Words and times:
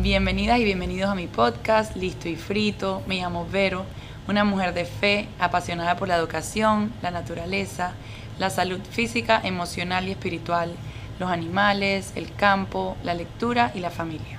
Bienvenidas 0.00 0.60
y 0.60 0.64
bienvenidos 0.64 1.10
a 1.10 1.16
mi 1.16 1.26
podcast 1.26 1.96
Listo 1.96 2.28
y 2.28 2.36
Frito. 2.36 3.02
Me 3.08 3.16
llamo 3.16 3.48
Vero, 3.50 3.84
una 4.28 4.44
mujer 4.44 4.72
de 4.72 4.84
fe, 4.84 5.26
apasionada 5.40 5.96
por 5.96 6.06
la 6.06 6.14
educación, 6.14 6.92
la 7.02 7.10
naturaleza, 7.10 7.94
la 8.38 8.48
salud 8.48 8.78
física, 8.88 9.40
emocional 9.42 10.06
y 10.06 10.12
espiritual, 10.12 10.70
los 11.18 11.28
animales, 11.32 12.12
el 12.14 12.32
campo, 12.32 12.96
la 13.02 13.14
lectura 13.14 13.72
y 13.74 13.80
la 13.80 13.90
familia. 13.90 14.38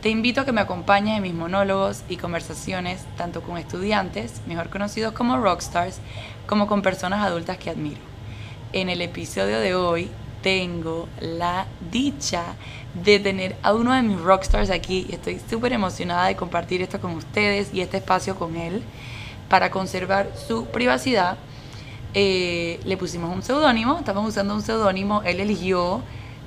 Te 0.00 0.10
invito 0.10 0.42
a 0.42 0.44
que 0.44 0.52
me 0.52 0.60
acompañes 0.60 1.16
en 1.16 1.24
mis 1.24 1.34
monólogos 1.34 2.04
y 2.08 2.16
conversaciones 2.16 3.04
tanto 3.16 3.42
con 3.42 3.58
estudiantes, 3.58 4.42
mejor 4.46 4.70
conocidos 4.70 5.12
como 5.12 5.38
rockstars, 5.38 5.98
como 6.46 6.68
con 6.68 6.82
personas 6.82 7.26
adultas 7.26 7.58
que 7.58 7.70
admiro. 7.70 8.00
En 8.72 8.88
el 8.88 9.00
episodio 9.00 9.58
de 9.58 9.74
hoy 9.74 10.08
tengo 10.40 11.08
la 11.20 11.66
dicha 11.90 12.44
de 12.94 13.18
tener 13.18 13.56
a 13.62 13.74
uno 13.74 13.92
de 13.92 14.02
mis 14.02 14.20
rockstars 14.20 14.70
aquí 14.70 15.06
y 15.08 15.14
estoy 15.14 15.40
súper 15.50 15.72
emocionada 15.72 16.26
de 16.26 16.36
compartir 16.36 16.82
esto 16.82 17.00
con 17.00 17.12
ustedes 17.12 17.72
y 17.74 17.80
este 17.80 17.98
espacio 17.98 18.36
con 18.36 18.56
él 18.56 18.82
para 19.48 19.70
conservar 19.70 20.30
su 20.34 20.66
privacidad. 20.66 21.36
Eh, 22.14 22.80
le 22.84 22.96
pusimos 22.96 23.34
un 23.34 23.42
seudónimo, 23.42 23.98
estamos 23.98 24.28
usando 24.28 24.54
un 24.54 24.62
seudónimo, 24.62 25.22
él 25.24 25.40
eligió 25.40 26.02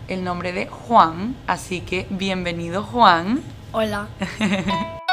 el 0.08 0.24
nombre 0.24 0.54
de 0.54 0.68
Juan, 0.68 1.36
así 1.46 1.82
que 1.82 2.08
bienvenido 2.10 2.84
Juan. 2.84 3.42
Hola. 3.74 4.08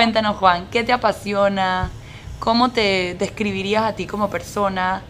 Cuéntanos 0.00 0.38
Juan, 0.38 0.66
¿qué 0.70 0.82
te 0.82 0.94
apasiona? 0.94 1.90
¿Cómo 2.38 2.70
te 2.70 3.16
describirías 3.18 3.82
a 3.82 3.92
ti 3.92 4.06
como 4.06 4.30
persona? 4.30 5.02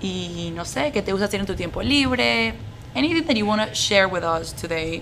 Y 0.00 0.52
no 0.56 0.64
sé, 0.64 0.90
¿qué 0.90 1.00
te 1.00 1.12
gusta 1.12 1.26
hacer 1.26 1.38
en 1.38 1.46
tu 1.46 1.54
tiempo 1.54 1.80
libre? 1.80 2.52
Anything 2.96 3.24
that 3.24 3.36
you 3.36 3.46
want 3.46 3.62
to 3.62 3.72
share 3.72 4.08
with 4.08 4.24
us 4.24 4.52
today, 4.52 5.00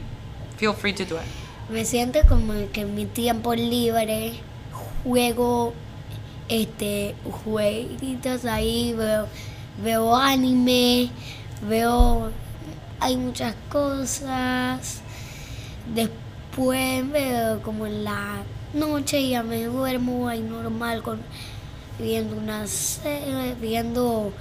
feel 0.59 0.75
free 0.75 0.93
to 0.93 1.07
do 1.07 1.15
it. 1.17 1.23
Me 1.71 1.87
siento 1.87 2.19
como 2.29 2.53
que 2.71 2.83
en 2.83 2.95
mi 2.95 3.07
tiempo 3.07 3.55
libre 3.55 4.35
juego 5.05 5.73
este 6.51 7.15
jueguitos 7.43 8.45
ahí, 8.45 8.93
veo, 8.93 9.27
veo 9.83 10.17
anime, 10.17 11.09
veo 11.67 12.31
hay 13.01 13.17
muchas 13.17 13.55
cosas. 13.71 15.01
Después 15.95 17.11
veo 17.11 17.63
como 17.63 17.87
la 17.87 18.43
noche 18.73 19.29
ya 19.29 19.43
me 19.43 19.65
duermo 19.65 20.29
ahí 20.29 20.41
normal 20.41 21.03
con 21.03 21.21
viendo 21.99 22.37
una 22.37 22.67
serie, 22.67 23.55
viendo 23.61 24.33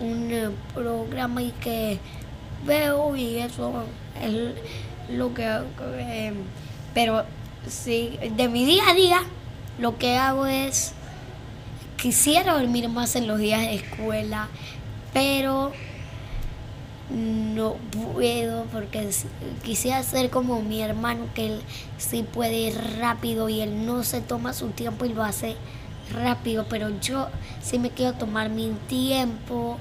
un 0.00 0.30
eh, 0.32 0.50
programa 0.74 1.42
y 1.42 1.52
que 1.52 1.98
veo 2.66 3.16
y 3.16 3.38
eso 3.38 3.84
es 4.20 4.54
lo 5.14 5.32
que 5.34 5.44
eh, 5.98 6.32
pero 6.94 7.24
sí 7.68 8.18
de 8.36 8.48
mi 8.48 8.64
día 8.64 8.88
a 8.88 8.94
día 8.94 9.22
lo 9.78 9.98
que 9.98 10.16
hago 10.16 10.46
es 10.46 10.92
quisiera 11.96 12.54
dormir 12.54 12.88
más 12.88 13.16
en 13.16 13.26
los 13.26 13.38
días 13.38 13.60
de 13.60 13.74
escuela 13.74 14.48
pero 15.12 15.72
no 17.10 17.74
puedo 18.12 18.64
porque 18.66 19.10
quisiera 19.64 20.02
ser 20.02 20.30
como 20.30 20.62
mi 20.62 20.80
hermano 20.80 21.26
que 21.34 21.46
él 21.46 21.60
sí 21.98 22.22
puede 22.22 22.58
ir 22.58 22.74
rápido 22.98 23.48
y 23.48 23.60
él 23.60 23.84
no 23.86 24.04
se 24.04 24.20
toma 24.20 24.52
su 24.52 24.68
tiempo 24.68 25.04
y 25.04 25.12
lo 25.12 25.24
hace 25.24 25.56
rápido, 26.12 26.66
pero 26.68 26.88
yo 27.00 27.28
sí 27.62 27.78
me 27.78 27.90
quiero 27.90 28.14
tomar 28.14 28.48
mi 28.48 28.72
tiempo 28.88 29.78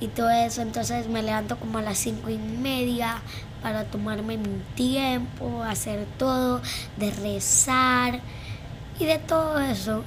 y 0.00 0.08
todo 0.08 0.30
eso, 0.30 0.62
entonces 0.62 1.08
me 1.08 1.22
levanto 1.22 1.56
como 1.56 1.78
a 1.78 1.82
las 1.82 1.98
cinco 1.98 2.30
y 2.30 2.38
media 2.38 3.22
para 3.62 3.84
tomarme 3.84 4.36
mi 4.36 4.60
tiempo, 4.74 5.62
hacer 5.62 6.06
todo, 6.18 6.60
de 6.96 7.10
rezar 7.10 8.20
y 8.98 9.04
de 9.06 9.18
todo 9.18 9.58
eso, 9.60 10.02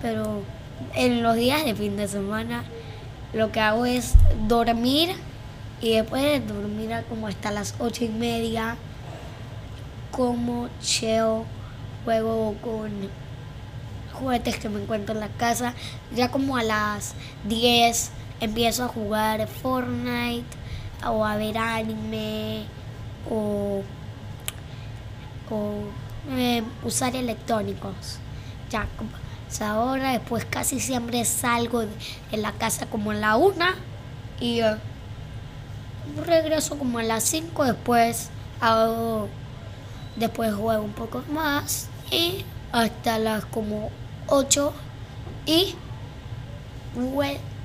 pero 0.00 0.42
en 0.94 1.22
los 1.22 1.36
días 1.36 1.64
de 1.64 1.74
fin 1.74 1.96
de 1.96 2.08
semana 2.08 2.64
lo 3.32 3.50
que 3.50 3.60
hago 3.60 3.86
es 3.86 4.14
dormir 4.46 5.14
y 5.82 5.96
después 5.96 6.22
de 6.22 6.40
dormir 6.40 7.04
como 7.08 7.26
hasta 7.26 7.50
las 7.50 7.74
ocho 7.80 8.04
y 8.04 8.08
media, 8.08 8.76
como 10.12 10.68
chill, 10.80 11.42
juego 12.04 12.54
con 12.62 12.90
juguetes 14.12 14.58
que 14.58 14.68
me 14.68 14.80
encuentro 14.80 15.12
en 15.12 15.20
la 15.20 15.28
casa. 15.28 15.74
Ya 16.14 16.30
como 16.30 16.56
a 16.56 16.62
las 16.62 17.14
10 17.48 18.12
empiezo 18.40 18.84
a 18.84 18.88
jugar 18.88 19.48
Fortnite 19.48 20.46
o 21.04 21.24
a 21.24 21.36
ver 21.36 21.58
anime 21.58 22.64
o, 23.28 23.82
eh, 26.30 26.62
usar 26.84 27.16
electrónicos. 27.16 28.18
Ya, 28.70 28.86
ahora 29.60 30.12
después 30.12 30.44
casi 30.44 30.78
siempre 30.78 31.24
salgo 31.24 31.82
en 31.82 32.42
la 32.42 32.52
casa 32.52 32.86
como 32.86 33.12
en 33.12 33.20
la 33.20 33.36
una 33.36 33.74
y 34.40 34.60
regreso 36.24 36.78
como 36.78 36.98
a 36.98 37.02
las 37.02 37.24
5, 37.24 37.64
después 37.64 38.30
hago, 38.60 39.28
después 40.16 40.54
juego 40.54 40.82
un 40.82 40.92
poco 40.92 41.22
más 41.32 41.88
y 42.10 42.44
hasta 42.72 43.18
las 43.18 43.44
como 43.44 43.90
8 44.28 44.72
y, 45.46 45.74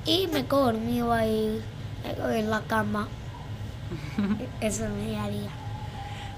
y 0.04 0.26
me 0.28 0.44
quedo 0.44 0.64
dormido 0.64 1.12
ahí 1.12 1.62
en 2.04 2.50
la 2.50 2.60
cama. 2.62 3.08
Eso 4.60 4.84
me 4.88 5.18
haría. 5.18 5.50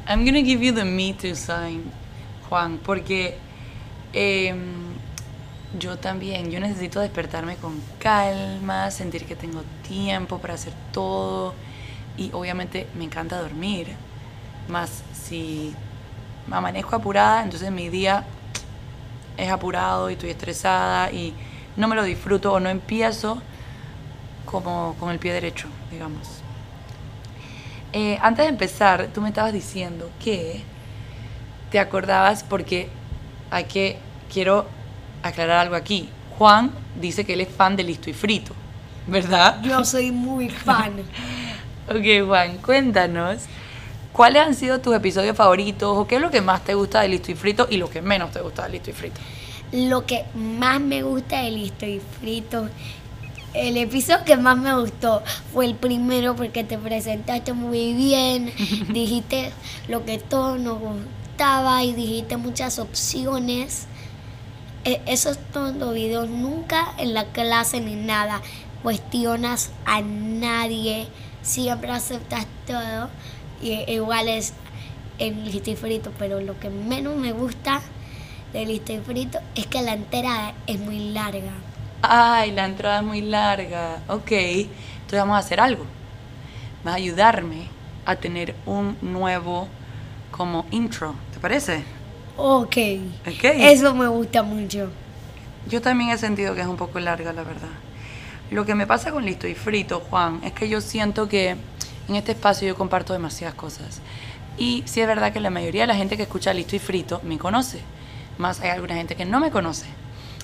I'm 0.09 0.25
gonna 0.25 0.43
give 0.43 0.65
you 0.65 0.72
the 0.72 0.84
me 0.84 1.12
too 1.12 1.34
sign, 1.34 1.91
Juan, 2.49 2.78
porque 2.78 3.38
em, 4.12 4.59
yo 5.78 5.99
también, 5.99 6.50
yo 6.50 6.59
necesito 6.59 7.00
despertarme 7.00 7.56
con 7.56 7.81
calma, 7.99 8.91
sentir 8.91 9.25
que 9.25 9.37
tengo 9.37 9.62
tiempo 9.87 10.38
para 10.38 10.55
hacer 10.55 10.72
todo 10.93 11.55
y 12.20 12.31
obviamente 12.34 12.86
me 12.94 13.04
encanta 13.04 13.41
dormir. 13.41 13.88
Más 14.69 15.03
si 15.14 15.75
me 16.47 16.56
amanezco 16.56 16.94
apurada, 16.94 17.42
entonces 17.42 17.72
mi 17.72 17.88
día 17.88 18.25
es 19.38 19.50
apurado 19.50 20.10
y 20.10 20.12
estoy 20.12 20.31
estresada 20.31 21.10
y 21.10 21.32
no 21.76 21.88
me 21.88 21.97
lo 21.97 22.04
disfruto 22.04 22.53
o 22.53 22.60
no 22.60 22.69
empiezo 22.69 23.41
como 24.44 24.94
con 25.00 25.10
el 25.10 25.19
pie 25.19 25.32
derecho, 25.32 25.69
digamos. 25.91 26.28
Eh, 27.92 28.19
antes 28.20 28.44
de 28.44 28.50
empezar, 28.50 29.08
tú 29.14 29.22
me 29.22 29.31
estabas 29.31 29.54
diciendo 29.54 30.10
que 30.22 30.62
te 31.70 31.78
acordabas 31.78 32.44
porque 32.44 32.91
hay 33.50 33.64
que, 33.64 33.98
quiero 34.32 34.66
aclarar 35.22 35.60
algo 35.60 35.75
aquí. 35.75 36.10
Juan 36.37 36.70
dice 37.00 37.25
que 37.25 37.32
él 37.32 37.41
es 37.41 37.48
fan 37.48 37.76
de 37.76 37.82
Listo 37.82 38.10
y 38.10 38.12
Frito, 38.12 38.52
¿verdad? 39.06 39.62
Yo 39.62 39.84
soy 39.87 40.12
muy 40.12 40.50
fan. 40.50 40.92
ok, 41.90 42.26
Juan, 42.26 42.58
cuéntanos. 42.58 43.42
¿Cuáles 44.12 44.42
han 44.42 44.54
sido 44.54 44.80
tus 44.80 44.94
episodios 44.94 45.36
favoritos 45.36 45.96
o 45.96 46.06
qué 46.06 46.16
es 46.16 46.20
lo 46.20 46.30
que 46.30 46.40
más 46.40 46.64
te 46.64 46.74
gusta 46.74 47.00
de 47.00 47.08
Listo 47.08 47.32
y 47.32 47.34
Frito 47.34 47.66
y 47.70 47.76
lo 47.76 47.90
que 47.90 48.02
menos 48.02 48.32
te 48.32 48.40
gusta 48.40 48.64
de 48.64 48.70
Listo 48.70 48.90
y 48.90 48.92
Frito? 48.92 49.20
Lo 49.72 50.04
que 50.04 50.24
más 50.34 50.80
me 50.80 51.02
gusta 51.02 51.42
de 51.42 51.50
Listo 51.50 51.86
y 51.86 52.00
Frito, 52.20 52.68
el 53.54 53.76
episodio 53.76 54.24
que 54.24 54.36
más 54.36 54.56
me 54.56 54.74
gustó 54.74 55.22
fue 55.52 55.66
el 55.66 55.74
primero 55.74 56.36
porque 56.36 56.64
te 56.64 56.78
presentaste 56.78 57.52
muy 57.52 57.94
bien, 57.94 58.52
dijiste 58.92 59.52
lo 59.88 60.04
que 60.04 60.18
todos 60.18 60.58
nos 60.58 60.78
gustaba 60.78 61.82
y 61.84 61.93
dijiste 61.93 62.36
muchas 62.36 62.78
opciones. 62.78 63.86
E, 64.84 65.00
esos 65.06 65.38
todos 65.52 65.75
los 65.76 65.94
videos 65.94 66.28
nunca 66.28 66.94
en 66.98 67.14
la 67.14 67.26
clase 67.26 67.81
ni 67.81 67.96
nada 67.96 68.40
cuestionas 68.82 69.70
a 69.84 70.00
nadie, 70.00 71.08
siempre 71.42 71.90
aceptas 71.90 72.46
todo 72.66 73.08
y 73.62 73.90
igual 73.90 74.28
es 74.28 74.54
el 75.19 75.44
listo 75.44 75.70
y 75.70 75.76
frito, 75.76 76.12
pero 76.19 76.40
lo 76.40 76.58
que 76.58 76.70
menos 76.70 77.16
me 77.16 77.32
gusta 77.32 77.81
del 78.52 78.69
listo 78.69 78.92
y 78.92 78.98
frito 78.98 79.38
es 79.54 79.66
que 79.66 79.82
la 79.82 79.92
entrada 79.92 80.54
es 80.66 80.81
muy 80.81 81.10
larga. 81.10 81.52
Ay, 82.02 82.52
la 82.52 82.64
entrada 82.64 83.00
es 83.00 83.04
muy 83.04 83.20
larga. 83.20 84.02
Ok, 84.08 84.32
entonces 84.32 85.19
vamos 85.19 85.37
a 85.37 85.38
hacer 85.38 85.60
algo. 85.60 85.84
Vas 86.82 86.94
a 86.94 86.96
ayudarme 86.96 87.69
a 88.06 88.16
tener 88.16 88.54
un 88.64 88.96
nuevo 89.02 89.69
como 90.31 90.64
intro, 90.70 91.14
¿te 91.32 91.38
parece? 91.38 91.84
Ok. 92.36 92.76
Eso 93.43 93.94
me 93.94 94.06
gusta 94.06 94.43
mucho. 94.43 94.90
Yo 95.69 95.82
también 95.82 96.10
he 96.10 96.16
sentido 96.16 96.54
que 96.54 96.62
es 96.62 96.66
un 96.66 96.76
poco 96.76 96.98
larga, 96.98 97.34
la 97.34 97.43
verdad. 97.43 97.69
Lo 98.50 98.67
que 98.67 98.75
me 98.75 98.87
pasa 98.87 99.12
con 99.12 99.25
Listo 99.25 99.47
y 99.47 99.55
Frito, 99.55 100.00
Juan, 100.11 100.41
es 100.43 100.52
que 100.52 100.69
yo 100.69 100.81
siento 100.81 101.29
que 101.29 101.50
en 102.08 102.17
este 102.17 102.32
espacio 102.32 102.67
yo 102.67 102.75
comparto 102.75 103.12
demasiadas 103.12 103.55
cosas. 103.55 104.00
Y 104.58 104.82
sí 104.87 105.00
es 105.00 105.06
verdad 105.06 105.32
que 105.32 105.38
la 105.38 105.50
mayoría 105.50 105.82
de 105.82 105.87
la 105.87 105.94
gente 105.94 106.17
que 106.17 106.25
escucha 106.25 106.52
Listo 106.52 106.75
y 106.75 106.81
Frito 106.81 107.20
me 107.23 107.38
conoce. 107.38 107.81
Más 108.38 108.61
hay 108.61 108.70
alguna 108.70 108.97
gente 108.97 109.14
que 109.14 109.25
no 109.25 109.38
me 109.38 109.52
conoce. 109.52 109.87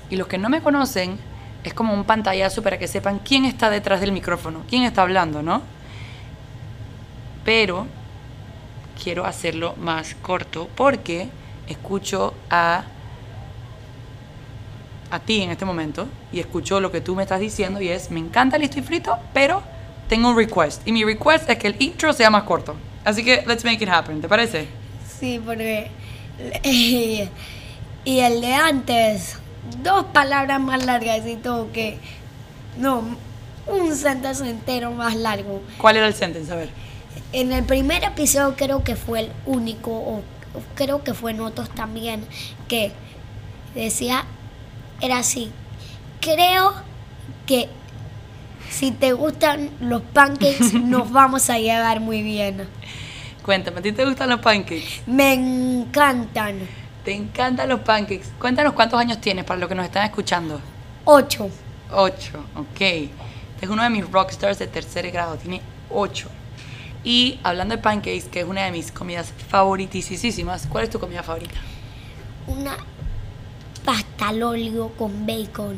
Y 0.09 0.15
los 0.15 0.27
que 0.27 0.37
no 0.37 0.47
me 0.47 0.61
conocen 0.61 1.17
es 1.65 1.73
como 1.73 1.93
un 1.93 2.05
pantallazo 2.05 2.63
para 2.63 2.79
que 2.79 2.87
sepan 2.87 3.19
quién 3.19 3.43
está 3.43 3.69
detrás 3.69 3.99
del 3.99 4.13
micrófono, 4.13 4.63
quién 4.69 4.83
está 4.83 5.01
hablando, 5.01 5.41
¿no? 5.41 5.61
Pero 7.43 7.87
quiero 9.03 9.25
hacerlo 9.25 9.75
más 9.77 10.15
corto 10.15 10.69
porque 10.75 11.27
escucho 11.67 12.33
a 12.49 12.85
a 15.09 15.19
ti 15.19 15.41
en 15.41 15.51
este 15.51 15.65
momento 15.65 16.07
y 16.31 16.39
escucho 16.39 16.79
lo 16.79 16.91
que 16.91 17.01
tú 17.01 17.15
me 17.15 17.23
estás 17.23 17.39
diciendo 17.39 17.81
y 17.81 17.89
es, 17.89 18.11
me 18.11 18.19
encanta 18.19 18.57
listo 18.57 18.79
y 18.79 18.81
frito, 18.81 19.17
pero 19.33 19.63
tengo 20.09 20.29
un 20.29 20.37
request. 20.37 20.87
Y 20.87 20.91
mi 20.91 21.03
request 21.03 21.49
es 21.49 21.57
que 21.57 21.67
el 21.67 21.75
intro 21.79 22.13
sea 22.13 22.29
más 22.29 22.43
corto. 22.43 22.75
Así 23.03 23.23
que 23.23 23.43
let's 23.47 23.63
make 23.63 23.83
it 23.83 23.89
happen, 23.89 24.21
¿te 24.21 24.27
parece? 24.27 24.67
Sí, 25.19 25.41
porque... 25.43 25.89
y 28.03 28.19
el 28.19 28.41
de 28.41 28.53
antes, 28.53 29.37
dos 29.81 30.05
palabras 30.05 30.59
más 30.59 30.85
largas 30.85 31.25
y 31.25 31.35
todo 31.35 31.71
que... 31.71 31.97
No, 32.77 33.03
un 33.67 33.95
sentence 33.95 34.47
entero 34.47 34.91
más 34.91 35.15
largo. 35.15 35.61
¿Cuál 35.77 35.97
era 35.97 36.07
el 36.07 36.13
sentence? 36.13 36.51
A 36.51 36.55
ver. 36.55 36.69
En 37.33 37.51
el 37.51 37.63
primer 37.63 38.03
episodio 38.03 38.55
creo 38.55 38.83
que 38.83 38.95
fue 38.95 39.21
el 39.21 39.31
único, 39.45 39.91
o 39.91 40.21
creo 40.75 41.03
que 41.03 41.13
fue 41.13 41.31
en 41.31 41.41
otros 41.41 41.69
también, 41.69 42.23
que 42.67 42.91
decía, 43.75 44.25
era 45.01 45.19
así, 45.19 45.51
creo 46.21 46.73
que 47.45 47.69
si 48.69 48.91
te 48.91 49.13
gustan 49.13 49.71
los 49.79 50.01
pancakes 50.01 50.73
nos 50.73 51.11
vamos 51.11 51.49
a 51.49 51.57
llevar 51.57 51.99
muy 51.99 52.21
bien. 52.21 52.67
Cuéntame, 53.43 53.79
¿a 53.79 53.81
ti 53.81 53.91
te 53.93 54.05
gustan 54.05 54.29
los 54.29 54.41
pancakes? 54.41 55.03
Me 55.05 55.33
encantan. 55.33 56.59
¿Te 57.05 57.13
encantan 57.13 57.69
los 57.69 57.79
pancakes? 57.79 58.27
Cuéntanos 58.39 58.73
cuántos 58.73 58.99
años 58.99 59.21
tienes 59.21 59.45
para 59.45 59.59
los 59.59 59.69
que 59.69 59.75
nos 59.75 59.85
están 59.85 60.05
escuchando. 60.05 60.59
Ocho. 61.05 61.49
Ocho, 61.91 62.43
ok. 62.55 62.81
Este 62.81 63.65
es 63.65 63.69
uno 63.69 63.83
de 63.83 63.89
mis 63.89 64.09
rockstars 64.11 64.59
de 64.59 64.67
tercer 64.67 65.09
grado, 65.11 65.37
tiene 65.37 65.61
ocho. 65.89 66.29
Y 67.03 67.39
hablando 67.43 67.75
de 67.75 67.81
pancakes, 67.81 68.25
que 68.29 68.41
es 68.41 68.45
una 68.45 68.65
de 68.65 68.71
mis 68.71 68.91
comidas 68.91 69.33
favoritísimas, 69.47 70.67
¿cuál 70.67 70.83
es 70.83 70.89
tu 70.89 70.99
comida 70.99 71.23
favorita? 71.23 71.55
Una 72.47 72.75
pasta 73.87 74.27
al 74.27 74.43
óleo 74.43 74.91
con 74.97 75.25
bacon. 75.25 75.77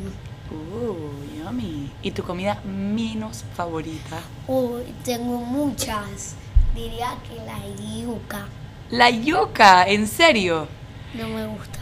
Uh, 0.50 1.38
yummy. 1.44 1.92
¿Y 2.02 2.10
tu 2.10 2.24
comida 2.24 2.60
menos 2.64 3.44
favorita? 3.54 4.18
Uy, 4.48 4.82
tengo 5.04 5.38
muchas. 5.38 6.34
Diría 6.74 7.14
que 7.28 7.36
la 7.46 7.56
yuca. 8.02 8.46
La 8.90 9.10
yuca, 9.10 9.84
¿en 9.86 10.08
serio? 10.08 10.66
No 11.14 11.28
me 11.28 11.46
gusta. 11.46 11.78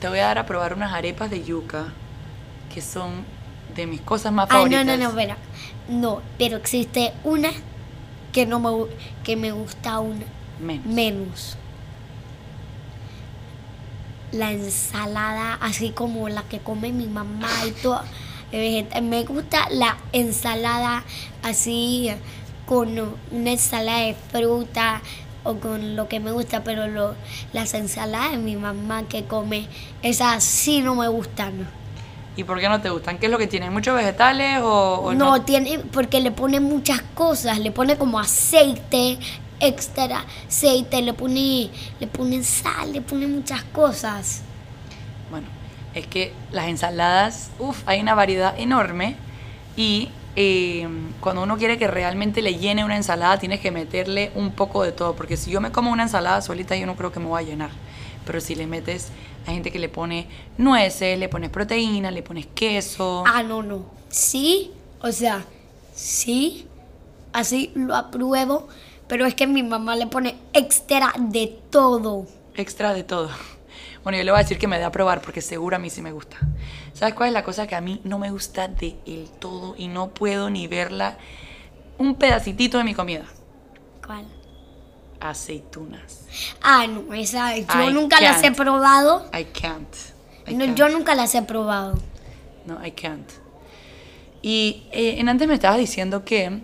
Te 0.00 0.08
voy 0.08 0.20
a 0.20 0.26
dar 0.26 0.38
a 0.38 0.46
probar 0.46 0.72
unas 0.74 0.92
arepas 0.92 1.30
de 1.30 1.42
yuca 1.42 1.86
que 2.72 2.80
son 2.80 3.24
de 3.74 3.88
mis 3.88 4.00
cosas 4.02 4.32
más 4.32 4.46
Ah, 4.50 4.54
favoritas. 4.54 4.86
no, 4.86 4.92
no, 4.96 5.02
no, 5.02 5.08
espera. 5.08 5.36
No, 5.88 6.22
pero 6.38 6.58
existe 6.58 7.12
una 7.24 7.50
que 8.32 8.46
no 8.46 8.60
me, 8.60 8.70
que 9.24 9.34
me 9.34 9.50
gusta 9.50 9.94
aún 9.94 10.22
Menos. 10.60 10.86
menos. 10.86 11.56
La 14.32 14.50
ensalada, 14.52 15.54
así 15.60 15.90
como 15.90 16.28
la 16.28 16.42
que 16.42 16.58
come 16.58 16.92
mi 16.92 17.06
mamá 17.06 17.48
y 17.66 17.70
todo. 17.70 18.00
vegeta- 18.52 19.00
Me 19.00 19.24
gusta 19.24 19.68
la 19.70 19.96
ensalada 20.12 21.02
así 21.42 22.10
con 22.64 22.88
una 23.30 23.50
ensalada 23.50 23.98
de 24.00 24.14
fruta 24.30 25.00
o 25.44 25.56
con 25.56 25.94
lo 25.96 26.08
que 26.08 26.20
me 26.20 26.32
gusta, 26.32 26.64
pero 26.64 26.86
lo- 26.88 27.14
las 27.52 27.74
ensaladas 27.74 28.32
de 28.32 28.38
mi 28.38 28.56
mamá 28.56 29.02
que 29.08 29.24
come, 29.24 29.68
esas 30.02 30.42
sí 30.44 30.80
no 30.80 30.94
me 30.94 31.08
gustan. 31.08 31.68
¿Y 32.36 32.44
por 32.44 32.60
qué 32.60 32.68
no 32.68 32.80
te 32.80 32.90
gustan? 32.90 33.18
¿Qué 33.18 33.26
es 33.26 33.32
lo 33.32 33.38
que 33.38 33.46
tienen? 33.46 33.72
¿Muchos 33.72 33.94
vegetales 33.96 34.60
o, 34.62 35.00
o 35.04 35.14
No, 35.14 35.42
tiene, 35.42 35.78
porque 35.78 36.20
le 36.20 36.30
pone 36.32 36.60
muchas 36.60 37.00
cosas, 37.14 37.58
le 37.58 37.70
pone 37.72 37.96
como 37.96 38.18
aceite, 38.20 39.18
extra 39.60 40.24
aceite, 40.46 41.02
le 41.02 41.12
pone, 41.12 41.70
le 42.00 42.06
pone 42.06 42.42
sal, 42.42 42.92
le 42.92 43.00
pone 43.00 43.26
muchas 43.26 43.62
cosas. 43.64 44.42
Bueno, 45.30 45.46
es 45.94 46.06
que 46.06 46.32
las 46.52 46.68
ensaladas, 46.68 47.50
uff, 47.58 47.82
hay 47.86 48.00
una 48.00 48.14
variedad 48.14 48.58
enorme 48.58 49.16
y 49.76 50.08
eh, 50.36 50.86
cuando 51.20 51.42
uno 51.42 51.56
quiere 51.56 51.78
que 51.78 51.86
realmente 51.86 52.42
le 52.42 52.56
llene 52.56 52.84
una 52.84 52.96
ensalada 52.96 53.38
tienes 53.38 53.60
que 53.60 53.70
meterle 53.70 54.30
un 54.34 54.52
poco 54.52 54.82
de 54.82 54.92
todo, 54.92 55.16
porque 55.16 55.36
si 55.36 55.50
yo 55.50 55.60
me 55.60 55.72
como 55.72 55.90
una 55.90 56.02
ensalada 56.02 56.42
solita 56.42 56.76
yo 56.76 56.84
no 56.86 56.94
creo 56.94 57.10
que 57.10 57.20
me 57.20 57.26
voy 57.26 57.42
a 57.42 57.46
llenar, 57.46 57.70
pero 58.26 58.40
si 58.40 58.54
le 58.54 58.66
metes, 58.66 59.08
hay 59.46 59.54
gente 59.54 59.70
que 59.72 59.78
le 59.78 59.88
pone 59.88 60.26
nueces, 60.58 61.18
le 61.18 61.28
pones 61.30 61.48
proteína, 61.48 62.10
le 62.10 62.22
pones 62.22 62.46
queso, 62.54 63.24
Ah, 63.26 63.42
no, 63.42 63.62
no. 63.62 63.86
Sí, 64.10 64.72
o 65.00 65.10
sea, 65.10 65.44
sí, 65.94 66.66
así 67.32 67.72
lo 67.74 67.94
apruebo, 67.96 68.68
pero 69.08 69.26
es 69.26 69.34
que 69.34 69.46
mi 69.46 69.62
mamá 69.62 69.96
le 69.96 70.06
pone 70.06 70.36
extra 70.52 71.12
de 71.18 71.46
todo. 71.70 72.26
extra 72.54 72.92
de 72.94 73.04
todo. 73.04 73.30
Bueno, 74.02 74.18
yo 74.18 74.24
le 74.24 74.30
voy 74.30 74.38
a 74.38 74.42
decir 74.42 74.58
que 74.58 74.68
me 74.68 74.78
dé 74.78 74.84
a 74.84 74.92
probar 74.92 75.20
porque 75.20 75.40
seguro 75.40 75.76
a 75.76 75.78
mí 75.80 75.90
sí 75.90 76.00
me 76.00 76.12
gusta. 76.12 76.36
¿Sabes 76.92 77.14
cuál 77.14 77.28
es 77.28 77.32
la 77.34 77.42
cosa 77.42 77.66
que 77.66 77.74
a 77.74 77.80
mí 77.80 78.00
no 78.04 78.18
me 78.18 78.30
gusta 78.30 78.68
de 78.68 78.96
el 79.04 79.28
todo 79.40 79.74
y 79.76 79.88
no 79.88 80.08
puedo 80.10 80.48
ni 80.48 80.66
verla? 80.68 81.18
Un 81.98 82.14
pedacitito 82.14 82.78
de 82.78 82.84
mi 82.84 82.94
comida. 82.94 83.24
¿Cuál? 84.06 84.24
Aceitunas. 85.20 86.26
Ah, 86.62 86.86
no, 86.86 87.12
esa, 87.14 87.56
yo 87.56 87.90
I 87.90 87.92
nunca 87.92 88.20
las 88.20 88.42
he 88.42 88.52
probado. 88.52 89.26
I 89.38 89.44
can't. 89.44 89.88
I 90.46 90.54
No, 90.54 90.64
can't. 90.66 90.78
yo 90.78 90.88
nunca 90.88 91.14
las 91.14 91.34
he 91.34 91.42
probado. 91.42 91.98
No, 92.64 92.84
I 92.84 92.92
can't. 92.92 93.28
Y 94.42 94.84
eh, 94.92 95.16
en 95.18 95.28
antes 95.28 95.48
me 95.48 95.54
estabas 95.54 95.78
diciendo 95.78 96.24
que 96.24 96.60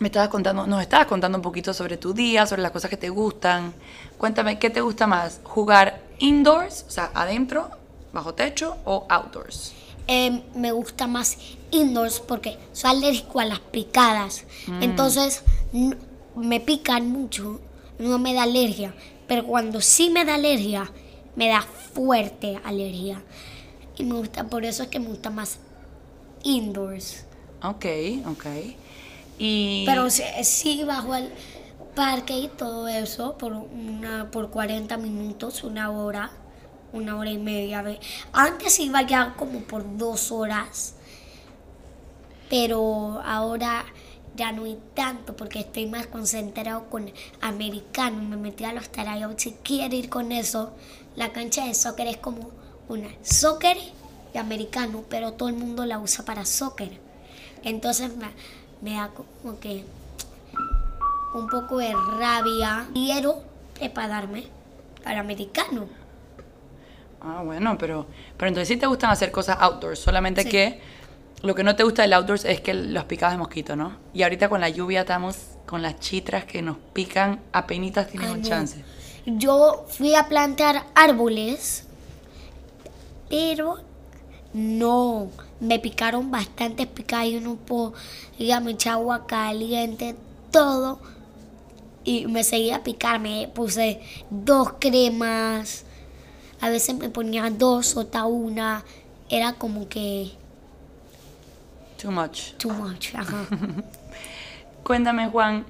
me 0.00 0.08
estabas 0.08 0.28
contando, 0.30 0.66
nos 0.66 0.80
estabas 0.82 1.06
contando 1.06 1.38
un 1.38 1.42
poquito 1.42 1.72
sobre 1.72 1.96
tu 1.96 2.12
día, 2.12 2.46
sobre 2.46 2.62
las 2.62 2.72
cosas 2.72 2.90
que 2.90 2.96
te 2.96 3.08
gustan. 3.10 3.72
Cuéntame, 4.18 4.58
¿qué 4.58 4.70
te 4.70 4.80
gusta 4.80 5.06
más? 5.06 5.40
¿Jugar 5.44 6.00
indoors, 6.18 6.84
o 6.88 6.90
sea, 6.90 7.10
adentro, 7.14 7.70
bajo 8.12 8.34
techo 8.34 8.76
o 8.84 9.06
outdoors? 9.08 9.72
Eh, 10.08 10.42
me 10.54 10.72
gusta 10.72 11.06
más 11.06 11.38
indoors 11.70 12.18
porque 12.20 12.58
soy 12.72 12.90
alérgico 12.90 13.40
a 13.40 13.44
las 13.44 13.60
picadas. 13.60 14.44
Entonces 14.80 15.42
n- 15.72 15.96
me 16.34 16.60
pican 16.60 17.08
mucho, 17.10 17.60
no 17.98 18.18
me 18.18 18.34
da 18.34 18.42
alergia. 18.42 18.94
Pero 19.28 19.46
cuando 19.46 19.80
sí 19.80 20.10
me 20.10 20.24
da 20.24 20.34
alergia, 20.34 20.90
me 21.36 21.48
da 21.48 21.62
fuerte 21.62 22.58
alergia. 22.64 23.22
Y 23.96 24.04
me 24.04 24.14
gusta, 24.14 24.44
por 24.44 24.64
eso 24.64 24.82
es 24.82 24.88
que 24.88 24.98
me 24.98 25.08
gusta 25.08 25.30
más 25.30 25.58
indoors. 26.42 27.24
Ok, 27.62 27.84
ok. 28.26 28.46
Y 29.42 29.84
Pero 29.86 30.10
sí, 30.10 30.84
bajo 30.84 31.14
el 31.14 31.32
parque 31.94 32.38
y 32.38 32.48
todo 32.48 32.86
eso 32.88 33.38
por 33.38 33.54
una 33.54 34.30
por 34.30 34.50
40 34.50 34.98
minutos, 34.98 35.64
una 35.64 35.90
hora, 35.90 36.30
una 36.92 37.16
hora 37.16 37.30
y 37.30 37.38
media. 37.38 37.82
Antes 38.34 38.78
iba 38.80 39.00
ya 39.00 39.32
como 39.38 39.60
por 39.60 39.96
dos 39.96 40.30
horas, 40.30 40.92
pero 42.50 43.22
ahora 43.24 43.86
ya 44.36 44.52
no 44.52 44.64
hay 44.64 44.78
tanto 44.92 45.34
porque 45.34 45.60
estoy 45.60 45.86
más 45.86 46.06
concentrado 46.06 46.90
con 46.90 47.10
americano. 47.40 48.20
Me 48.20 48.36
metí 48.36 48.64
a 48.64 48.74
los 48.74 48.92
tryouts 48.92 49.46
y 49.46 49.52
quiero 49.62 49.96
ir 49.96 50.10
con 50.10 50.32
eso. 50.32 50.74
La 51.16 51.32
cancha 51.32 51.64
de 51.64 51.72
soccer 51.72 52.08
es 52.08 52.18
como 52.18 52.50
una 52.88 53.08
soccer 53.22 53.78
y 54.34 54.36
americano, 54.36 55.02
pero 55.08 55.32
todo 55.32 55.48
el 55.48 55.54
mundo 55.54 55.86
la 55.86 55.98
usa 55.98 56.26
para 56.26 56.44
soccer. 56.44 57.00
Entonces 57.62 58.14
me, 58.16 58.26
me 58.82 58.94
da 58.94 59.08
como 59.42 59.58
que 59.60 59.84
un 61.34 61.48
poco 61.48 61.78
de 61.78 61.92
rabia. 62.18 62.86
Quiero 62.92 63.42
prepararme 63.74 64.44
para 65.04 65.20
americano. 65.20 65.86
Ah, 67.22 67.42
bueno, 67.44 67.76
pero, 67.78 68.06
pero 68.36 68.48
entonces 68.48 68.68
sí 68.68 68.76
te 68.76 68.86
gustan 68.86 69.10
hacer 69.10 69.30
cosas 69.30 69.58
outdoors, 69.60 69.98
solamente 69.98 70.42
Sí. 70.42 70.48
que 70.48 70.80
lo 71.42 71.54
que 71.54 71.62
no 71.64 71.76
te 71.76 71.82
gusta 71.84 72.02
del 72.02 72.12
outdoors 72.14 72.44
es 72.44 72.60
que 72.60 72.74
los 72.74 73.04
picados 73.04 73.34
de 73.34 73.38
mosquito, 73.38 73.76
¿no? 73.76 73.96
Y 74.14 74.22
ahorita 74.22 74.48
con 74.48 74.60
la 74.60 74.68
lluvia 74.70 75.00
estamos 75.00 75.36
con 75.66 75.82
las 75.82 75.98
chitras 76.00 76.44
que 76.44 76.62
nos 76.62 76.76
pican, 76.92 77.40
un 78.32 78.42
no. 78.42 78.48
chance. 78.48 78.82
Yo 79.26 79.84
fui 79.88 80.14
a 80.14 80.28
plantar 80.28 80.84
árboles, 80.94 81.84
pero 83.28 83.76
no, 84.52 85.30
me 85.60 85.78
picaron 85.78 86.30
bastantes 86.30 86.86
picadas. 86.86 87.28
Yo 87.30 87.40
no 87.40 87.58
ya 88.38 88.60
me 88.60 88.72
eché 88.72 88.90
agua 88.90 89.26
caliente, 89.26 90.16
todo. 90.50 91.00
Y 92.04 92.26
me 92.26 92.44
seguía 92.44 92.76
a 92.76 92.82
picar, 92.82 93.20
me 93.20 93.48
puse 93.54 94.00
dos 94.30 94.74
cremas. 94.80 95.84
A 96.60 96.68
veces 96.70 96.96
me 96.96 97.10
ponía 97.10 97.48
dos, 97.50 97.96
otra 97.96 98.24
una. 98.24 98.84
Era 99.28 99.54
como 99.54 99.88
que 99.88 100.32
Too 102.00 102.10
much. 102.10 102.52
too 102.56 102.70
much. 102.70 103.14
Ajá. 103.14 103.46
Cuéntame, 104.82 105.28
Juan, 105.28 105.66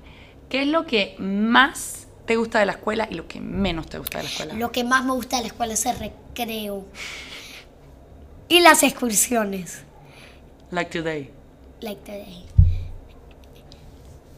¿qué 0.48 0.62
es 0.62 0.68
lo 0.68 0.86
que 0.86 1.16
más 1.18 2.00
te 2.30 2.36
gusta 2.36 2.60
de 2.60 2.66
la 2.66 2.72
escuela 2.72 3.08
y 3.10 3.14
lo 3.16 3.26
que 3.26 3.40
menos 3.40 3.88
te 3.88 3.98
gusta 3.98 4.18
de 4.18 4.24
la 4.24 4.30
escuela. 4.30 4.54
Lo 4.54 4.70
que 4.70 4.84
más 4.84 5.04
me 5.04 5.10
gusta 5.10 5.38
de 5.38 5.42
la 5.42 5.48
escuela 5.48 5.74
es 5.74 5.84
el 5.84 5.98
recreo. 5.98 6.86
Y 8.50 8.58
las 8.60 8.82
excursiones. 8.82 9.84
Like 10.72 10.90
today. 10.90 11.30
Like 11.80 12.02
today. 12.02 12.44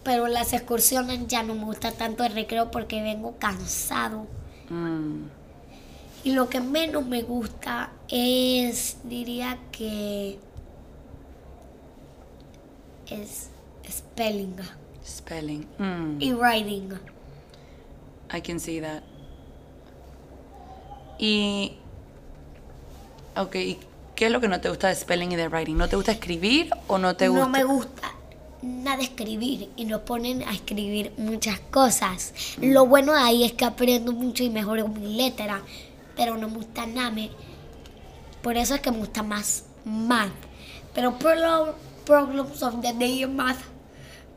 Pero 0.04 0.28
las 0.28 0.52
excursiones 0.52 1.26
ya 1.28 1.42
no 1.42 1.54
me 1.54 1.64
gusta 1.64 1.92
tanto 1.92 2.22
el 2.22 2.34
recreo 2.34 2.70
porque 2.70 3.02
vengo 3.02 3.36
cansado. 3.38 4.26
Mm, 4.68 5.24
Y 6.24 6.32
lo 6.34 6.48
que 6.50 6.60
menos 6.60 7.06
me 7.06 7.22
gusta 7.22 7.90
es, 8.08 8.98
diría 9.04 9.58
que 9.72 10.38
es 13.08 13.48
spelling 13.90 14.56
spelling. 15.06 15.66
Mm, 15.78 16.20
y 16.20 16.32
writing. 16.34 16.92
I 18.30 18.40
can 18.42 18.60
see 18.60 18.80
that. 18.80 19.02
Y. 21.18 21.78
Ok, 23.36 23.54
¿y 23.56 23.78
qué 24.22 24.26
es 24.26 24.32
lo 24.32 24.40
que 24.40 24.46
no 24.46 24.60
te 24.60 24.68
gusta 24.68 24.86
de 24.86 24.94
spelling 24.94 25.32
y 25.32 25.34
de 25.34 25.48
writing? 25.48 25.76
¿No 25.76 25.88
te 25.88 25.96
gusta 25.96 26.12
escribir 26.12 26.70
o 26.86 26.96
no 26.96 27.16
te 27.16 27.26
gusta? 27.26 27.42
No 27.44 27.48
me 27.50 27.64
gusta 27.64 28.12
nada 28.62 29.02
escribir 29.02 29.68
y 29.74 29.84
nos 29.84 30.02
ponen 30.02 30.44
a 30.44 30.52
escribir 30.52 31.12
muchas 31.16 31.58
cosas. 31.58 32.32
Lo 32.60 32.86
bueno 32.86 33.14
de 33.14 33.18
ahí 33.18 33.42
es 33.42 33.52
que 33.54 33.64
aprendo 33.64 34.12
mucho 34.12 34.44
y 34.44 34.48
mejoro 34.50 34.86
mi 34.86 35.16
letra, 35.16 35.60
pero 36.14 36.38
no 36.38 36.48
me 36.48 36.54
gusta 36.58 36.86
nada. 36.86 37.10
me- 37.10 37.32
Por 38.44 38.56
eso 38.56 38.76
es 38.76 38.80
que 38.80 38.92
me 38.92 38.98
gusta 38.98 39.24
más 39.24 39.64
math. 39.84 40.30
Pero 40.94 41.18
por 41.18 41.36
los 41.36 41.70
problems 42.06 42.62
of 42.62 42.80
the 42.80 42.92
day 42.92 43.24
in 43.24 43.34
math, 43.34 43.58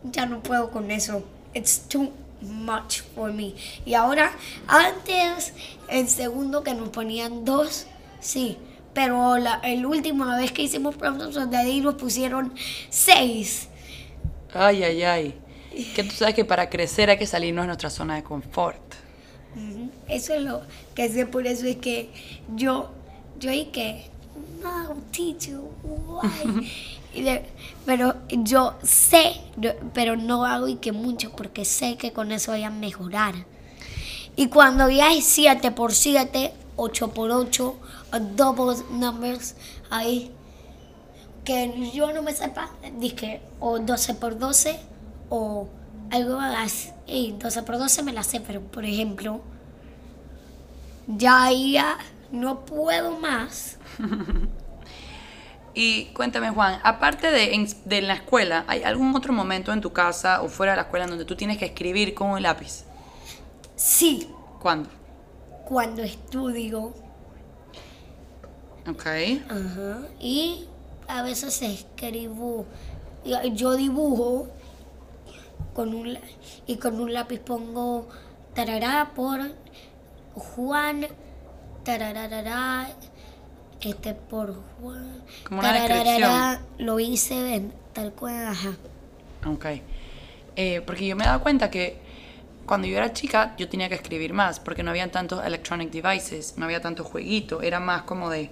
ya 0.03 0.25
no 0.25 0.41
puedo 0.41 0.71
con 0.71 0.89
eso. 0.89 1.21
It's 1.53 1.81
too 1.87 2.11
much 2.41 3.01
for 3.13 3.31
me. 3.31 3.53
Y 3.85 3.93
ahora, 3.93 4.31
antes, 4.67 5.53
en 5.89 6.07
segundo 6.07 6.63
que 6.63 6.73
nos 6.73 6.89
ponían 6.89 7.45
dos, 7.45 7.85
sí. 8.19 8.57
Pero 8.95 9.37
la 9.37 9.59
el 9.63 9.85
última 9.85 10.35
vez 10.37 10.51
que 10.51 10.63
hicimos 10.63 10.95
of 10.95 11.33
the 11.33 11.45
day 11.45 11.81
nos 11.81 11.93
pusieron 11.95 12.53
seis. 12.89 13.67
Ay, 14.53 14.83
ay, 14.83 15.03
ay. 15.03 15.35
Que 15.93 16.03
tú 16.03 16.11
sabes 16.15 16.33
que 16.33 16.45
para 16.45 16.69
crecer 16.69 17.09
hay 17.09 17.17
que 17.17 17.27
salirnos 17.27 17.63
de 17.63 17.67
nuestra 17.67 17.89
zona 17.91 18.15
de 18.15 18.23
confort. 18.23 18.81
Eso 20.07 20.33
es 20.33 20.41
lo 20.41 20.61
que 20.95 21.09
sé, 21.09 21.25
por 21.25 21.45
eso 21.47 21.65
es 21.65 21.77
que 21.77 22.09
yo, 22.55 22.89
yo 23.39 23.51
y 23.51 23.65
que, 23.65 24.09
no, 24.61 24.95
teacher, 25.11 25.59
why? 25.83 26.71
Y 27.13 27.21
de- 27.21 27.45
pero 27.85 28.15
yo 28.29 28.75
sé, 28.83 29.37
pero 29.93 30.17
no 30.17 30.45
hago 30.45 30.67
y 30.67 30.75
que 30.75 30.91
mucho 30.91 31.31
porque 31.31 31.63
sé 31.63 31.95
que 31.97 32.11
con 32.11 32.31
eso 32.31 32.51
voy 32.51 32.63
a 32.63 32.69
mejorar. 32.69 33.35
Y 34.35 34.47
cuando 34.47 34.89
ya 34.89 35.07
hay 35.07 35.21
7 35.21 35.71
por 35.71 35.93
7, 35.93 36.53
8 36.75 37.11
por 37.13 37.31
8, 37.31 37.67
o 37.67 37.79
double 38.19 38.75
numbers, 38.91 39.55
ahí, 39.89 40.31
que 41.43 41.91
yo 41.93 42.11
no 42.13 42.21
me 42.21 42.33
sepa, 42.33 42.69
dije, 42.99 43.41
o 43.59 43.79
12 43.79 44.15
por 44.15 44.37
12, 44.37 44.79
o 45.29 45.67
algo 46.11 46.39
así, 46.39 46.91
12 47.37 47.63
por 47.63 47.77
12 47.77 48.03
me 48.03 48.13
la 48.13 48.23
sé, 48.23 48.39
pero 48.41 48.61
por 48.61 48.85
ejemplo, 48.85 49.41
ya 51.07 51.51
ya 51.51 51.97
no 52.31 52.65
puedo 52.65 53.11
más. 53.19 53.77
Y 55.77 56.05
cuéntame, 56.13 56.51
Juan, 56.51 56.79
aparte 56.83 57.31
de, 57.31 57.67
de 57.83 58.01
la 58.01 58.13
escuela, 58.13 58.63
¿hay 58.65 58.83
algún 58.83 59.13
otro 59.13 59.33
momento 59.33 59.73
en 59.73 59.81
tu 59.81 59.91
casa 59.91 60.41
o 60.41 60.47
fuera 60.47 60.71
de 60.71 60.77
la 60.77 60.83
escuela 60.83 61.05
donde 61.05 61.25
tú 61.25 61.35
tienes 61.35 61.57
que 61.57 61.65
escribir 61.65 62.13
con 62.13 62.29
un 62.29 62.41
lápiz? 62.41 62.85
Sí, 63.75 64.29
¿Cuándo? 64.61 64.89
cuando 65.65 66.01
estudio, 66.03 66.93
Ok. 68.87 69.05
ajá, 69.49 69.99
y 70.19 70.65
a 71.07 71.21
veces 71.23 71.61
escribo, 71.61 72.65
yo- 73.53 73.75
dibujo 73.75 74.47
con 75.73 75.93
un, 75.93 76.17
y 76.67 76.77
con 76.77 76.99
un 76.99 77.13
lápiz 77.13 77.39
pongo 77.39 78.07
tarará 78.53 79.11
por 79.15 79.39
Juan, 80.35 81.07
tarararara, 81.83 82.89
este 83.81 84.13
por 84.13 84.55
Juan, 84.79 85.23
Como 85.47 85.59
una 85.59 85.73
tarararara, 85.73 86.61
lo 86.77 86.99
hice 86.99 87.55
en 87.55 87.73
tal 87.93 88.11
cual, 88.13 88.47
ajá. 88.47 88.75
Ok. 89.47 89.65
Eh, 90.55 90.81
porque 90.85 91.05
yo 91.07 91.15
me 91.15 91.23
he 91.23 91.27
dado 91.27 91.41
cuenta 91.41 91.69
que 91.69 91.97
cuando 92.65 92.87
yo 92.87 92.97
era 92.97 93.13
chica 93.13 93.55
yo 93.57 93.67
tenía 93.69 93.89
que 93.89 93.95
escribir 93.95 94.33
más 94.33 94.59
porque 94.59 94.83
no 94.83 94.89
había 94.91 95.09
tantos 95.11 95.45
electronic 95.45 95.91
devices, 95.91 96.55
no 96.57 96.65
había 96.65 96.81
tanto 96.81 97.03
jueguito, 97.03 97.61
era 97.61 97.79
más 97.79 98.03
como 98.03 98.29
de 98.29 98.49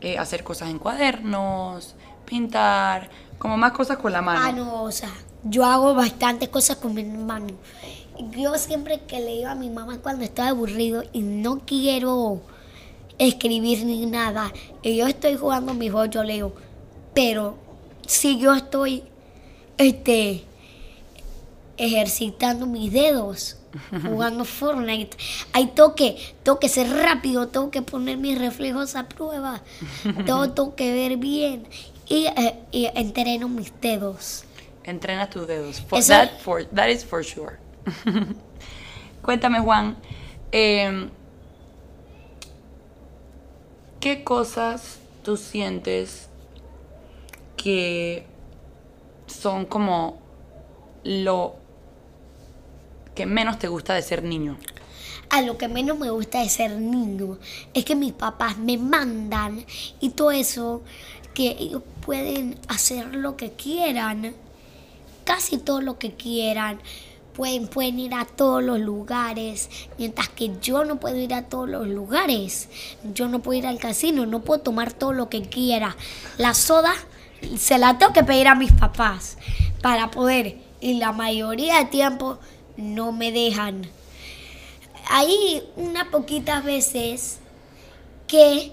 eh, 0.00 0.18
hacer 0.18 0.44
cosas 0.44 0.70
en 0.70 0.78
cuadernos, 0.78 1.94
pintar, 2.24 3.10
como 3.38 3.56
más 3.56 3.72
cosas 3.72 3.98
con 3.98 4.12
la 4.12 4.22
mano. 4.22 4.40
Ah, 4.42 4.52
no, 4.52 4.82
o 4.84 4.92
sea, 4.92 5.12
yo 5.44 5.64
hago 5.64 5.94
bastantes 5.94 6.48
cosas 6.48 6.76
con 6.76 6.94
mi 6.94 7.04
mano. 7.04 7.54
Yo 8.36 8.56
siempre 8.56 9.00
que 9.00 9.20
le 9.20 9.36
digo 9.36 9.48
a 9.48 9.54
mi 9.54 9.70
mamá 9.70 9.98
cuando 9.98 10.24
estoy 10.24 10.48
aburrido 10.48 11.04
y 11.12 11.20
no 11.22 11.60
quiero 11.60 12.42
escribir 13.18 13.84
ni 13.84 14.06
nada, 14.06 14.52
y 14.82 14.96
yo 14.96 15.06
estoy 15.06 15.36
jugando 15.36 15.74
mi 15.74 15.88
juego, 15.88 16.06
yo 16.06 16.22
le 16.22 16.34
digo, 16.34 16.52
pero 17.14 17.56
si 18.06 18.38
yo 18.38 18.54
estoy 18.54 19.04
este 19.76 20.44
ejercitando 21.76 22.66
mis 22.66 22.92
dedos 22.92 23.56
jugando 24.02 24.44
Fortnite. 24.44 25.16
Ahí 25.52 25.66
tengo 25.74 25.94
que, 25.94 26.16
tengo 26.42 26.58
que 26.58 26.68
ser 26.68 26.88
rápido, 26.90 27.48
tengo 27.48 27.70
que 27.70 27.82
poner 27.82 28.16
mis 28.16 28.38
reflejos 28.38 28.94
a 28.96 29.08
prueba, 29.08 29.62
todo 30.26 30.50
tengo 30.54 30.74
que 30.74 30.92
ver 30.92 31.16
bien 31.16 31.66
y, 32.08 32.26
eh, 32.26 32.58
y 32.72 32.86
entreno 32.94 33.48
mis 33.48 33.72
dedos. 33.80 34.44
Entrena 34.84 35.28
tus 35.28 35.46
dedos. 35.46 35.80
For- 35.82 35.98
Eso- 35.98 36.12
that, 36.12 36.38
for- 36.40 36.64
that 36.74 36.88
is 36.88 37.04
for 37.04 37.22
sure. 37.24 37.58
Cuéntame, 39.22 39.60
Juan, 39.60 39.96
eh, 40.52 41.08
¿qué 44.00 44.24
cosas 44.24 44.98
tú 45.22 45.36
sientes 45.36 46.28
que 47.56 48.24
son 49.26 49.66
como 49.66 50.18
lo 51.04 51.56
que 53.18 53.26
menos 53.26 53.58
te 53.58 53.66
gusta 53.66 53.94
de 53.94 54.02
ser 54.02 54.22
niño? 54.22 54.56
A 55.28 55.42
lo 55.42 55.58
que 55.58 55.66
menos 55.66 55.98
me 55.98 56.08
gusta 56.08 56.38
de 56.38 56.48
ser 56.48 56.70
niño 56.70 57.36
es 57.74 57.84
que 57.84 57.96
mis 57.96 58.12
papás 58.12 58.58
me 58.58 58.78
mandan 58.78 59.66
y 59.98 60.10
todo 60.10 60.30
eso, 60.30 60.82
que 61.34 61.56
ellos 61.58 61.82
pueden 62.06 62.56
hacer 62.68 63.16
lo 63.16 63.36
que 63.36 63.50
quieran, 63.50 64.34
casi 65.24 65.58
todo 65.58 65.80
lo 65.80 65.98
que 65.98 66.12
quieran. 66.14 66.78
Pueden, 67.34 67.66
pueden 67.66 67.98
ir 67.98 68.14
a 68.14 68.24
todos 68.24 68.62
los 68.62 68.78
lugares, 68.78 69.68
mientras 69.98 70.28
que 70.28 70.52
yo 70.60 70.84
no 70.84 71.00
puedo 71.00 71.16
ir 71.16 71.34
a 71.34 71.42
todos 71.42 71.68
los 71.68 71.88
lugares. 71.88 72.68
Yo 73.14 73.26
no 73.26 73.40
puedo 73.40 73.58
ir 73.58 73.66
al 73.66 73.80
casino, 73.80 74.26
no 74.26 74.42
puedo 74.42 74.60
tomar 74.60 74.92
todo 74.92 75.12
lo 75.12 75.28
que 75.28 75.42
quiera. 75.42 75.96
La 76.36 76.54
soda 76.54 76.94
se 77.56 77.78
la 77.78 77.98
tengo 77.98 78.12
que 78.12 78.22
pedir 78.22 78.46
a 78.46 78.54
mis 78.54 78.72
papás 78.72 79.38
para 79.82 80.12
poder, 80.12 80.58
y 80.80 80.94
la 80.94 81.10
mayoría 81.10 81.78
de 81.78 81.86
tiempo 81.86 82.38
no 82.78 83.12
me 83.12 83.32
dejan 83.32 83.90
hay 85.08 85.62
unas 85.76 86.08
poquitas 86.08 86.62
veces 86.64 87.38
que 88.26 88.72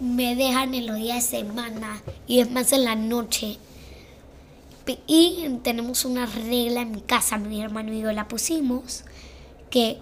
me 0.00 0.34
dejan 0.36 0.74
en 0.74 0.86
los 0.86 0.96
días 0.96 1.30
de 1.30 1.38
semana 1.38 2.02
y 2.26 2.40
es 2.40 2.50
más 2.50 2.72
en 2.72 2.84
la 2.84 2.96
noche. 2.96 3.58
Y 5.06 5.48
tenemos 5.62 6.04
una 6.04 6.26
regla 6.26 6.82
en 6.82 6.92
mi 6.92 7.00
casa, 7.00 7.38
mi 7.38 7.60
hermano 7.60 7.92
y 7.92 8.00
yo 8.00 8.12
la 8.12 8.28
pusimos, 8.28 9.04
que 9.68 9.98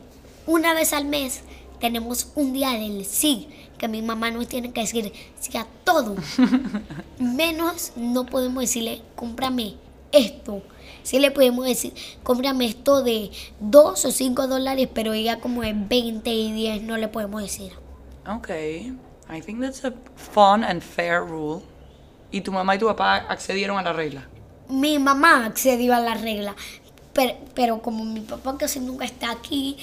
una 0.46 0.74
vez 0.74 0.92
al 0.92 1.06
mes 1.06 1.40
tenemos 1.80 2.28
un 2.34 2.52
día 2.52 2.72
del 2.72 3.04
sí, 3.06 3.48
que 3.78 3.88
mi 3.88 4.02
mamá 4.02 4.30
nos 4.30 4.46
tiene 4.46 4.72
que 4.72 4.82
decir 4.82 5.12
sí 5.40 5.56
a 5.56 5.66
todo. 5.84 6.16
Menos 7.18 7.92
no 7.96 8.26
podemos 8.26 8.60
decirle, 8.60 9.00
cómprame 9.16 9.74
esto. 10.12 10.62
Sí 11.04 11.18
le 11.18 11.30
podemos 11.30 11.66
decir, 11.66 11.92
cómprame 12.22 12.64
esto 12.64 13.02
de 13.02 13.30
2 13.60 14.04
o 14.06 14.10
5 14.10 14.46
dólares, 14.48 14.88
pero 14.92 15.12
ella 15.12 15.38
como 15.38 15.60
de 15.60 15.74
20 15.74 16.30
y 16.30 16.52
10 16.52 16.82
no 16.82 16.96
le 16.96 17.08
podemos 17.08 17.42
decir. 17.42 17.72
Ok, 18.26 18.48
I 18.48 19.40
think 19.42 19.60
that's 19.60 19.84
a 19.84 19.92
fun 20.16 20.64
and 20.64 20.80
fair 20.80 21.20
rule. 21.20 21.62
¿Y 22.30 22.40
tu 22.40 22.52
mamá 22.52 22.74
y 22.74 22.78
tu 22.78 22.86
papá 22.86 23.16
accedieron 23.16 23.76
a 23.76 23.82
la 23.82 23.92
regla? 23.92 24.26
Mi 24.70 24.98
mamá 24.98 25.44
accedió 25.44 25.94
a 25.94 26.00
la 26.00 26.14
regla, 26.14 26.56
pero, 27.12 27.34
pero 27.54 27.82
como 27.82 28.02
mi 28.06 28.20
papá 28.20 28.56
casi 28.56 28.80
nunca 28.80 29.04
está 29.04 29.30
aquí, 29.30 29.76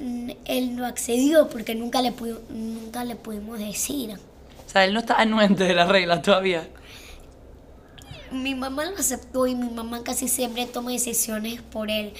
mm, 0.00 0.30
él 0.46 0.74
no 0.76 0.86
accedió 0.86 1.46
porque 1.48 1.74
nunca 1.74 2.00
le, 2.00 2.14
nunca 2.48 3.04
le 3.04 3.16
pudimos 3.16 3.58
decir. 3.58 4.14
O 4.66 4.70
sea, 4.70 4.86
él 4.86 4.94
no 4.94 5.00
está 5.00 5.16
anuente 5.16 5.64
de 5.64 5.74
la 5.74 5.84
regla 5.84 6.22
todavía. 6.22 6.66
Mi 8.32 8.54
mamá 8.54 8.84
lo 8.86 8.96
aceptó 8.96 9.46
y 9.46 9.54
mi 9.54 9.68
mamá 9.70 10.02
casi 10.02 10.28
siempre 10.28 10.66
toma 10.66 10.90
decisiones 10.90 11.62
por 11.62 11.90
él. 11.90 12.12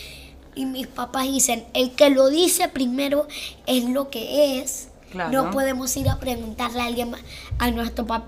Y 0.55 0.65
mis 0.65 0.87
papás 0.87 1.25
dicen, 1.25 1.65
el 1.75 1.93
que 1.93 2.11
lo 2.11 2.29
dice 2.29 2.69
primero 2.69 3.27
es 3.67 3.85
lo 3.85 4.09
que 4.11 4.61
es. 4.61 4.89
Claro. 5.11 5.31
No 5.45 5.51
podemos 5.51 5.97
ir 5.97 6.09
a 6.09 6.19
preguntarle 6.19 6.81
a 6.81 6.87
alguien 6.87 7.11
más, 7.11 7.21
a 7.59 7.71
nuestro 7.71 8.07
pap- 8.07 8.25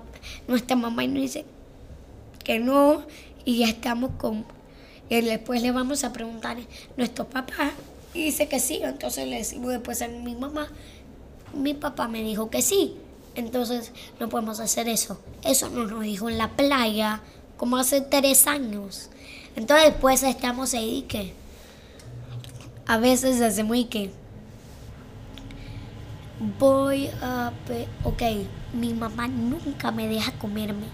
nuestra 0.47 0.75
mamá 0.75 1.03
y 1.03 1.07
nos 1.07 1.21
dice 1.21 1.45
que 2.43 2.59
no 2.59 3.03
y 3.45 3.59
ya 3.59 3.67
estamos 3.67 4.11
con 4.17 4.45
y 5.09 5.21
después 5.21 5.61
le 5.61 5.71
vamos 5.71 6.03
a 6.03 6.13
preguntar 6.13 6.57
a 6.57 6.61
nuestro 6.97 7.27
papá 7.27 7.71
y 8.13 8.25
dice 8.25 8.47
que 8.47 8.59
sí, 8.59 8.79
entonces 8.83 9.27
le 9.27 9.37
decimos 9.37 9.71
después 9.71 10.01
a 10.01 10.07
mi 10.07 10.35
mamá, 10.35 10.67
mi 11.53 11.73
papá 11.73 12.07
me 12.07 12.21
dijo 12.23 12.49
que 12.49 12.61
sí, 12.61 12.95
entonces 13.35 13.91
no 14.19 14.29
podemos 14.29 14.59
hacer 14.59 14.87
eso. 14.87 15.19
Eso 15.43 15.69
nos 15.69 15.89
lo 15.91 15.99
dijo 15.99 16.29
en 16.29 16.37
la 16.37 16.49
playa 16.49 17.21
como 17.59 17.77
hace 17.77 18.01
tres 18.01 18.47
años. 18.47 19.09
Entonces 19.55 19.91
después 19.91 20.23
estamos 20.23 20.73
ahí 20.73 21.03
que 21.07 21.33
a 22.87 22.97
veces 22.97 23.41
hacemos 23.41 23.75
y 23.75 23.83
que 23.83 24.11
voy 26.57 27.09
a... 27.21 27.51
Ok, 28.03 28.23
mi 28.73 28.93
mamá 28.93 29.27
nunca 29.27 29.91
me 29.91 30.07
deja 30.07 30.31
comerme 30.33 30.85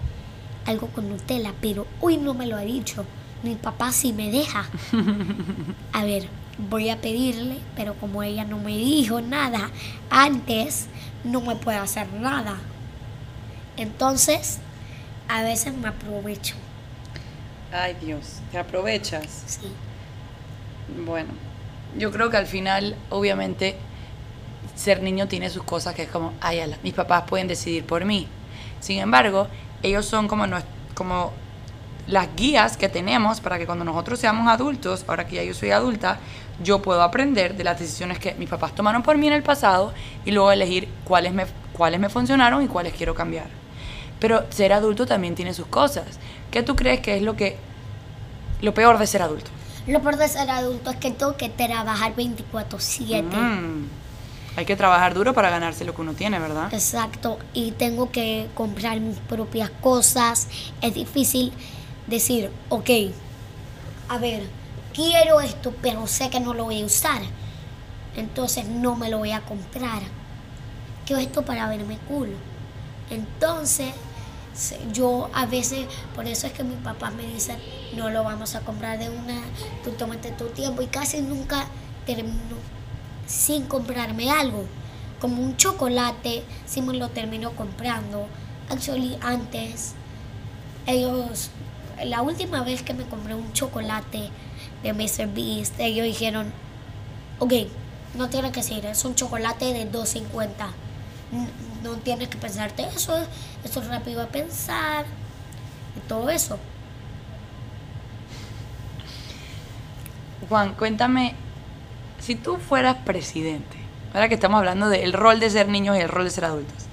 algo 0.65 0.88
con 0.88 1.07
Nutella, 1.07 1.53
pero 1.62 1.86
hoy 2.01 2.17
no 2.17 2.34
me 2.34 2.48
lo 2.48 2.57
ha 2.57 2.62
dicho. 2.62 3.05
Mi 3.43 3.53
papá 3.53 3.91
sí 3.91 4.12
me 4.12 4.31
deja. 4.31 4.65
A 5.93 6.03
ver, 6.03 6.27
voy 6.57 6.89
a 6.89 7.00
pedirle, 7.00 7.60
pero 7.75 7.93
como 7.93 8.24
ella 8.24 8.43
no 8.43 8.57
me 8.57 8.75
dijo 8.75 9.22
nada 9.22 9.69
antes, 10.10 10.88
no 11.24 11.41
me 11.41 11.55
puede 11.55 11.77
hacer 11.77 12.12
nada. 12.13 12.57
Entonces, 13.77 14.60
a 15.27 15.44
veces 15.44 15.74
me 15.75 15.88
aprovecho. 15.89 16.55
Ay 17.72 17.96
Dios, 17.96 18.41
te 18.51 18.58
aprovechas. 18.58 19.44
Sí. 19.46 19.75
Bueno, 20.88 21.34
yo 21.98 22.12
creo 22.12 22.29
que 22.29 22.38
al 22.38 22.48
final, 22.48 22.96
obviamente, 23.10 23.77
ser 24.75 25.01
niño 25.01 25.27
tiene 25.27 25.50
sus 25.50 25.63
cosas 25.63 25.96
que 25.96 26.03
es 26.03 26.10
como, 26.10 26.34
ay, 26.41 26.60
ala, 26.60 26.77
mis 26.84 26.94
papás 26.94 27.24
pueden 27.27 27.48
decidir 27.48 27.86
por 27.86 28.05
mí. 28.05 28.27
Sin 28.79 29.00
embargo, 29.00 29.48
ellos 29.84 30.05
son 30.05 30.27
como, 30.27 30.46
nues- 30.46 30.65
como 30.94 31.34
las 32.08 32.36
guías 32.36 32.77
que 32.77 32.89
tenemos 32.89 33.41
para 33.41 33.58
que 33.58 33.65
cuando 33.65 33.86
nosotros 33.86 34.20
seamos 34.20 34.48
adultos, 34.48 35.05
ahora 35.08 35.27
que 35.27 35.38
ya 35.38 35.44
yo 35.44 35.53
soy 35.53 35.72
adulta, 35.72 36.20
yo 36.62 36.82
puedo 36.82 37.01
aprender 37.01 37.55
de 37.55 37.63
las 37.63 37.79
decisiones 37.79 38.20
que 38.20 38.36
mis 38.36 38.50
papás 38.50 38.75
tomaron 38.75 39.03
por 39.03 39.17
mí 39.17 39.27
en 39.27 39.34
el 39.34 39.44
pasado 39.44 39.94
y 40.25 40.32
luego 40.32 40.51
elegir 40.51 40.88
cuáles 41.03 41.34
me, 41.34 41.46
cuáles 41.74 42.00
me 42.00 42.10
funcionaron 42.10 42.63
y 42.63 42.67
cuáles 42.67 42.94
quiero 42.94 43.15
cambiar. 43.15 43.48
Pero 44.19 44.45
ser 44.50 44.74
adulto 44.74 45.05
también 45.05 45.36
tiene 45.36 45.53
sus 45.53 45.67
cosas. 45.67 46.05
¿Qué 46.51 46.63
tú 46.63 46.75
crees 46.75 47.01
que 47.01 47.17
es 47.17 47.22
lo 47.22 47.36
que 47.36 47.57
lo 48.62 48.74
peor 48.74 48.98
de 48.98 49.07
ser 49.07 49.22
adulto? 49.22 49.51
Lo 49.88 50.01
peor 50.01 50.17
de 50.17 50.27
ser 50.27 50.50
adulto 50.50 50.89
es 50.89 50.98
que 50.98 51.12
tengo 51.12 51.38
que 51.38 51.50
trabajar 51.50 52.15
24/7. 52.15 53.24
Mm. 53.24 53.88
Hay 54.57 54.65
que 54.65 54.75
trabajar 54.75 55.13
duro 55.13 55.34
para 55.34 55.50
ganarse 55.50 55.84
lo 55.84 55.93
que 55.93 56.01
uno 56.01 56.13
tiene, 56.13 56.39
¿verdad? 56.39 56.74
Exacto, 56.74 57.38
y 57.53 57.72
tengo 57.72 58.10
que 58.10 58.48
comprar 58.55 59.00
mis 59.01 59.17
propias 59.17 59.69
cosas. 59.81 60.48
Es 60.81 60.93
difícil 60.93 61.51
decir, 62.07 62.50
ok, 62.69 62.89
a 64.07 64.17
ver, 64.17 64.43
quiero 64.93 65.41
esto, 65.41 65.74
pero 65.81 66.07
sé 66.07 66.29
que 66.29 66.39
no 66.39 66.53
lo 66.53 66.65
voy 66.65 66.81
a 66.81 66.86
usar. 66.86 67.22
Entonces 68.15 68.65
no 68.65 68.95
me 68.95 69.10
lo 69.10 69.17
voy 69.17 69.31
a 69.31 69.41
comprar. 69.41 70.01
Quiero 71.05 71.22
esto 71.22 71.43
para 71.43 71.67
verme 71.67 71.98
cool. 72.07 72.29
Entonces, 73.09 73.93
yo 74.93 75.29
a 75.33 75.45
veces, 75.45 75.85
por 76.15 76.27
eso 76.27 76.47
es 76.47 76.53
que 76.53 76.63
mi 76.63 76.75
papá 76.75 77.12
me 77.12 77.25
dice, 77.25 77.57
no 77.95 78.09
lo 78.09 78.24
vamos 78.24 78.55
a 78.55 78.62
comprar 78.62 78.97
de 78.97 79.09
una, 79.09 79.41
tú 79.83 79.91
tómate 79.91 80.31
tu 80.31 80.45
tiempo 80.47 80.81
y 80.81 80.88
casi 80.88 81.21
nunca 81.21 81.67
termino 82.05 82.55
sin 83.27 83.65
comprarme 83.65 84.31
algo. 84.31 84.65
Como 85.19 85.41
un 85.41 85.57
chocolate, 85.57 86.43
sí 86.65 86.82
me 86.82 86.93
lo 86.93 87.10
termino 87.10 87.51
comprando. 87.51 88.27
Actually, 88.69 89.17
antes, 89.21 89.93
ellos, 90.88 91.49
la 92.03 92.21
última 92.21 92.63
vez 92.63 92.82
que 92.82 92.93
me 92.93 93.06
compré 93.06 93.36
un 93.36 93.51
chocolate 93.53 94.30
de 94.84 94.93
Mr. 94.93 95.27
Beast, 95.34 95.80
ellos 95.80 96.06
dijeron, 96.06 96.51
ok, 97.39 97.53
no 98.15 98.30
tiene 98.30 98.51
que 98.51 98.63
ser, 98.63 98.86
es 98.86 99.03
un 99.06 99.15
chocolate 99.15 99.73
de 99.73 99.91
2.50. 99.91 100.21
No 101.86 101.91
tienes 101.98 102.30
que 102.30 102.38
pensarte 102.39 102.84
eso, 102.95 103.15
eso 103.63 103.80
es 103.80 103.88
rápido 103.88 104.19
a 104.24 104.26
pensar 104.26 105.06
y 105.95 106.00
todo 106.08 106.32
eso. 106.32 106.58
Juan, 110.50 110.74
cuéntame, 110.74 111.36
si 112.19 112.34
tú 112.34 112.58
fueras 112.58 112.98
presidente, 113.06 113.78
ahora 114.15 114.28
que 114.30 114.34
estamos 114.34 114.58
hablando 114.58 114.89
del 114.89 115.13
rol 115.13 115.39
de 115.39 115.48
ser 115.52 115.67
niños 115.67 115.95
y 115.95 116.00
el 116.00 116.10
rol 116.10 116.24
de 116.24 116.32
ser 116.32 116.45
adultos, 116.45 116.88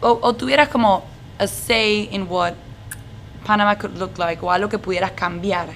o, 0.00 0.16
o 0.22 0.32
tuvieras 0.34 0.68
como 0.68 1.02
a 1.40 1.48
say 1.48 2.08
in 2.12 2.28
what 2.28 2.54
Panama 3.44 3.76
could 3.76 3.98
look 3.98 4.16
like, 4.16 4.44
o 4.44 4.52
algo 4.52 4.68
que 4.68 4.78
pudieras 4.78 5.10
cambiar, 5.10 5.70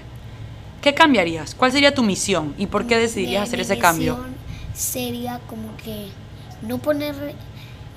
¿qué 0.80 0.94
cambiarías? 0.94 1.56
¿Cuál 1.56 1.72
sería 1.72 1.92
tu 1.92 2.04
misión 2.04 2.54
y 2.56 2.68
por 2.68 2.86
qué 2.86 2.98
decidirías 2.98 3.42
hacer 3.42 3.58
ese 3.58 3.80
cambio? 3.80 4.14
misión 4.14 4.36
Sería 4.74 5.40
como 5.48 5.76
que 5.78 6.10
no 6.62 6.78
poner. 6.78 7.34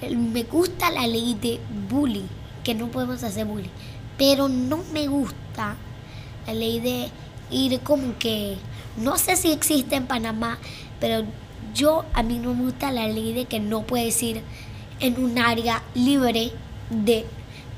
Me 0.02 0.44
gusta 0.44 0.92
la 0.92 1.06
ley 1.08 1.34
de 1.34 1.60
bully, 1.90 2.24
que 2.64 2.74
no 2.74 2.88
podemos 2.88 3.22
hacer 3.24 3.46
bully, 3.46 3.70
pero 4.18 4.48
no 4.48 4.80
me 4.94 5.08
gusta 5.08 5.76
la 6.48 6.54
ley 6.54 6.80
de 6.80 7.10
ir 7.52 7.80
como 7.82 8.18
que. 8.18 8.58
No 8.98 9.18
sé 9.18 9.36
si 9.36 9.52
existe 9.52 9.96
en 9.96 10.08
Panamá, 10.08 10.58
pero 11.00 11.26
yo 11.74 12.06
a 12.14 12.24
mí 12.24 12.40
no 12.40 12.54
me 12.54 12.64
gusta 12.64 12.92
la 12.92 13.08
ley 13.08 13.34
de 13.34 13.46
que 13.46 13.60
no 13.60 13.84
puedes 13.84 14.22
ir 14.24 14.42
en 15.00 15.24
un 15.24 15.38
área 15.38 15.84
libre 15.96 16.52
de 16.90 17.26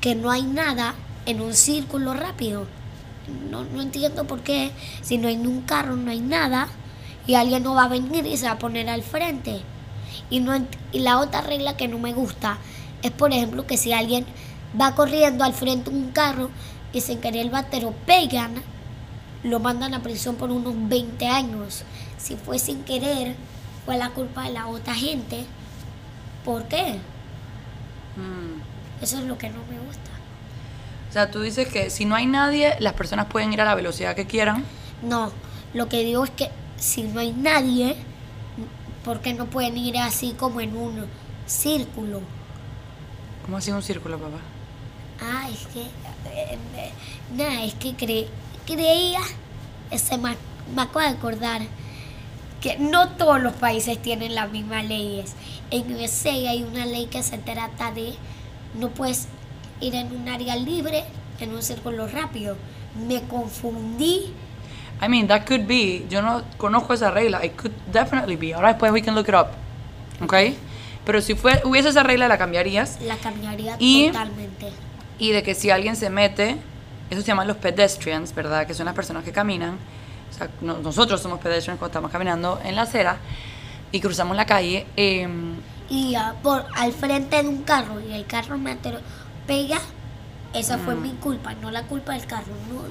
que 0.00 0.14
no 0.14 0.30
hay 0.30 0.42
nada 0.42 0.94
en 1.26 1.40
un 1.40 1.54
círculo 1.54 2.14
rápido. 2.14 2.66
No, 3.50 3.64
no 3.64 3.82
entiendo 3.82 4.24
por 4.26 4.40
qué, 4.40 4.72
si 5.02 5.18
no 5.18 5.28
hay 5.28 5.36
un 5.36 5.62
carro, 5.62 5.96
no 5.96 6.10
hay 6.10 6.20
nada, 6.20 6.68
y 7.26 7.34
alguien 7.34 7.62
no 7.62 7.74
va 7.74 7.84
a 7.84 7.88
venir 7.88 8.26
y 8.26 8.36
se 8.36 8.46
va 8.46 8.52
a 8.52 8.58
poner 8.58 8.88
al 8.88 9.02
frente. 9.02 9.60
Y, 10.30 10.40
no, 10.40 10.66
y 10.92 11.00
la 11.00 11.18
otra 11.18 11.40
regla 11.40 11.76
que 11.76 11.88
no 11.88 11.98
me 11.98 12.12
gusta 12.12 12.58
es, 13.02 13.10
por 13.10 13.32
ejemplo, 13.32 13.66
que 13.66 13.76
si 13.76 13.92
alguien 13.92 14.26
va 14.80 14.94
corriendo 14.94 15.44
al 15.44 15.52
frente 15.52 15.90
de 15.90 15.96
un 15.96 16.10
carro 16.10 16.50
y 16.92 17.00
sin 17.00 17.20
querer 17.20 17.52
va, 17.52 17.64
te 17.64 17.80
lo 17.80 17.92
pegan, 17.92 18.54
lo 19.42 19.60
mandan 19.60 19.94
a 19.94 20.02
prisión 20.02 20.36
por 20.36 20.50
unos 20.50 20.74
20 20.88 21.26
años. 21.26 21.84
Si 22.18 22.36
fue 22.36 22.58
sin 22.58 22.84
querer, 22.84 23.34
fue 23.84 23.96
la 23.96 24.10
culpa 24.10 24.44
de 24.44 24.50
la 24.50 24.66
otra 24.68 24.94
gente. 24.94 25.44
¿Por 26.44 26.64
qué? 26.68 26.98
Mm. 28.16 29.02
Eso 29.02 29.18
es 29.18 29.24
lo 29.24 29.36
que 29.38 29.48
no 29.48 29.58
me 29.68 29.78
gusta. 29.84 30.10
O 31.10 31.12
sea, 31.12 31.30
tú 31.30 31.40
dices 31.40 31.68
que 31.68 31.90
si 31.90 32.04
no 32.04 32.14
hay 32.14 32.26
nadie, 32.26 32.74
las 32.78 32.94
personas 32.94 33.26
pueden 33.26 33.52
ir 33.52 33.60
a 33.60 33.64
la 33.64 33.74
velocidad 33.74 34.14
que 34.14 34.26
quieran. 34.26 34.64
No, 35.02 35.32
lo 35.74 35.88
que 35.88 36.04
digo 36.04 36.24
es 36.24 36.30
que 36.30 36.50
si 36.76 37.02
no 37.02 37.20
hay 37.20 37.32
nadie, 37.32 37.96
¿por 39.04 39.20
qué 39.20 39.34
no 39.34 39.46
pueden 39.46 39.76
ir 39.76 39.98
así 39.98 40.32
como 40.38 40.60
en 40.60 40.76
un 40.76 41.06
círculo? 41.46 42.20
¿Cómo 43.44 43.56
así 43.56 43.70
un 43.70 43.82
círculo, 43.82 44.18
papá? 44.18 44.38
Ah, 45.20 45.48
es 45.50 45.66
que. 45.68 45.80
eh, 45.82 46.58
eh, 46.76 46.90
nada, 47.36 47.64
es 47.64 47.74
que 47.74 47.90
cre- 47.96 48.26
creía. 48.66 49.20
Se 49.96 50.16
me, 50.18 50.36
me 50.74 50.82
acabo 50.82 51.00
de 51.00 51.06
acordar 51.08 51.62
que 52.60 52.78
no 52.78 53.08
todos 53.10 53.40
los 53.42 53.52
países 53.54 54.00
tienen 54.00 54.34
las 54.34 54.50
mismas 54.50 54.84
leyes. 54.84 55.32
En 55.70 55.92
USA 55.94 56.30
hay 56.30 56.62
una 56.62 56.86
ley 56.86 57.06
que 57.06 57.22
se 57.22 57.38
trata 57.38 57.90
de. 57.92 58.14
No 58.78 58.90
puedes 58.90 59.26
ir 59.80 59.94
en 59.94 60.14
un 60.14 60.28
área 60.28 60.56
libre, 60.56 61.04
en 61.40 61.52
un 61.54 61.62
círculo 61.62 62.06
rápido. 62.06 62.56
Me 63.06 63.22
confundí. 63.22 64.32
I 65.04 65.08
mean, 65.08 65.26
that 65.28 65.44
could 65.46 65.66
be. 65.66 66.06
Yo 66.08 66.22
no 66.22 66.42
conozco 66.58 66.94
esa 66.94 67.10
regla. 67.10 67.44
It 67.44 67.56
could 67.56 67.72
definitely 67.92 68.36
be. 68.36 68.54
Ahora 68.54 68.68
después 68.68 68.92
we 68.92 69.02
can 69.02 69.14
look 69.14 69.28
it 69.28 69.34
up. 69.34 69.48
¿Ok? 70.22 70.34
Pero 71.04 71.20
si 71.20 71.34
fue, 71.34 71.60
hubiese 71.64 71.88
esa 71.88 72.04
regla, 72.04 72.28
la 72.28 72.38
cambiarías. 72.38 73.00
La 73.02 73.16
cambiaría 73.16 73.74
Y- 73.80 74.06
totalmente. 74.06 74.70
Y 75.18 75.32
de 75.32 75.42
que 75.42 75.54
si 75.56 75.70
alguien 75.70 75.96
se 75.96 76.08
mete, 76.10 76.56
eso 77.10 77.20
se 77.20 77.26
llaman 77.26 77.48
los 77.48 77.56
pedestrians, 77.56 78.32
¿verdad? 78.34 78.66
Que 78.66 78.74
son 78.74 78.86
las 78.86 78.94
personas 78.94 79.24
que 79.24 79.32
caminan. 79.32 79.76
O 80.30 80.34
sea, 80.34 80.48
no- 80.60 80.78
nosotros 80.78 81.20
somos 81.20 81.40
pedestrians 81.40 81.78
cuando 81.78 81.90
estamos 81.90 82.10
caminando 82.12 82.60
en 82.64 82.76
la 82.76 82.82
acera 82.82 83.16
y 83.90 84.00
cruzamos 84.00 84.36
la 84.36 84.46
calle. 84.46 84.86
em, 84.96 85.56
y 85.90 86.14
ah, 86.14 86.34
por 86.42 86.64
al 86.74 86.92
frente 86.92 87.42
de 87.42 87.48
un 87.48 87.62
carro 87.64 88.00
y 88.00 88.12
el 88.12 88.24
carro 88.24 88.56
me 88.56 88.76
pega, 89.46 89.78
esa 90.54 90.78
fue 90.78 90.94
mi 90.94 91.10
culpa, 91.14 91.52
no 91.54 91.70
la 91.70 91.82
culpa 91.82 92.12
del 92.12 92.24
carro. 92.26 92.52
No, 92.70 92.82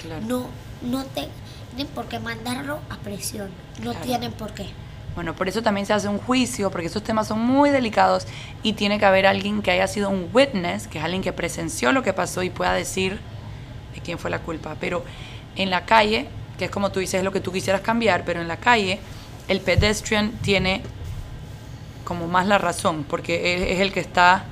Claro. 0.00 0.24
no, 0.26 0.46
no 0.82 1.04
te- 1.04 1.28
tienen 1.76 1.92
por 1.94 2.06
qué 2.06 2.18
mandarlo 2.18 2.80
a 2.90 2.96
presión. 2.96 3.50
No 3.82 3.90
Claro. 3.92 4.06
tienen 4.06 4.32
por 4.32 4.52
qué. 4.52 4.66
Bueno, 5.14 5.34
por 5.34 5.48
eso 5.48 5.62
también 5.62 5.86
se 5.86 5.92
hace 5.92 6.08
un 6.08 6.18
juicio, 6.18 6.70
porque 6.70 6.88
esos 6.88 7.02
temas 7.02 7.28
son 7.28 7.40
muy 7.40 7.70
delicados 7.70 8.26
y 8.62 8.74
tiene 8.74 8.98
que 8.98 9.06
haber 9.06 9.26
alguien 9.26 9.62
que 9.62 9.70
haya 9.70 9.86
sido 9.86 10.10
un 10.10 10.28
witness, 10.32 10.88
que 10.88 10.98
es 10.98 11.04
alguien 11.04 11.22
que 11.22 11.32
presenció 11.32 11.92
lo 11.92 12.02
que 12.02 12.12
pasó 12.12 12.42
y 12.42 12.50
pueda 12.50 12.72
decir 12.74 13.18
de 13.94 14.00
quién 14.00 14.18
fue 14.18 14.30
la 14.30 14.40
culpa. 14.40 14.76
Pero 14.78 15.04
en 15.56 15.70
la 15.70 15.86
calle, 15.86 16.28
que 16.58 16.66
es 16.66 16.70
como 16.70 16.90
tú 16.92 17.00
dices, 17.00 17.14
es 17.14 17.24
lo 17.24 17.32
que 17.32 17.40
tú 17.40 17.50
quisieras 17.52 17.80
cambiar, 17.80 18.24
pero 18.24 18.40
en 18.42 18.48
la 18.48 18.58
calle 18.58 18.98
el 19.48 19.60
pedestrian 19.60 20.32
tiene 20.42 20.82
como 22.04 22.26
más 22.26 22.46
la 22.46 22.58
razón, 22.58 23.04
porque 23.04 23.54
él 23.54 23.62
es 23.64 23.80
el 23.80 23.92
que 23.92 24.00
está 24.00 24.44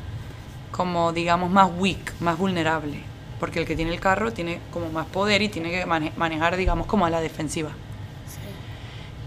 como 0.72 1.12
digamos 1.12 1.50
más 1.50 1.70
weak, 1.78 2.14
más 2.20 2.38
vulnerable, 2.38 3.00
porque 3.44 3.58
el 3.60 3.66
que 3.66 3.76
tiene 3.76 3.92
el 3.92 4.00
carro 4.00 4.32
tiene 4.32 4.58
como 4.72 4.88
más 4.88 5.04
poder 5.04 5.42
y 5.42 5.50
tiene 5.50 5.70
que 5.70 5.84
mane- 5.84 6.12
manejar 6.16 6.56
digamos 6.56 6.86
como 6.86 7.04
a 7.04 7.10
la 7.10 7.20
defensiva. 7.20 7.72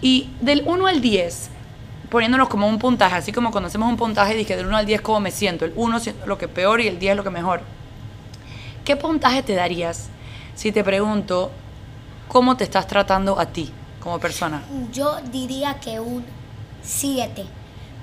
Y 0.02 0.32
del 0.42 0.64
1 0.66 0.88
al 0.88 1.02
10, 1.02 1.50
poniéndonos 2.10 2.50
como 2.50 2.68
un 2.68 2.80
puntaje, 2.80 3.14
así 3.16 3.32
como 3.32 3.52
cuando 3.52 3.68
hacemos 3.68 3.88
un 3.88 3.96
puntaje, 3.96 4.34
dije 4.34 4.56
del 4.56 4.66
1 4.66 4.76
al 4.78 4.88
10 4.88 5.02
cómo 5.02 5.20
me 5.20 5.30
siento, 5.30 5.66
el 5.66 5.74
1 5.76 6.00
siendo 6.00 6.26
lo 6.26 6.40
que 6.40 6.48
peor 6.48 6.82
y 6.82 6.88
el 6.88 6.98
10 6.98 7.16
lo 7.16 7.24
que 7.24 7.30
mejor. 7.30 7.62
¿Qué 8.84 8.96
puntaje 8.96 9.44
te 9.44 9.54
darías 9.54 10.10
si 10.56 10.72
te 10.72 10.84
pregunto 10.84 11.52
cómo 12.28 12.58
te 12.58 12.64
estás 12.64 12.88
tratando 12.88 13.40
a 13.40 13.46
ti 13.46 13.72
como 14.00 14.18
persona? 14.20 14.64
Yo 14.92 15.18
diría 15.32 15.76
que 15.80 16.00
un 16.00 16.26
7. 16.82 17.46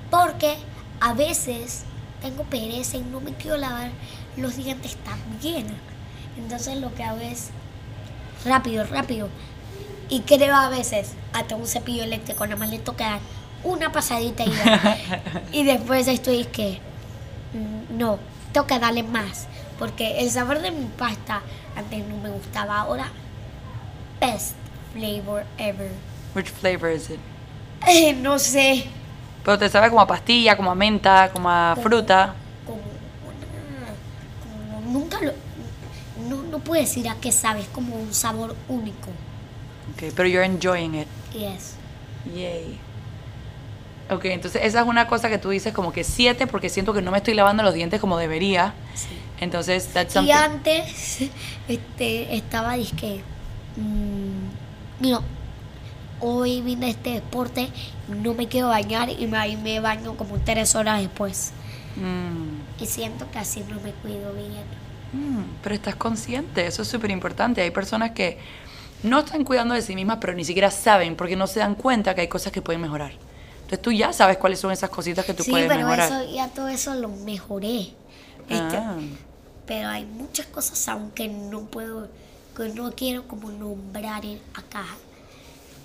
Porque 0.09 0.55
a 1.01 1.13
veces 1.13 1.83
tengo 2.21 2.43
pereza 2.43 2.95
y 2.95 3.01
no 3.01 3.19
me 3.19 3.33
quiero 3.33 3.57
lavar 3.57 3.89
los 4.37 4.55
dientes 4.57 4.95
también. 4.97 5.65
Entonces 6.37 6.77
lo 6.77 6.93
que 6.93 7.03
hago 7.03 7.19
es 7.19 7.49
rápido, 8.45 8.85
rápido. 8.85 9.29
Y 10.09 10.21
creo 10.21 10.55
a 10.55 10.69
veces 10.69 11.13
hasta 11.33 11.55
un 11.55 11.67
cepillo 11.67 12.03
eléctrico 12.03 12.45
nada 12.45 12.57
más 12.59 12.69
le 12.69 12.79
toca 12.79 13.09
dar 13.11 13.19
una 13.63 13.91
pasadita 13.91 14.43
y 14.43 14.51
ya. 14.51 14.97
y 15.51 15.63
después 15.63 16.07
estoy 16.07 16.45
que 16.45 16.79
mm, 17.53 17.97
no, 17.97 18.19
que 18.67 18.79
darle 18.79 19.03
más. 19.03 19.47
Porque 19.79 20.19
el 20.21 20.31
sabor 20.31 20.61
de 20.61 20.71
mi 20.71 20.85
pasta 20.85 21.41
antes 21.75 22.05
no 22.07 22.15
me 22.17 22.29
gustaba. 22.29 22.79
Ahora, 22.79 23.07
best 24.21 24.53
flavor 24.93 25.43
ever. 25.57 25.91
Which 26.33 26.49
flavor 26.49 26.89
is 26.91 27.09
it? 27.09 27.19
Eh, 27.87 28.13
no 28.13 28.39
sé, 28.39 28.85
Pero 29.43 29.59
te 29.59 29.69
sabe 29.69 29.89
como 29.89 30.01
a 30.01 30.07
pastilla, 30.07 30.55
como 30.57 30.71
a 30.71 30.75
menta, 30.75 31.29
como 31.31 31.49
a 31.49 31.75
fruta. 31.81 32.33
como, 32.65 32.77
una- 32.77 34.79
como 34.79 34.91
nunca 34.91 35.19
lo, 35.21 35.33
no, 36.29 36.43
no 36.43 36.59
puedo 36.59 36.81
decir 36.81 37.07
a 37.09 37.15
qué 37.15 37.31
sabe, 37.31 37.61
es 37.61 37.67
como 37.69 37.95
un 37.95 38.13
sabor 38.13 38.55
único. 38.67 39.09
Okay, 39.93 40.11
pero 40.11 40.27
you're 40.27 40.45
enjoying 40.45 40.95
it. 40.95 41.07
Yes. 41.31 41.75
Yay. 42.25 42.79
Ok, 44.09 44.25
entonces 44.25 44.61
esa 44.63 44.81
es 44.81 44.87
una 44.87 45.07
cosa 45.07 45.29
que 45.29 45.39
tú 45.39 45.49
dices 45.49 45.73
como 45.73 45.91
que 45.91 46.03
siete 46.03 46.45
porque 46.47 46.69
siento 46.69 46.93
que 46.93 47.01
no 47.01 47.11
me 47.11 47.17
estoy 47.17 47.33
lavando 47.33 47.63
los 47.63 47.73
dientes 47.73 47.99
como 47.99 48.17
debería. 48.17 48.73
Entonces, 49.39 49.87
that's 49.93 50.15
Y 50.15 50.31
something. 50.31 50.31
antes 50.31 51.19
este, 51.67 52.35
estaba 52.35 52.75
disque, 52.75 53.23
mm, 53.77 55.01
mira, 55.01 55.21
hoy 56.19 56.61
vine 56.61 56.87
a 56.87 56.89
este 56.89 57.11
deporte, 57.11 57.69
no 58.07 58.33
me 58.35 58.47
quiero 58.47 58.69
bañar 58.69 59.09
y 59.09 59.27
me, 59.27 59.37
ahí 59.37 59.57
me 59.57 59.79
baño 59.79 60.15
como 60.17 60.39
tres 60.39 60.75
horas 60.75 61.01
después. 61.01 61.53
Mm, 61.95 62.61
Y 62.79 62.85
siento 62.85 63.29
que 63.31 63.39
así 63.39 63.61
no 63.69 63.79
me 63.81 63.91
cuido 63.93 64.33
bien. 64.33 64.84
Mm, 65.15 65.43
pero 65.63 65.75
estás 65.75 65.95
consciente, 65.95 66.65
eso 66.67 66.81
es 66.81 66.87
súper 66.87 67.11
importante. 67.11 67.61
Hay 67.61 67.71
personas 67.71 68.11
que 68.11 68.37
no 69.03 69.19
están 69.19 69.43
cuidando 69.43 69.73
de 69.75 69.81
sí 69.81 69.95
mismas, 69.95 70.17
pero 70.21 70.33
ni 70.33 70.43
siquiera 70.45 70.71
saben 70.71 71.15
porque 71.15 71.35
no 71.35 71.47
se 71.47 71.59
dan 71.59 71.75
cuenta 71.75 72.13
que 72.15 72.21
hay 72.21 72.27
cosas 72.27 72.51
que 72.51 72.61
pueden 72.61 72.81
mejorar. 72.81 73.11
Entonces 73.55 73.81
tú 73.81 73.91
ya 73.91 74.13
sabes 74.13 74.37
cuáles 74.37 74.59
son 74.59 74.71
esas 74.71 74.89
cositas 74.89 75.25
que 75.25 75.33
tú 75.33 75.43
sí, 75.43 75.51
puedes 75.51 75.67
pero 75.67 75.79
mejorar. 75.87 76.11
eso, 76.23 76.33
ya 76.35 76.47
todo 76.49 76.67
eso 76.67 76.93
lo 76.95 77.09
mejoré. 77.09 77.93
Este, 78.49 78.77
Ah. 78.77 78.97
Pero 79.65 79.87
hay 79.89 80.05
muchas 80.05 80.45
cosas 80.45 80.87
aunque 80.89 81.27
no 81.27 81.61
puedo, 81.61 82.07
que 82.55 82.69
no 82.69 82.91
quiero 82.91 83.27
como 83.27 83.49
nombrar 83.51 84.21
acá, 84.53 84.85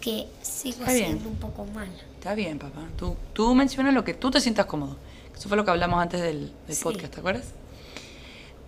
que 0.02 0.26
sigo 0.42 0.80
Está 0.80 0.92
bien. 0.92 1.04
haciendo 1.06 1.28
un 1.30 1.36
poco 1.36 1.64
mal. 1.64 1.88
Está 2.18 2.34
bien, 2.34 2.58
papá. 2.58 2.82
Tú, 2.98 3.16
tú 3.32 3.54
mencionas 3.54 3.94
lo 3.94 4.04
que 4.04 4.12
tú 4.12 4.30
te 4.30 4.40
sientas 4.42 4.66
cómodo. 4.66 4.96
Eso 5.34 5.48
fue 5.48 5.56
lo 5.56 5.64
que 5.64 5.70
hablamos 5.70 6.02
antes 6.02 6.20
del, 6.20 6.52
del 6.66 6.76
Sí. 6.76 6.82
podcast, 6.84 7.14
¿te 7.14 7.20
acuerdas? 7.20 7.46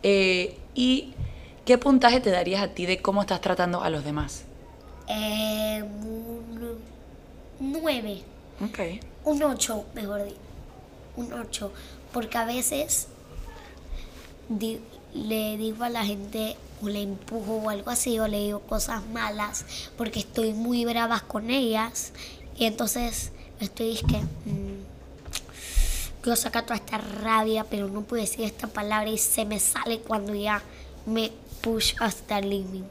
Eh, 0.02 0.56
¿Y 0.74 1.12
qué 1.64 1.78
puntaje 1.78 2.20
te 2.20 2.30
darías 2.30 2.62
a 2.62 2.68
ti 2.68 2.86
de 2.86 2.98
cómo 3.00 3.20
estás 3.20 3.40
tratando 3.40 3.82
a 3.82 3.90
los 3.90 4.04
demás? 4.04 4.44
Eh, 5.08 5.82
un 5.82 6.78
9, 7.60 8.22
Ok. 8.64 8.78
un 9.24 9.42
8, 9.42 9.84
mejor 9.94 10.24
dicho. 10.24 10.36
Un 11.16 11.32
8, 11.32 11.72
porque 12.12 12.38
a 12.38 12.44
veces 12.46 13.08
di- 14.48 14.80
le 15.14 15.56
digo 15.58 15.84
a 15.84 15.90
la 15.90 16.04
gente 16.04 16.56
o 16.82 16.88
le 16.88 17.02
empujo 17.02 17.56
o 17.56 17.68
algo 17.70 17.90
así 17.90 18.18
o 18.18 18.26
le 18.26 18.40
digo 18.40 18.60
cosas 18.60 19.06
malas 19.12 19.64
porque 19.98 20.20
estoy 20.20 20.52
muy 20.54 20.84
bravas 20.84 21.22
con 21.22 21.50
ellas 21.50 22.12
y 22.56 22.64
entonces 22.64 23.30
estoy 23.60 23.92
es 23.92 24.02
que 24.02 24.16
mm, 24.18 24.82
quiero 26.22 26.36
sacar 26.36 26.64
toda 26.64 26.76
esta 26.76 26.98
rabia 26.98 27.64
pero 27.64 27.88
no 27.88 28.02
puedo 28.02 28.22
decir 28.22 28.44
esta 28.44 28.68
palabra 28.68 29.10
y 29.10 29.18
se 29.18 29.44
me 29.44 29.58
sale 29.58 29.98
cuando 30.00 30.34
ya 30.34 30.62
me 31.04 31.32
push 31.60 31.94
hasta 32.00 32.38
el 32.38 32.50
límite. 32.50 32.86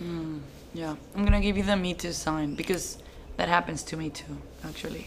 Mm, 0.00 0.38
yeah. 0.74 0.96
I'm 1.14 1.24
gonna 1.24 1.40
give 1.40 1.56
you 1.56 1.64
the 1.64 1.76
me 1.76 1.94
too 1.94 2.12
sign 2.12 2.54
because 2.54 2.98
that 3.36 3.48
happens 3.48 3.84
to 3.84 3.96
me 3.96 4.10
too, 4.10 4.36
actually. 4.64 5.06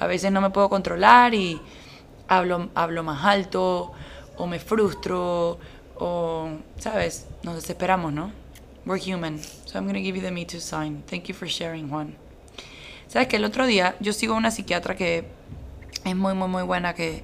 A 0.00 0.06
veces 0.06 0.32
no 0.32 0.40
me 0.40 0.50
puedo 0.50 0.68
controlar 0.68 1.34
y 1.34 1.60
hablo, 2.28 2.70
hablo 2.74 3.02
más 3.04 3.24
alto 3.24 3.92
o 4.36 4.46
me 4.46 4.58
frustro 4.58 5.58
o, 5.96 6.48
¿sabes? 6.78 7.26
Nos 7.44 7.54
desesperamos, 7.54 8.12
¿no? 8.12 8.32
We're 8.84 8.98
human. 8.98 9.38
So 9.38 9.78
I'm 9.78 9.86
gonna 9.86 10.00
give 10.00 10.16
you 10.16 10.22
the 10.22 10.32
me 10.32 10.44
too 10.44 10.60
sign. 10.60 11.02
Thank 11.06 11.28
you 11.28 11.34
for 11.34 11.48
sharing, 11.48 11.88
Juan. 11.88 12.16
¿Sabes 13.08 13.28
que 13.28 13.36
el 13.36 13.44
otro 13.44 13.66
día 13.66 13.94
yo 14.00 14.12
sigo 14.12 14.34
a 14.34 14.36
una 14.36 14.50
psiquiatra 14.50 14.96
que 14.96 15.24
es 16.04 16.16
muy, 16.16 16.34
muy, 16.34 16.48
muy 16.48 16.62
buena 16.62 16.94
que 16.94 17.22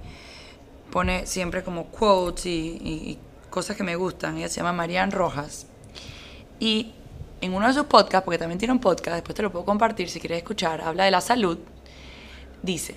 pone 0.91 1.27
siempre 1.27 1.63
como 1.63 1.87
quotes 1.87 2.47
y, 2.47 3.19
cosas 3.51 3.77
que 3.77 3.83
me 3.83 3.97
gustan. 3.97 4.37
Ella 4.37 4.49
se 4.49 4.57
llama 4.57 4.73
Marianne 4.73 5.11
Rojas. 5.13 5.67
Y 6.61 6.93
en 7.41 7.53
uno 7.53 7.67
de 7.67 7.73
sus 7.73 7.87
podcasts, 7.87 8.25
porque 8.25 8.39
también 8.39 8.59
tiene 8.59 8.73
un 8.73 8.79
podcast, 8.81 9.17
después 9.17 9.35
te 9.35 9.43
lo 9.43 9.51
puedo 9.51 9.65
compartir 9.65 10.09
si 10.09 10.21
quieres 10.21 10.39
escuchar, 10.39 10.81
habla 10.83 11.05
de 11.05 11.11
la 11.11 11.21
salud, 11.21 11.59
dice, 12.63 12.97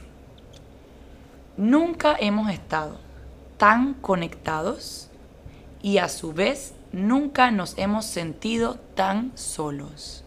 nunca 1.58 2.16
hemos 2.20 2.52
estado 2.52 3.00
tan 3.58 3.96
conectados 3.96 5.10
y 5.82 5.98
a 5.98 6.10
su 6.10 6.34
vez 6.34 6.74
nunca 6.92 7.50
nos 7.52 7.78
hemos 7.78 8.06
sentido 8.06 8.76
tan 8.96 9.32
solos. 9.36 10.24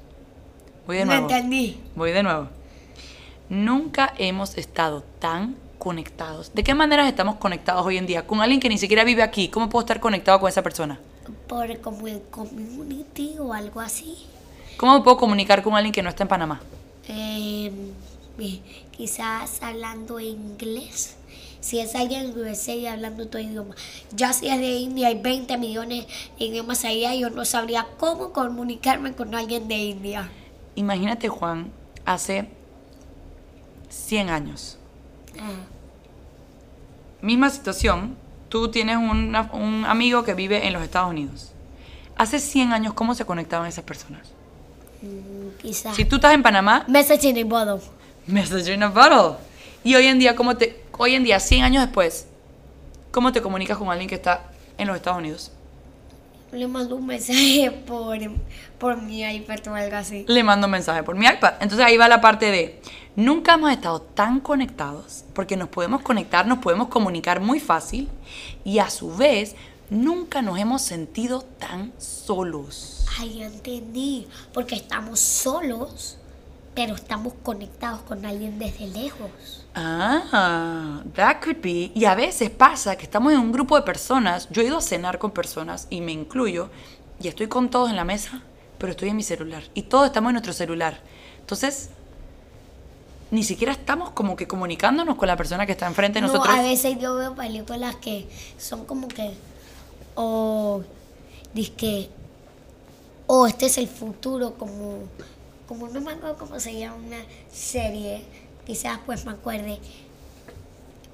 Voy 0.87 0.97
de 0.97 1.05
No 1.05 1.13
nuevo. 1.13 1.29
entendí. 1.31 1.81
Voy 1.95 2.13
de 2.13 2.23
nuevo. 2.23 2.49
Nunca 3.49 4.13
hemos 4.19 4.59
estado 4.59 5.05
tan 5.21 5.57
conectados. 5.79 6.53
¿De 6.53 6.65
qué 6.65 6.75
maneras 6.75 7.07
estamos 7.07 7.37
conectados 7.37 7.87
hoy 7.87 7.97
en 7.97 8.07
día? 8.07 8.27
Con 8.27 8.41
alguien 8.41 8.59
que 8.59 8.69
ni 8.69 8.77
siquiera 8.77 9.05
vive 9.05 9.23
aquí. 9.23 9.49
¿Cómo 9.49 9.69
puedo 9.69 9.85
estar 9.85 10.01
conectado 10.01 10.41
con 10.41 10.49
esa 10.49 10.63
persona? 10.63 10.99
Por 11.47 11.81
como 11.81 12.09
el 12.09 12.23
community 12.23 13.37
o 13.39 13.53
algo 13.53 13.81
así. 13.81 14.17
¿Cómo 14.77 14.99
me 14.99 15.05
puedo 15.05 15.17
comunicar 15.17 15.63
con 15.63 15.75
alguien 15.75 15.93
que 15.93 16.03
no 16.03 16.09
está 16.09 16.25
en 16.25 16.29
Panamá? 16.29 16.61
Eh, 17.09 17.71
eh, 18.39 18.61
quizás 18.91 19.63
hablando 19.63 20.19
inglés. 20.19 21.17
Si 21.61 21.79
es 21.79 21.95
alguien 21.95 22.35
de 22.35 22.51
USA 22.51 22.75
y 22.75 22.87
hablando 22.87 23.29
tu 23.29 23.39
idioma. 23.39 23.75
Ya 24.13 24.33
si 24.33 24.49
es 24.49 24.59
de 24.59 24.77
India, 24.77 25.09
hay 25.09 25.21
20 25.21 25.57
millones 25.57 26.07
de 26.39 26.45
idiomas 26.45 26.85
allá. 26.85 27.15
Yo 27.15 27.31
no 27.31 27.45
sabría 27.45 27.87
cómo 27.99 28.33
comunicarme 28.33 29.13
con 29.15 29.35
alguien 29.35 29.69
de 29.69 29.77
India. 29.77 30.29
Imagínate, 30.75 31.29
Juan, 31.29 31.71
hace 32.05 32.56
100 33.97 34.31
años. 34.31 34.79
Ah, 35.39 35.51
Misma 37.23 37.51
situación, 37.51 38.17
tú 38.49 38.71
tienes 38.71 38.97
una- 38.99 39.51
un 39.53 39.85
amigo 39.87 40.23
que 40.23 40.35
vive 40.35 40.67
en 40.67 40.73
los 40.73 40.83
Estados 40.83 41.11
Unidos. 41.11 41.53
Hace 42.17 42.39
100 42.39 42.73
años, 42.73 42.95
¿cómo 42.95 43.15
se 43.15 43.25
conectaban 43.25 43.67
esas 43.69 43.85
personas? 43.85 44.29
mm, 45.03 45.59
quizás. 45.61 45.95
Si 45.97 46.05
tú 46.05 46.17
estás 46.17 46.33
en 46.35 46.43
Panamá, 46.43 46.85
Message 46.89 47.29
in 47.29 47.39
a 47.39 47.45
bottle. 47.45 47.87
Message 48.27 48.73
in 48.73 48.83
a 48.83 48.89
bottle. 48.89 49.37
Y 49.85 49.95
hoy 49.95 50.07
en 50.07 50.19
día, 50.19 50.35
¿cómo 50.35 50.57
te, 50.57 50.83
hoy 50.99 51.15
en 51.15 51.23
día, 51.25 51.39
100 51.39 51.65
años 51.65 51.85
después, 51.85 52.27
¿cómo 53.13 53.31
te 53.33 53.41
comunicas 53.43 53.77
con 53.79 53.89
alguien 53.91 54.09
que 54.09 54.15
está 54.15 54.45
en 54.79 54.87
los 54.89 54.97
Estados 54.97 55.19
Unidos? 55.19 55.53
Le 56.53 56.67
mando 56.69 56.97
un 56.97 57.07
mensaje 57.07 57.71
por, 57.87 58.19
por 58.79 59.03
mi 59.03 59.23
iPad 59.23 59.69
o 59.69 59.75
algo 59.75 59.97
así. 59.97 60.25
Le 60.29 60.43
mando 60.43 60.67
un 60.67 60.73
mensaje 60.73 61.03
por 61.03 61.17
mi 61.17 61.27
iPad. 61.27 61.55
Entonces 61.61 61.87
ahí 61.87 61.97
va 61.97 62.09
la 62.09 62.21
parte 62.21 62.51
de, 62.51 62.81
nunca 63.17 63.55
hemos 63.55 63.73
estado 63.73 64.01
tan 64.01 64.41
conectados, 64.41 65.25
porque 65.35 65.57
nos 65.57 65.69
podemos 65.69 66.03
conectar, 66.03 66.47
nos 66.47 66.59
podemos 66.59 66.89
comunicar 66.89 67.41
muy 67.41 67.61
fácil, 67.61 68.09
y 68.65 68.79
a 68.79 68.91
su 68.91 69.15
vez, 69.15 69.57
nunca 69.91 70.43
nos 70.43 70.59
hemos 70.59 70.83
sentido 70.83 71.43
tan 71.43 71.93
solos. 71.99 73.05
Ay, 73.19 73.39
ya 73.39 73.47
entendí. 73.47 74.27
Porque 74.53 74.75
estamos 74.75 75.21
solos, 75.21 76.19
pero 76.77 76.95
estamos 76.95 77.33
conectados 77.43 78.03
con 78.03 78.27
alguien 78.27 78.59
desde 78.59 78.87
lejos. 78.87 79.31
Ah, 79.75 81.01
that 81.15 81.43
could 81.43 81.57
be. 81.63 81.91
Y 81.95 82.05
a 82.05 82.15
veces 82.15 82.51
pasa 82.51 82.97
que 82.97 83.05
estamos 83.05 83.33
en 83.33 83.39
un 83.41 83.51
grupo 83.51 83.77
de 83.77 83.83
personas. 83.83 84.47
Yo 84.51 84.61
he 84.61 84.67
ido 84.67 84.77
a 84.77 84.83
cenar 84.83 85.19
con 85.19 85.31
personas, 85.31 85.87
y 85.89 86.03
me 86.03 86.13
incluyo, 86.13 86.69
y 87.19 87.29
estoy 87.29 87.49
con 87.49 87.71
todos 87.71 87.89
en 87.89 87.97
la 87.97 88.05
mesa, 88.05 88.43
pero 88.77 88.91
estoy 88.91 89.09
en 89.09 89.17
mi 89.17 89.23
celular. 89.23 89.63
Y 89.73 89.83
todos 89.83 90.07
estamos 90.07 90.29
en 90.29 90.35
nuestro 90.35 90.53
celular. 90.53 91.01
Entonces, 91.41 91.89
ni 93.31 93.43
siquiera 93.43 93.73
estamos 93.73 94.11
como 94.11 94.37
que 94.37 94.47
comunicándonos 94.47 95.17
con 95.17 95.29
la 95.29 95.37
persona 95.37 95.65
que 95.65 95.73
está 95.73 95.87
enfrente 95.87 96.21
de 96.21 96.27
No, 96.27 96.33
nosotros. 96.33 96.55
a 96.55 96.61
veces 96.61 96.99
yo 97.01 97.15
veo 97.15 97.35
películas 97.35 97.97
que 97.97 98.29
son 98.59 98.85
como 98.85 99.09
que, 99.09 99.33
o, 100.15 100.83
que 101.79 102.11
o 103.27 103.47
este 103.47 103.65
es 103.65 103.79
el 103.79 103.89
futuro, 103.89 104.55
como, 104.59 104.99
como 105.67 105.89
no 105.89 106.01
me 106.01 106.13
acuerdo 106.13 106.37
cómo 106.39 106.61
se 106.61 106.79
llama 106.79 106.97
una 106.97 107.23
serie, 107.53 108.25
quizás 108.67 108.99
pues 109.05 109.25
me 109.25 109.33
acuerde, 109.33 109.79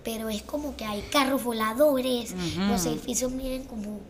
pero 0.04 0.28
es 0.28 0.42
como 0.42 0.76
que 0.76 0.84
hay 0.84 1.02
carros 1.10 1.44
voladores, 1.44 2.34
los 2.68 2.84
edificios 2.86 3.30
miden 3.32 3.64
como 3.64 4.00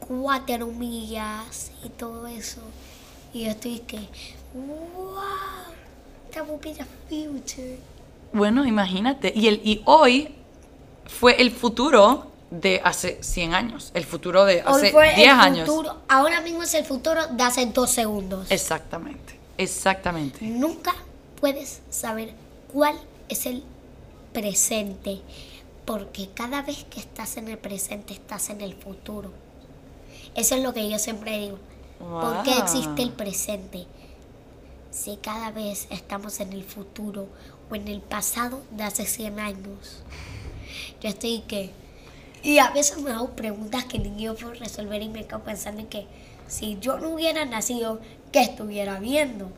cuatro 0.00 0.66
millas 0.66 1.70
y 1.84 1.88
todo 1.88 2.26
eso, 2.26 2.60
y 3.32 3.44
yo 3.44 3.50
estoy 3.50 3.78
que, 3.80 4.00
wow, 4.54 5.16
that 6.32 6.48
will 6.48 6.60
be 6.60 6.74
the 6.74 6.84
future. 7.08 7.78
Bueno, 8.32 8.66
imagínate. 8.66 9.32
Y, 9.34 9.46
el, 9.46 9.60
y 9.64 9.80
hoy 9.84 10.34
fue 11.06 11.40
el 11.40 11.52
futuro 11.52 12.32
de 12.60 12.80
hace 12.84 13.18
100 13.22 13.54
años. 13.54 13.90
El 13.94 14.04
futuro 14.04 14.44
de 14.44 14.62
hace 14.62 14.90
fue 14.92 15.10
el 15.10 15.16
10 15.16 15.32
años. 15.32 15.68
futuro, 15.68 15.96
ahora 16.08 16.40
mismo 16.40 16.62
es 16.62 16.74
el 16.74 16.84
futuro 16.84 17.26
de 17.28 17.42
hace 17.42 17.66
dos 17.66 17.90
segundos. 17.90 18.50
Exactamente. 18.50 19.38
Exactamente. 19.58 20.38
Nunca 20.44 20.94
puedes 21.40 21.80
saber 21.90 22.34
cuál 22.72 22.96
es 23.28 23.46
el 23.46 23.62
presente, 24.32 25.20
porque 25.84 26.28
cada 26.34 26.62
vez 26.62 26.84
que 26.90 27.00
estás 27.00 27.36
en 27.36 27.48
el 27.48 27.58
presente 27.58 28.12
estás 28.14 28.50
en 28.50 28.60
el 28.60 28.74
futuro. 28.74 29.32
Eso 30.34 30.56
es 30.56 30.62
lo 30.62 30.72
que 30.74 30.88
yo 30.90 30.98
siempre 30.98 31.38
digo. 31.38 31.58
¿Por 31.98 32.42
qué 32.42 32.50
Wow. 32.54 32.62
existe 32.64 33.02
el 33.02 33.12
presente? 33.12 33.86
Si 34.90 35.16
cada 35.16 35.50
vez 35.50 35.86
estamos 35.90 36.40
en 36.40 36.52
el 36.52 36.64
futuro 36.64 37.28
o 37.70 37.74
en 37.74 37.88
el 37.88 38.00
pasado 38.00 38.60
de 38.70 38.84
hace 38.84 39.06
100 39.06 39.38
años. 39.40 40.02
Yo 41.00 41.08
estoy 41.08 41.40
que... 41.48 41.70
Y 42.44 42.58
a 42.58 42.70
veces 42.70 43.00
me 43.00 43.10
hago 43.10 43.30
preguntas 43.30 43.86
que 43.86 43.98
ni 43.98 44.22
yo 44.22 44.34
puedo 44.34 44.52
resolver 44.52 45.00
y 45.00 45.08
me 45.08 45.24
quedo 45.26 45.40
pensando 45.40 45.80
en 45.80 45.86
que 45.86 46.06
si 46.46 46.78
yo 46.78 46.98
no 46.98 47.08
hubiera 47.08 47.46
nacido, 47.46 48.00
¿qué 48.32 48.42
estuviera 48.42 49.00
viendo? 49.00 49.50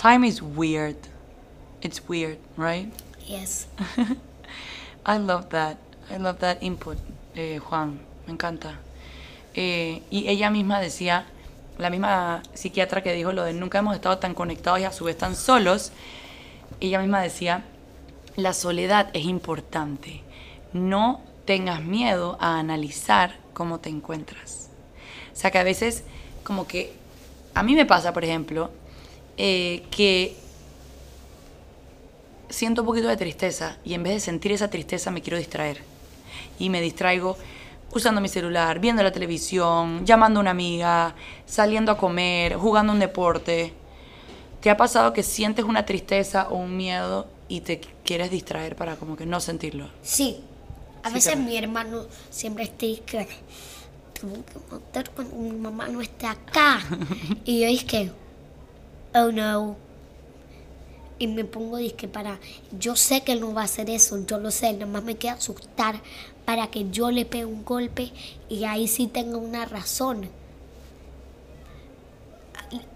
Time 0.00 0.26
is 0.26 0.40
weird. 0.40 0.96
It's 1.82 2.00
weird, 2.08 2.38
right? 2.56 2.92
Yes. 3.26 3.66
I 5.04 5.18
love 5.18 5.48
that. 5.48 5.78
I 6.08 6.18
love 6.18 6.38
that 6.38 6.58
input, 6.60 6.96
eh, 7.34 7.58
Juan. 7.58 7.98
Me 8.24 8.34
encanta. 8.34 8.78
Eh, 9.54 10.04
y 10.10 10.28
ella 10.28 10.48
misma 10.48 10.78
decía, 10.80 11.26
la 11.76 11.90
misma 11.90 12.44
psiquiatra 12.54 13.02
que 13.02 13.12
dijo 13.14 13.32
lo 13.32 13.42
de 13.42 13.52
nunca 13.52 13.80
hemos 13.80 13.96
estado 13.96 14.18
tan 14.18 14.34
conectados 14.34 14.78
y 14.78 14.84
a 14.84 14.92
su 14.92 15.06
vez 15.06 15.18
tan 15.18 15.34
solos, 15.34 15.90
ella 16.78 17.00
misma 17.00 17.20
decía, 17.20 17.64
la 18.36 18.52
soledad 18.52 19.10
es 19.12 19.24
importante. 19.24 20.22
No 20.72 21.20
tengas 21.50 21.82
miedo 21.82 22.36
a 22.38 22.60
analizar 22.60 23.36
cómo 23.54 23.80
te 23.80 23.88
encuentras. 23.88 24.70
O 25.32 25.36
sea 25.36 25.50
que 25.50 25.58
a 25.58 25.64
veces 25.64 26.04
como 26.44 26.68
que 26.68 26.92
a 27.54 27.64
mí 27.64 27.74
me 27.74 27.86
pasa, 27.86 28.12
por 28.12 28.22
ejemplo, 28.22 28.70
eh, 29.36 29.82
que 29.90 30.36
siento 32.50 32.82
un 32.82 32.86
poquito 32.86 33.08
de 33.08 33.16
tristeza 33.16 33.78
y 33.84 33.94
en 33.94 34.04
vez 34.04 34.12
de 34.12 34.20
sentir 34.20 34.52
esa 34.52 34.70
tristeza 34.70 35.10
me 35.10 35.22
quiero 35.22 35.38
distraer. 35.38 35.82
Y 36.60 36.68
me 36.68 36.80
distraigo 36.80 37.36
usando 37.90 38.20
mi 38.20 38.28
celular, 38.28 38.78
viendo 38.78 39.02
la 39.02 39.10
televisión, 39.10 40.06
llamando 40.06 40.38
a 40.38 40.42
una 40.42 40.52
amiga, 40.52 41.16
saliendo 41.46 41.90
a 41.90 41.98
comer, 41.98 42.54
jugando 42.54 42.92
un 42.92 43.00
deporte. 43.00 43.72
¿Te 44.60 44.70
ha 44.70 44.76
pasado 44.76 45.12
que 45.12 45.24
sientes 45.24 45.64
una 45.64 45.84
tristeza 45.84 46.46
o 46.48 46.58
un 46.58 46.76
miedo 46.76 47.26
y 47.48 47.62
te 47.62 47.80
quieres 48.04 48.30
distraer 48.30 48.76
para 48.76 48.94
como 48.94 49.16
que 49.16 49.26
no 49.26 49.40
sentirlo? 49.40 49.90
Sí. 50.00 50.44
A 51.02 51.08
Sí, 51.08 51.14
veces 51.14 51.36
mi 51.38 51.56
hermano 51.56 52.06
siempre 52.30 52.64
está 52.64 52.86
que 53.06 53.26
tengo 54.12 54.44
que 54.44 54.58
montar 54.70 55.10
cuando 55.10 55.34
mi 55.36 55.52
mamá 55.52 55.88
no 55.88 56.00
esté 56.00 56.26
acá. 56.26 56.80
y 57.44 57.60
yo 57.60 57.86
que, 57.86 58.12
oh 59.14 59.32
no. 59.32 59.76
Y 61.18 61.26
me 61.26 61.44
pongo 61.44 61.76
disque 61.76 62.08
para, 62.08 62.38
yo 62.78 62.96
sé 62.96 63.22
que 63.22 63.32
él 63.32 63.40
no 63.40 63.52
va 63.52 63.62
a 63.62 63.64
hacer 63.64 63.90
eso, 63.90 64.24
yo 64.24 64.38
lo 64.38 64.50
sé, 64.50 64.72
nada 64.72 64.86
más 64.86 65.02
me 65.04 65.16
queda 65.16 65.32
asustar 65.32 66.00
para 66.46 66.70
que 66.70 66.90
yo 66.90 67.10
le 67.10 67.26
pegue 67.26 67.44
un 67.44 67.64
golpe 67.64 68.10
y 68.48 68.64
ahí 68.64 68.88
sí 68.88 69.06
tenga 69.06 69.36
una 69.36 69.66
razón. 69.66 70.30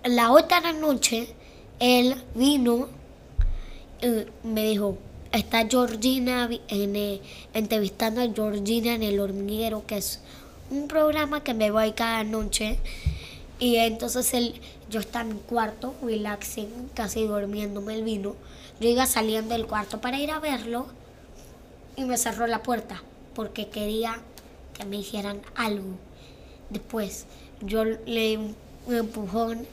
La 0.05 0.31
otra 0.33 0.73
noche, 0.73 1.35
él 1.81 2.17
vino 2.35 2.89
y 4.01 4.47
me 4.47 4.65
dijo, 4.65 4.97
está 5.37 5.67
Georgina 5.69 6.49
en, 6.69 6.97
eh, 6.97 7.21
entrevistando 7.53 8.21
a 8.21 8.29
Georgina 8.33 8.95
en 8.95 9.03
el 9.03 9.21
hormiguero, 9.21 9.87
que 9.87 9.97
es 9.99 10.21
un 10.71 10.89
programa 10.89 11.43
que 11.43 11.55
me 11.55 11.71
voy 11.71 11.93
cada 11.93 12.25
noche. 12.25 12.79
Y 13.59 13.77
entonces 13.77 14.33
yo 14.91 15.01
estaba 15.01 15.29
en 15.29 15.37
mi 15.37 15.41
cuarto, 15.41 15.95
relaxing, 16.03 16.91
casi 16.95 17.27
durmiéndome 17.27 17.95
el 17.95 18.05
vino. 18.05 18.35
Yo 18.81 18.89
iba 18.89 19.07
saliendo 19.07 19.55
del 19.55 19.67
cuarto 19.67 20.01
para 20.01 20.19
ir 20.19 20.31
a 20.31 20.41
verlo 20.41 20.87
y 21.97 22.05
me 22.05 22.17
cerró 22.17 22.47
la 22.47 22.63
puerta 22.63 23.03
porque 23.35 23.69
quería 23.69 24.19
que 24.77 24.85
me 24.85 24.97
dijeran 24.97 25.41
algo. 25.55 25.97
Después 26.71 27.27
yo 27.61 27.85
le 27.85 27.97
di 28.07 28.37
un, 28.37 28.57
empujón, 28.95 29.67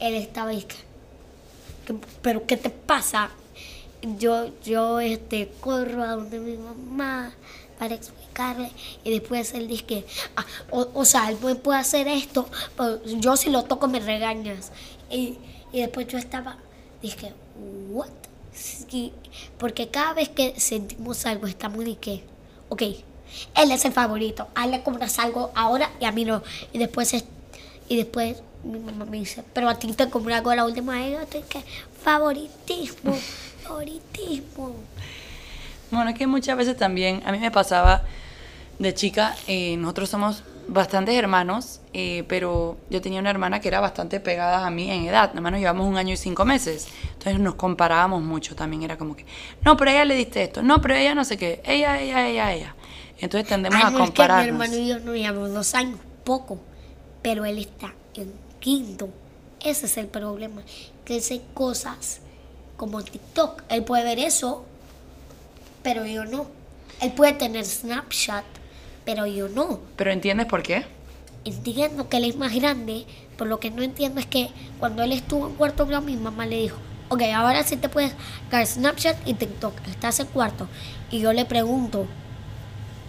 él 0.00 0.14
estaba 0.14 0.50
ahí, 0.50 0.66
"¿Qué- 1.86 1.94
pero 2.22 2.46
¿qué 2.46 2.56
te 2.56 2.70
pasa? 2.70 3.30
Yo, 4.02 4.48
yo 4.64 5.00
este, 5.00 5.50
corro 5.60 6.02
a 6.04 6.12
donde 6.12 6.38
mi 6.38 6.56
mamá 6.56 7.32
para 7.78 7.94
explicarle 7.94 8.70
y 9.04 9.10
después 9.10 9.54
él 9.54 9.66
dice 9.68 9.84
que, 9.84 10.06
"Ah, 10.36 10.44
o, 10.70 10.88
o 10.94 11.04
sea, 11.04 11.28
él 11.30 11.36
puede 11.36 11.78
hacer 11.78 12.06
esto, 12.08 12.48
yo 13.18 13.36
si 13.36 13.50
lo 13.50 13.64
toco 13.64 13.88
me 13.88 13.98
regañas. 14.00 14.70
Y, 15.10 15.38
y 15.72 15.80
después 15.80 16.06
yo 16.08 16.18
estaba, 16.18 16.56
dije, 17.02 17.32
¿what? 17.90 18.08
Sí, 18.52 19.12
porque 19.58 19.88
cada 19.88 20.14
vez 20.14 20.28
que 20.28 20.58
sentimos 20.58 21.24
algo 21.26 21.46
estamos 21.46 21.84
de 21.84 21.96
que, 21.96 22.22
ok, 22.68 22.82
él 22.82 23.70
es 23.72 23.84
el 23.84 23.92
favorito, 23.92 24.48
a 24.54 24.64
él 24.64 24.72
le 24.72 24.82
compras 24.82 25.18
algo 25.18 25.50
ahora 25.54 25.90
y 26.00 26.04
a 26.04 26.12
mí 26.12 26.24
no. 26.24 26.42
Y 26.72 26.78
después, 26.78 27.14
es- 27.14 27.24
y 27.88 27.96
después 27.96 28.42
mi 28.64 28.78
mamá 28.80 29.04
me 29.04 29.18
dice, 29.18 29.44
pero 29.52 29.68
a 29.68 29.78
ti 29.78 29.92
te 29.92 30.08
compré 30.10 30.34
algo 30.34 30.54
la 30.54 30.64
última 30.64 30.94
vez, 30.94 31.20
estoy 31.22 31.42
que, 31.42 31.62
favoritismo, 32.02 33.16
favoritismo. 33.68 34.74
Bueno, 35.90 36.10
es 36.10 36.16
que 36.18 36.26
muchas 36.26 36.56
veces 36.56 36.76
también, 36.76 37.22
a 37.24 37.32
mí 37.32 37.38
me 37.38 37.50
pasaba 37.50 38.02
de 38.78 38.94
chica, 38.94 39.34
eh, 39.46 39.76
nosotros 39.76 40.08
somos 40.10 40.42
bastantes 40.68 41.14
hermanos, 41.14 41.80
eh, 41.94 42.24
pero 42.28 42.76
yo 42.90 43.00
tenía 43.00 43.20
una 43.20 43.30
hermana 43.30 43.58
que 43.60 43.68
era 43.68 43.80
bastante 43.80 44.20
pegada 44.20 44.66
a 44.66 44.70
mí 44.70 44.90
en 44.90 45.06
edad, 45.06 45.28
nada 45.30 45.40
más 45.40 45.52
nos 45.52 45.60
llevamos 45.62 45.86
un 45.86 45.96
año 45.96 46.12
y 46.12 46.16
cinco 46.18 46.44
meses, 46.44 46.88
entonces 47.14 47.40
nos 47.40 47.54
comparábamos 47.54 48.22
mucho 48.22 48.54
también, 48.54 48.82
era 48.82 48.98
como 48.98 49.16
que, 49.16 49.24
no, 49.64 49.76
pero 49.78 49.90
ella 49.90 50.04
le 50.04 50.14
diste 50.14 50.42
esto, 50.42 50.62
no, 50.62 50.80
pero 50.82 50.94
ella 50.94 51.14
no 51.14 51.24
sé 51.24 51.38
qué, 51.38 51.62
ella, 51.64 52.00
ella, 52.00 52.28
ella, 52.28 52.52
ella. 52.52 52.74
Entonces 53.18 53.48
tendemos 53.48 53.80
Ah, 53.82 53.86
a 53.86 53.90
no, 53.90 53.96
es 53.96 53.96
que 53.96 54.00
mi 54.02 54.06
compararnos. 54.08 54.46
hermano 54.46 54.76
y 54.76 54.88
yo 54.88 54.98
nos 55.00 55.14
llevamos 55.16 55.52
dos 55.54 55.74
años, 55.74 55.98
poco, 56.22 56.60
pero 57.22 57.44
él 57.46 57.58
está 57.58 57.94
en 58.14 58.32
quinto. 58.60 59.08
Ese 59.64 59.86
es 59.86 59.96
el 59.96 60.06
problema, 60.06 60.62
que 61.04 61.16
hace 61.16 61.40
cosas 61.54 62.20
como 62.78 63.02
TikTok. 63.02 63.64
Él 63.68 63.84
puede 63.84 64.04
ver 64.04 64.18
eso, 64.18 64.64
pero 65.82 66.06
yo 66.06 66.24
no. 66.24 66.46
Él 67.02 67.12
puede 67.12 67.34
tener 67.34 67.66
Snapchat, 67.66 68.44
pero 69.04 69.26
yo 69.26 69.48
no. 69.48 69.80
Pero 69.96 70.10
¿entiendes 70.10 70.46
por 70.46 70.62
qué? 70.62 70.86
Entiendo 71.44 72.08
que 72.08 72.16
él 72.16 72.24
es 72.24 72.36
más 72.36 72.54
grande, 72.54 73.04
pero 73.36 73.50
lo 73.50 73.60
que 73.60 73.70
no 73.70 73.82
entiendo 73.82 74.20
es 74.20 74.26
que 74.26 74.48
cuando 74.78 75.02
él 75.02 75.12
estuvo 75.12 75.46
en 75.48 75.54
cuarto 75.54 75.86
grado, 75.86 76.02
mi 76.02 76.16
mamá 76.16 76.46
le 76.46 76.56
dijo, 76.56 76.78
ok, 77.08 77.22
ahora 77.34 77.62
sí 77.64 77.76
te 77.76 77.88
puedes 77.88 78.12
dar 78.50 78.66
Snapchat 78.66 79.26
y 79.26 79.34
TikTok, 79.34 79.74
estás 79.88 80.20
en 80.20 80.26
cuarto. 80.28 80.68
Y 81.10 81.20
yo 81.20 81.32
le 81.32 81.44
pregunto, 81.44 82.06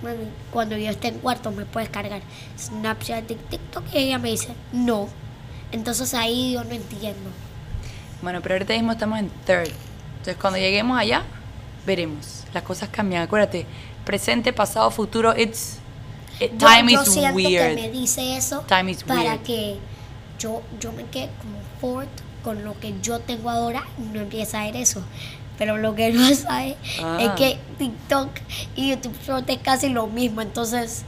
mami, 0.02 0.26
cuando 0.52 0.78
yo 0.78 0.90
esté 0.90 1.10
en 1.10 1.20
cuarto, 1.20 1.52
¿me 1.52 1.66
puedes 1.66 1.90
cargar 1.90 2.22
Snapchat 2.58 3.30
y 3.32 3.36
TikTok? 3.36 3.84
Y 3.94 3.98
ella 4.00 4.18
me 4.18 4.32
dice, 4.32 4.50
no. 4.72 5.10
Entonces 5.72 6.14
ahí 6.16 6.54
yo 6.54 6.64
no 6.64 6.72
entiendo. 6.72 7.30
Bueno, 8.22 8.42
pero 8.42 8.56
ahorita 8.56 8.74
mismo 8.74 8.92
estamos 8.92 9.20
en 9.20 9.30
third. 9.46 9.70
Entonces 10.18 10.38
cuando 10.40 10.60
lleguemos 10.60 10.98
allá, 11.00 11.24
veremos. 11.86 12.44
Las 12.54 12.64
cosas 12.64 12.90
cambian. 12.90 13.24
Acuérdate, 13.24 13.66
presente, 14.06 14.52
pasado, 14.54 14.90
futuro, 14.92 15.34
it's... 15.38 15.78
it- 16.40 16.52
Yo- 16.58 16.68
time 16.68 16.92
yo, 16.94 17.04
is 17.04 17.10
siento 17.14 17.36
weird. 17.36 17.76
que 17.76 17.82
me 17.82 17.90
dice 17.90 18.36
eso 18.38 18.62
Time 18.68 18.92
is 18.92 19.04
para 19.04 19.22
weird. 19.22 19.44
que 19.44 19.78
yo, 20.40 20.62
yo 20.80 20.92
me 20.92 21.04
quede 21.06 21.30
confort 21.42 22.10
con 22.44 22.64
lo 22.64 22.78
que 22.80 22.94
yo 23.02 23.20
tengo 23.20 23.50
ahora 23.50 23.84
y 23.98 24.02
no 24.14 24.22
empiece 24.22 24.56
a 24.58 24.64
ver 24.64 24.76
eso. 24.78 25.02
Pero 25.58 25.78
lo 25.78 25.94
que 25.96 26.12
no 26.14 26.34
sabe 26.36 26.78
Ah. 27.04 27.18
es 27.20 27.30
que 27.32 27.60
TikTok 27.78 28.30
y 28.78 28.90
YouTube 28.92 29.18
Short 29.26 29.50
es 29.50 29.58
casi 29.60 29.90
lo 29.90 30.08
mismo. 30.08 30.42
Entonces, 30.42 31.04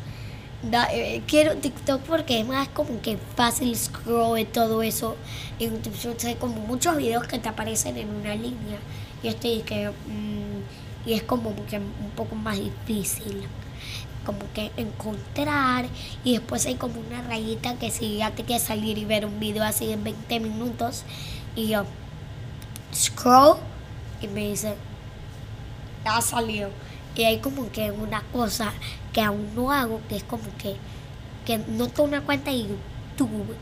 Da- 0.61 0.89
eh, 0.93 1.23
quiero 1.27 1.55
TikTok 1.57 2.01
porque 2.03 2.39
es 2.39 2.45
más 2.47 2.67
como 2.69 3.01
que 3.01 3.17
fácil 3.35 3.75
scroll 3.75 4.39
y 4.39 4.45
todo 4.45 4.83
eso. 4.83 5.17
En 5.59 5.81
TikTok 5.81 6.23
hay 6.25 6.35
como 6.35 6.55
muchos 6.61 6.97
videos 6.97 7.25
que 7.27 7.39
te 7.39 7.49
aparecen 7.49 7.97
en 7.97 8.09
una 8.09 8.35
línea. 8.35 8.79
Y 9.23 9.27
estoy 9.29 9.61
que 9.61 9.89
mm, 9.89 11.09
y 11.09 11.13
es 11.13 11.23
como 11.23 11.55
que 11.65 11.77
un 11.79 12.11
poco 12.15 12.35
más 12.35 12.57
difícil. 12.59 13.47
Como 14.25 14.39
que 14.53 14.71
encontrar 14.77 15.87
y 16.23 16.33
después 16.33 16.65
hay 16.67 16.75
como 16.75 16.99
una 17.01 17.21
rayita 17.23 17.75
que 17.79 17.89
si 17.91 18.17
ya 18.17 18.31
te 18.31 18.43
quieres 18.45 18.63
salir 18.67 18.97
y 18.99 19.05
ver 19.05 19.25
un 19.25 19.39
video 19.39 19.63
así 19.63 19.91
en 19.91 20.03
20 20.03 20.39
minutos 20.39 21.03
y 21.55 21.69
yo 21.69 21.85
scroll 22.93 23.57
y 24.21 24.27
me 24.27 24.49
dice 24.49 24.75
ha 26.05 26.21
salido. 26.21 26.69
Y 27.15 27.23
hay 27.23 27.39
como 27.39 27.71
que 27.71 27.91
una 27.91 28.21
cosa 28.33 28.73
que 29.13 29.21
aún 29.21 29.53
no 29.55 29.71
hago, 29.71 30.01
que 30.07 30.15
es 30.15 30.23
como 30.23 30.43
que, 30.57 30.75
que 31.45 31.57
no 31.57 31.87
tengo 31.87 32.03
una 32.03 32.21
cuenta 32.21 32.51
de 32.51 32.63
YouTube, 32.63 33.55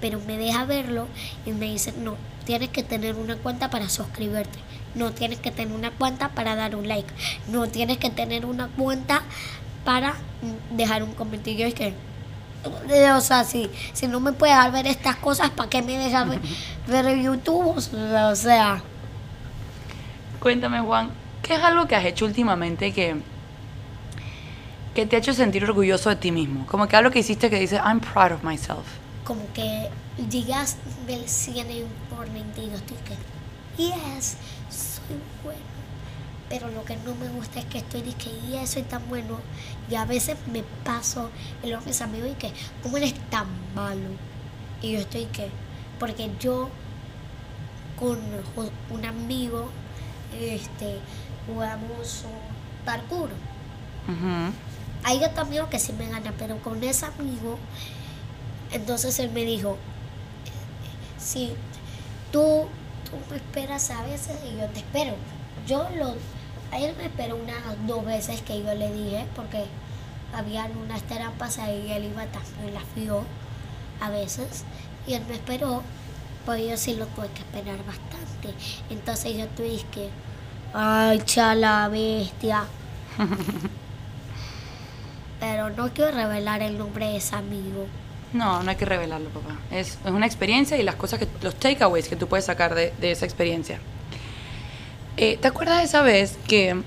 pero 0.00 0.20
me 0.20 0.36
deja 0.36 0.64
verlo 0.64 1.06
y 1.46 1.52
me 1.52 1.66
dice, 1.66 1.92
no, 1.92 2.16
tienes 2.44 2.70
que 2.70 2.82
tener 2.82 3.14
una 3.16 3.36
cuenta 3.36 3.70
para 3.70 3.88
suscribirte. 3.88 4.58
No 4.94 5.12
tienes 5.12 5.38
que 5.38 5.50
tener 5.50 5.74
una 5.74 5.90
cuenta 5.90 6.30
para 6.30 6.56
dar 6.56 6.74
un 6.74 6.88
like. 6.88 7.12
No 7.48 7.68
tienes 7.68 7.98
que 7.98 8.10
tener 8.10 8.46
una 8.46 8.68
cuenta 8.68 9.22
para 9.84 10.14
dejar 10.70 11.02
un 11.02 11.12
comentario. 11.12 11.66
Es 11.66 11.74
que, 11.74 11.94
eh, 12.90 13.12
o 13.12 13.20
sea, 13.20 13.44
si, 13.44 13.70
si 13.92 14.08
no 14.08 14.18
me 14.18 14.32
puedes 14.32 14.56
dejar 14.56 14.72
ver 14.72 14.86
estas 14.86 15.16
cosas, 15.16 15.50
¿para 15.50 15.68
qué 15.68 15.82
me 15.82 15.98
dejas 15.98 16.28
ver, 16.28 16.40
ver 16.88 17.16
YouTube? 17.20 17.76
O 17.76 18.34
sea, 18.34 18.82
Cuéntame, 20.40 20.80
Juan, 20.80 21.10
¿qué 21.48 21.54
es 21.54 21.62
algo 21.62 21.88
que 21.88 21.96
has 21.96 22.04
hecho 22.04 22.26
últimamente 22.26 22.92
que, 22.92 23.16
que 24.94 25.06
te 25.06 25.16
ha 25.16 25.18
hecho 25.18 25.32
sentir 25.32 25.64
orgulloso 25.64 26.10
de 26.10 26.16
ti 26.16 26.30
mismo? 26.30 26.66
Como 26.66 26.86
que 26.86 26.94
algo 26.94 27.10
que 27.10 27.20
hiciste 27.20 27.48
que 27.48 27.58
dices, 27.58 27.80
I'm 27.82 28.00
proud 28.00 28.32
of 28.32 28.44
myself. 28.44 28.84
como 29.24 29.42
que 29.52 29.88
llegas 30.30 30.76
del 31.06 31.28
cine 31.28 31.84
por 32.08 32.30
22 32.32 32.80
tickets. 32.82 33.20
Yes, 33.76 34.36
soy 34.70 35.18
bueno. 35.44 35.60
Pero 36.48 36.68
lo 36.70 36.82
que 36.84 36.96
no 36.96 37.14
me 37.14 37.28
gusta 37.28 37.60
es 37.60 37.66
que 37.66 37.78
estoy 37.78 38.00
de 38.02 38.14
que 38.14 38.30
yes, 38.48 38.70
soy 38.70 38.82
tan 38.82 39.06
bueno. 39.08 39.38
Y 39.90 39.96
a 39.96 40.06
veces 40.06 40.36
me 40.50 40.62
paso 40.84 41.30
en 41.62 41.72
los 41.72 41.84
mis 41.84 42.00
amigos 42.00 42.30
y 42.30 42.34
que, 42.34 42.52
¿cómo 42.82 42.96
eres 42.96 43.14
tan 43.28 43.46
malo? 43.74 44.10
Y 44.80 44.92
yo 44.92 45.00
estoy 45.00 45.26
que, 45.26 45.50
porque 45.98 46.30
yo 46.40 46.70
con 47.98 48.18
un 48.90 49.04
amigo 49.04 49.68
este, 50.40 51.00
jugamos 51.48 52.24
parkour. 52.84 53.30
Hay 55.04 55.22
otro 55.24 55.42
amigo 55.42 55.68
que 55.68 55.78
sí 55.78 55.92
me 55.92 56.08
gana, 56.08 56.32
pero 56.38 56.58
con 56.58 56.82
ese 56.82 57.06
amigo, 57.06 57.58
entonces 58.72 59.18
él 59.18 59.30
me 59.30 59.44
dijo, 59.44 59.76
si 61.18 61.52
tú, 62.32 62.66
tú 63.04 63.16
me 63.30 63.36
esperas 63.36 63.90
a 63.90 64.02
veces 64.02 64.36
y 64.44 64.58
yo 64.58 64.66
te 64.66 64.80
espero. 64.80 65.14
Yo 65.66 65.88
lo, 65.96 66.14
a 66.72 66.78
él 66.78 66.94
me 66.96 67.06
esperó 67.06 67.36
unas 67.36 67.56
dos 67.86 68.04
veces 68.04 68.40
que 68.42 68.62
yo 68.62 68.74
le 68.74 68.92
dije, 68.92 69.26
porque 69.36 69.64
habían 70.34 70.76
unas 70.76 71.02
trampas 71.02 71.58
ahí 71.58 71.86
y 71.88 71.92
él 71.92 72.04
iba 72.04 72.24
también 72.26 72.74
las 72.74 72.84
vio 72.94 73.24
a 74.00 74.10
veces, 74.10 74.64
y 75.06 75.14
él 75.14 75.22
me 75.28 75.34
esperó, 75.34 75.82
pues 76.46 76.66
yo 76.68 76.76
sí 76.76 76.94
lo 76.94 77.06
tuve 77.06 77.28
que 77.28 77.40
esperar 77.40 77.78
bastante. 77.84 78.54
Entonces 78.90 79.36
yo 79.36 79.46
tuve 79.48 79.76
que, 79.90 80.10
ay, 80.74 81.20
chala 81.24 81.88
bestia. 81.88 82.64
Pero 85.40 85.70
no 85.70 85.92
quiero 85.92 86.10
revelar 86.12 86.62
el 86.62 86.78
nombre 86.78 87.06
de 87.06 87.16
ese 87.16 87.36
amigo. 87.36 87.86
No, 88.32 88.62
no 88.62 88.70
hay 88.70 88.76
que 88.76 88.84
revelarlo, 88.84 89.30
papá. 89.30 89.56
Es, 89.70 89.98
es 90.04 90.10
una 90.10 90.26
experiencia 90.26 90.76
y 90.76 90.82
las 90.82 90.96
cosas 90.96 91.18
que, 91.18 91.28
los 91.42 91.54
takeaways 91.54 92.08
que 92.08 92.16
tú 92.16 92.26
puedes 92.28 92.44
sacar 92.46 92.74
de, 92.74 92.92
de 93.00 93.12
esa 93.12 93.24
experiencia. 93.24 93.78
Eh, 95.16 95.38
¿Te 95.40 95.48
acuerdas 95.48 95.78
de 95.78 95.84
esa 95.84 96.02
vez 96.02 96.38
que 96.46 96.82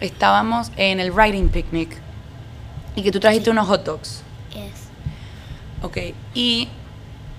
estábamos 0.00 0.70
en 0.76 1.00
el 1.00 1.12
writing 1.12 1.48
picnic 1.48 1.96
y 2.96 3.02
que 3.02 3.10
tú 3.12 3.20
trajiste 3.20 3.46
Sí. 3.46 3.50
unos 3.50 3.66
hot 3.68 3.84
dogs? 3.84 4.22
Es 4.54 4.88
Ok, 5.84 5.98
y 6.34 6.68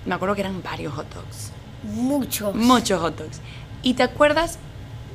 me 0.04 0.14
acuerdo 0.14 0.34
que 0.34 0.42
eran 0.42 0.62
varios 0.62 0.92
hot 0.94 1.12
dogs. 1.14 1.50
muchos. 1.82 2.54
Muchos 2.54 3.00
hot 3.00 3.16
dogs. 3.18 3.40
¿Y 3.82 3.94
te 3.94 4.02
acuerdas 4.02 4.58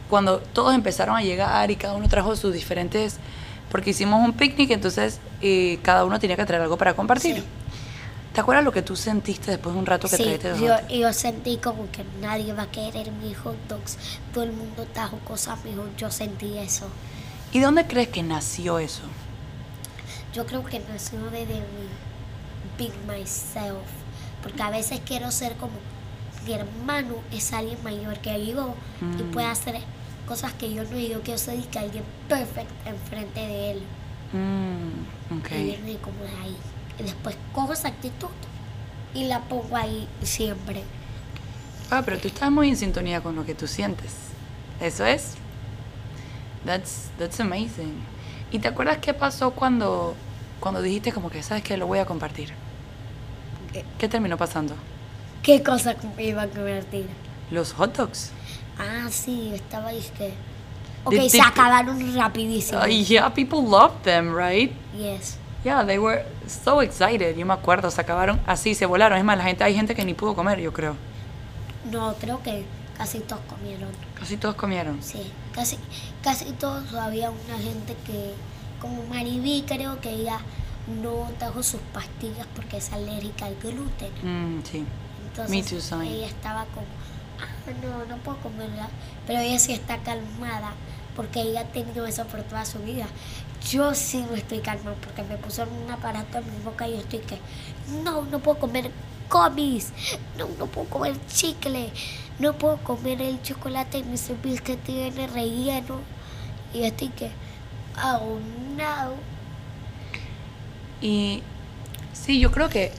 cuando 0.09 0.39
todos 0.39 0.73
empezaron 0.73 1.15
a 1.15 1.21
llegar 1.21 1.69
y 1.71 1.75
cada 1.75 1.93
uno 1.93 2.07
trajo 2.09 2.35
sus 2.35 2.53
diferentes... 2.53 3.17
Porque 3.71 3.91
hicimos 3.91 4.25
un 4.25 4.33
picnic, 4.33 4.71
entonces 4.71 5.19
eh, 5.43 5.77
cada 5.83 6.03
uno 6.03 6.19
tenía 6.19 6.35
que 6.35 6.43
traer 6.43 6.63
algo 6.63 6.75
para 6.75 6.95
compartir. 6.95 7.35
Sí. 7.35 7.43
¿Te 8.33 8.41
acuerdas 8.41 8.65
lo 8.65 8.71
que 8.71 8.81
tú 8.81 8.95
sentiste 8.95 9.51
después 9.51 9.75
de 9.75 9.79
un 9.79 9.85
rato 9.85 10.07
que 10.09 10.17
Sí, 10.17 10.23
trajiste 10.23 10.49
los 10.49 10.59
yo, 10.59 10.73
hot 10.73 10.87
yo 10.89 11.13
sentí 11.13 11.57
como 11.57 11.91
que 11.91 12.03
nadie 12.19 12.51
va 12.53 12.63
a 12.63 12.71
querer 12.71 13.11
mis 13.11 13.37
hot 13.37 13.55
dogs. 13.67 13.97
Todo 14.33 14.43
el 14.45 14.53
mundo 14.53 14.87
trajo 14.91 15.19
cosas 15.19 15.63
mejor. 15.63 15.87
Yo 15.97 16.09
sentí 16.09 16.57
eso. 16.57 16.87
¿Y 17.51 17.59
dónde 17.59 17.85
crees 17.85 18.07
que 18.07 18.23
nació 18.23 18.79
eso? 18.79 19.03
Yo 20.33 20.47
creo 20.47 20.63
que 20.65 20.79
nació 20.91 21.19
desde 21.31 21.55
mi 21.55 21.87
big 22.79 22.91
myself. 23.07 23.85
Porque 24.41 24.63
a 24.63 24.71
veces 24.71 24.99
quiero 25.05 25.29
ser 25.31 25.53
como 25.57 25.73
mi 26.47 26.53
hermano 26.53 27.15
es 27.31 27.53
alguien 27.53 27.77
mayor 27.83 28.17
que 28.17 28.47
yo 28.47 28.73
y 29.01 29.03
Mm. 29.23 29.31
puede 29.31 29.45
hacer 29.47 29.79
cosas 30.29 30.53
que 30.53 30.71
yo 30.71 30.83
no 30.83 30.97
y 30.97 31.09
yo 31.09 31.21
quiero 31.23 31.39
ser 31.39 31.59
que 31.59 31.79
alguien 31.79 32.03
perfecto 32.27 32.73
enfrente 32.85 33.39
de 33.39 33.71
él. 33.71 33.81
Mm, 34.31 35.39
ok. 35.39 35.51
Y 35.53 35.63
viene 35.63 35.97
como 35.97 36.19
de 36.19 36.29
ahí. 36.43 36.55
Y 36.99 37.03
después 37.03 37.35
cojo 37.51 37.73
esa 37.73 37.87
actitud 37.87 38.29
y 39.15 39.23
la 39.25 39.41
pongo 39.41 39.75
ahí 39.75 40.07
siempre. 40.21 40.83
Ah, 41.89 42.03
pero 42.05 42.19
tú 42.19 42.27
estás 42.27 42.51
muy 42.51 42.69
en 42.69 42.77
sintonía 42.77 43.21
con 43.21 43.35
lo 43.35 43.43
que 43.43 43.55
tú 43.55 43.65
sientes. 43.65 44.13
Eso 44.79 45.03
es. 45.03 45.33
That's, 46.63 47.09
that's 47.17 47.39
amazing. 47.39 47.95
¿Y 48.51 48.59
te 48.59 48.67
acuerdas 48.67 48.99
qué 48.99 49.15
pasó 49.15 49.51
cuando, 49.51 50.13
cuando 50.59 50.83
dijiste 50.83 51.11
como 51.11 51.31
que, 51.31 51.41
sabes 51.41 51.63
que 51.63 51.75
lo 51.75 51.87
voy 51.87 51.97
a 51.97 52.05
compartir? 52.05 52.53
¿Qué? 53.73 53.83
¿Qué 53.97 54.07
terminó 54.07 54.37
pasando? 54.37 54.75
¿Qué 55.41 55.63
cosa 55.63 55.95
me 56.15 56.23
iba 56.25 56.43
a 56.43 56.47
convertir? 56.47 57.07
Los 57.49 57.73
hot 57.73 57.97
dogs. 57.97 58.31
Ah, 58.79 59.07
sí, 59.11 59.51
estaba 59.53 59.91
disque. 59.91 60.33
Ok, 61.03 61.13
Did- 61.13 61.29
se 61.29 61.41
acabaron 61.41 62.15
rapidísimo. 62.15 62.79
Uh, 62.81 62.87
yeah, 62.87 63.29
people 63.33 63.59
love 63.61 63.91
them, 64.03 64.33
right? 64.35 64.71
Yes. 64.97 65.37
Yeah, 65.63 65.85
they 65.85 65.99
were 65.99 66.25
so 66.47 66.81
excited. 66.81 67.35
Yo 67.37 67.45
me 67.45 67.53
acuerdo, 67.53 67.91
se 67.91 67.99
acabaron 68.01 68.39
así, 68.47 68.75
se 68.75 68.85
volaron. 68.85 69.17
Es 69.17 69.23
más, 69.25 69.37
la 69.37 69.43
gente, 69.43 69.63
hay 69.63 69.75
gente 69.75 69.93
que 69.93 70.05
ni 70.05 70.13
pudo 70.13 70.33
comer, 70.35 70.59
yo 70.59 70.71
creo. 70.71 70.95
No, 71.91 72.13
creo 72.15 72.41
que 72.41 72.65
casi 72.97 73.19
todos 73.19 73.41
comieron. 73.49 73.89
Casi 74.17 74.37
todos 74.37 74.55
comieron. 74.55 75.01
Sí, 75.03 75.31
casi, 75.53 75.77
casi 76.23 76.51
todos. 76.53 76.93
Había 76.93 77.29
una 77.31 77.57
gente 77.57 77.95
que, 78.05 78.33
como 78.81 79.03
Maribí, 79.07 79.63
creo 79.67 79.99
que 79.99 80.09
ella 80.11 80.39
no 81.01 81.29
trajo 81.37 81.61
sus 81.61 81.81
pastillas 81.93 82.47
porque 82.55 82.77
es 82.77 82.91
alérgica 82.93 83.45
al 83.45 83.55
gluten. 83.55 84.11
Mm, 84.23 84.63
sí. 84.63 84.85
Entonces 85.27 85.49
Me 85.49 85.63
too, 85.63 86.01
ella 86.01 86.27
estaba 86.27 86.65
como, 86.73 86.87
no, 87.83 88.05
no 88.05 88.17
puedo 88.17 88.37
comerla. 88.39 88.89
Pero 89.27 89.39
ella 89.39 89.59
sí 89.59 89.73
está 89.73 89.97
calmada 89.99 90.73
porque 91.15 91.41
ella 91.41 91.61
ha 91.61 91.65
tenido 91.65 92.05
eso 92.05 92.25
por 92.25 92.43
toda 92.43 92.65
su 92.65 92.79
vida. 92.79 93.05
Yo 93.69 93.93
sí 93.93 94.25
no 94.29 94.35
estoy 94.35 94.59
calmada 94.59 94.95
porque 95.03 95.23
me 95.23 95.37
pusieron 95.37 95.73
un 95.73 95.91
aparato 95.91 96.37
en 96.37 96.45
mi 96.45 96.63
boca 96.63 96.87
y 96.87 96.93
yo 96.93 96.99
estoy 96.99 97.19
que, 97.19 97.37
no, 98.03 98.23
no 98.23 98.39
puedo 98.39 98.59
comer 98.59 98.91
comis, 99.27 99.91
no, 100.37 100.47
no 100.57 100.65
puedo 100.67 100.87
comer 100.89 101.15
chicle, 101.27 101.91
no 102.39 102.53
puedo 102.53 102.77
comer 102.77 103.21
el 103.21 103.41
chocolate 103.41 104.01
ni 104.03 104.17
supis 104.17 104.61
que 104.61 104.77
tiene 104.77 105.27
relleno. 105.27 105.99
Y 106.73 106.79
yo 106.79 106.85
estoy 106.85 107.09
que, 107.09 107.31
oh 108.03 108.39
no. 108.77 109.13
Y 111.01 111.41
sí, 112.13 112.39
yo 112.39 112.51
creo 112.51 112.69
que 112.69 112.91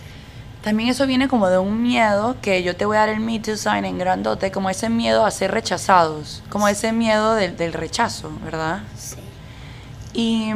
también 0.62 0.90
eso 0.90 1.06
viene 1.06 1.28
como 1.28 1.48
de 1.48 1.58
un 1.58 1.82
miedo 1.82 2.36
que 2.42 2.62
yo 2.62 2.76
te 2.76 2.84
voy 2.84 2.96
a 2.96 3.00
dar 3.00 3.08
el 3.11 3.20
Me 3.20 3.40
Too 3.40 3.56
sign 3.56 3.84
en 3.84 3.98
grandote, 3.98 4.50
como 4.52 4.68
ese 4.70 4.90
miedo 4.90 5.24
a 5.24 5.30
ser 5.30 5.52
rechazados, 5.52 6.42
como 6.50 6.68
ese 6.68 6.92
miedo 6.92 7.34
del, 7.34 7.56
del 7.56 7.72
rechazo, 7.72 8.30
¿verdad? 8.44 8.82
Sí, 8.96 9.16
Y, 10.12 10.52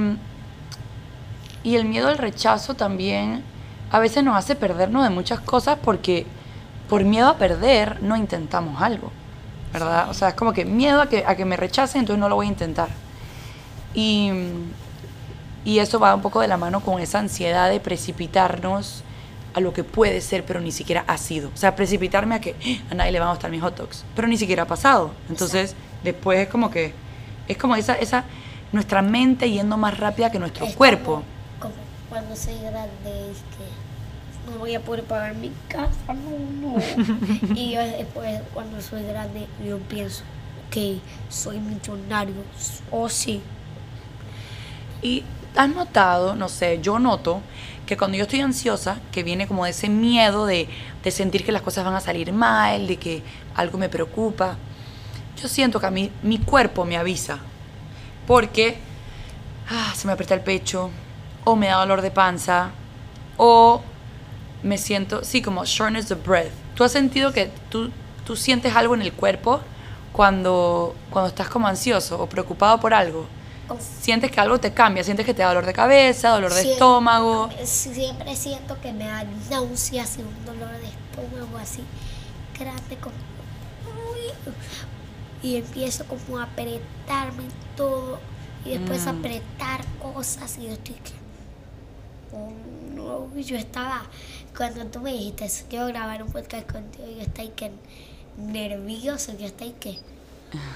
y 1.63 1.77
el 1.77 1.85
miedo 1.87 2.09
al 2.09 2.19
rechazo 2.19 2.75
también 2.75 3.45
a 3.91 3.99
veces 3.99 4.25
nos 4.25 4.37
hace 4.37 4.57
perdernos 4.57 5.05
de 5.05 5.11
muchas 5.11 5.41
cosas 5.41 5.79
porque 5.83 6.27
por 6.89 7.05
miedo 7.05 7.29
a 7.29 7.39
perder 7.39 8.03
no 8.03 8.17
intentamos 8.17 8.83
algo, 8.83 9.13
¿verdad? 9.73 10.11
O 10.11 10.15
sea, 10.15 10.29
es 10.31 10.35
como 10.35 10.53
que 10.53 10.65
miedo 10.65 11.01
a 11.01 11.09
que, 11.09 11.25
a 11.27 11.37
que 11.37 11.45
me 11.45 11.57
rechacen, 11.57 12.01
entonces 12.01 12.21
no 12.21 12.29
lo 12.29 12.37
voy 12.37 12.47
a 12.47 12.51
intentar. 12.51 12.89
Y, 13.95 14.31
y 15.65 15.79
eso 15.79 15.99
va 15.99 16.15
un 16.15 16.23
poco 16.23 16.41
de 16.41 16.49
la 16.49 16.57
mano 16.57 16.81
con 16.81 17.01
esa 17.01 17.19
ansiedad 17.21 17.71
de 17.71 17.81
precipitarnos 17.81 19.03
a 19.55 19.61
lo 19.61 19.73
que 19.73 19.85
puede 19.85 20.21
ser, 20.21 20.45
pero 20.45 20.61
ni 20.61 20.73
siquiera 20.73 21.05
ha 21.07 21.17
sido. 21.17 21.51
O 21.55 21.57
sea, 21.57 21.77
precipitarme 21.77 22.35
a 22.35 22.41
que 22.41 22.55
"Ah, 22.61 22.93
a 22.93 22.95
nadie 22.97 23.13
le 23.13 23.21
van 23.21 23.29
a 23.29 23.33
gustar 23.33 23.51
mis 23.51 23.63
hot 23.63 23.77
dogs, 23.77 24.05
pero 24.15 24.27
ni 24.29 24.37
siquiera 24.37 24.65
ha 24.65 24.67
pasado. 24.67 25.13
Entonces, 25.29 25.75
después 26.03 26.41
es 26.41 26.49
como 26.49 26.71
que, 26.71 26.93
es 27.49 27.57
como 27.57 27.77
esa, 27.77 27.95
esa, 27.95 28.25
nuestra 28.73 29.01
mente 29.03 29.51
yendo 29.51 29.77
más 29.77 29.97
rápida 29.99 30.31
que 30.31 30.39
nuestro 30.39 30.67
Es 30.67 30.75
cuerpo. 30.75 31.23
Como, 31.61 31.73
como 31.73 31.75
cuando 32.11 32.37
soy 32.37 32.59
grande 32.59 33.31
es 33.31 33.39
que 33.57 34.51
no 34.53 34.59
voy 34.59 34.75
a 34.75 34.81
poder 34.81 35.05
pagar 35.05 35.35
mi 35.37 35.53
casa, 35.69 35.91
no, 36.09 36.77
no. 36.77 37.55
y 37.55 37.73
yo 37.73 37.81
después 37.81 38.41
cuando 38.53 38.81
soy 38.81 39.05
grande 39.05 39.47
yo 39.67 39.79
pienso 39.79 40.25
que 40.71 40.99
soy 41.29 41.59
millonario, 41.61 42.35
o 42.91 43.09
sí. 43.09 43.41
Y 45.03 45.23
has 45.57 45.69
notado, 45.69 46.35
no 46.35 46.49
sé, 46.49 46.81
yo 46.83 46.99
noto 46.99 47.41
que 47.87 47.97
cuando 47.97 48.17
yo 48.17 48.25
estoy 48.25 48.41
ansiosa, 48.41 49.01
que 49.13 49.23
viene 49.23 49.47
como 49.47 49.65
de 49.65 49.71
ese 49.71 49.89
miedo 49.89 50.47
de, 50.47 50.69
de 51.03 51.11
sentir 51.11 51.45
que 51.45 51.53
las 51.53 51.63
cosas 51.63 51.85
van 51.85 51.95
a 51.95 52.01
salir 52.01 52.33
mal, 52.33 52.87
de 52.87 52.97
que 52.97 53.23
algo 53.55 53.79
me 53.79 53.89
preocupa, 53.89 54.57
yo 55.41 55.49
siento 55.49 55.81
que 55.81 55.87
a 55.87 55.91
mí 55.91 56.11
mi 56.23 56.39
cuerpo 56.39 56.85
me 56.85 56.97
avisa. 56.97 57.39
Porque 58.27 58.79
ah, 59.69 59.93
se 59.95 60.07
me 60.07 60.13
aprieta 60.13 60.35
el 60.35 60.41
pecho, 60.41 60.91
o 61.45 61.57
me 61.57 61.67
da 61.67 61.77
dolor 61.77 62.01
de 62.01 62.11
panza, 62.11 62.71
o 63.37 63.83
me 64.63 64.79
siento, 64.79 65.25
sí, 65.25 65.43
como 65.43 65.65
shortness 65.65 66.11
of 66.11 66.25
breath. 66.27 66.53
¿Tú 66.75 66.85
has 66.85 66.93
sentido 66.93 67.33
que 67.33 67.51
tú, 67.69 67.91
tú 68.25 68.37
sientes 68.37 68.75
algo 68.75 68.95
en 68.95 69.03
el 69.03 69.13
cuerpo 69.13 69.61
cuando, 70.13 70.95
cuando 71.11 71.29
estás 71.29 71.49
como 71.49 71.69
ansioso 71.69 72.21
o 72.21 72.29
preocupado 72.29 72.81
por 72.81 72.95
algo? 72.95 73.27
Sientes 74.01 74.31
que 74.31 74.41
algo 74.41 74.59
te 74.59 74.73
cambia, 74.73 75.03
sientes 75.05 75.25
que 75.25 75.33
te 75.35 75.43
da 75.43 75.49
dolor 75.49 75.65
de 75.67 75.73
cabeza, 75.73 76.31
dolor 76.31 76.53
de 76.53 76.73
estómago. 76.73 77.49
Siempre 77.65 78.37
siento 78.37 78.79
que 78.81 78.93
me 78.93 79.05
da 79.07 79.25
náuseas 79.51 80.19
y 80.19 80.23
un 80.23 80.45
dolor 80.45 80.71
de 80.79 80.89
estómago 80.89 81.59
así 81.59 81.83
grande 82.59 82.97
como 82.99 83.15
y 85.43 85.57
empiezo 85.57 86.05
como 86.07 86.39
a 86.39 86.45
apretarme 86.45 87.45
todo 87.77 88.19
y 88.65 88.71
después 88.71 89.05
Mm. 89.05 89.09
apretar 89.09 89.85
cosas 90.01 90.57
y 90.59 90.65
yo 90.67 90.73
estoy 90.73 90.95
que 90.95 91.13
oh, 92.33 92.51
no, 92.95 93.39
yo 93.39 93.57
estaba 93.57 94.03
cuando 94.57 94.87
tú 94.87 95.01
me 95.01 95.13
dijiste 95.13 95.47
quiero 95.69 95.87
grabar 95.89 96.23
un 96.23 96.33
podcast 96.33 96.71
contigo 96.71 97.05
yo 97.07 97.21
estaba 97.23 97.43
ahí 97.43 97.53
que 97.55 97.71
nervioso 98.39 99.33
yo 99.39 99.47
estaba 99.47 99.71
ahí 99.71 99.77
que 99.79 99.99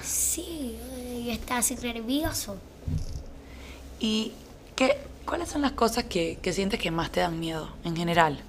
sí 0.03 0.77
yo 1.25 1.33
estaba 1.33 1.61
así 1.61 1.75
nervioso 1.77 2.57
¿Y 4.01 4.33
qué, 4.77 4.99
cuáles 5.27 5.49
son 5.49 5.63
las 5.63 5.73
cosas 5.73 6.05
que, 6.05 6.39
que 6.41 6.53
sientes 6.53 6.81
que 6.81 6.91
más 6.91 7.11
te 7.11 7.21
dan 7.21 7.39
miedo 7.41 7.69
en 7.85 7.97
general? 7.97 8.43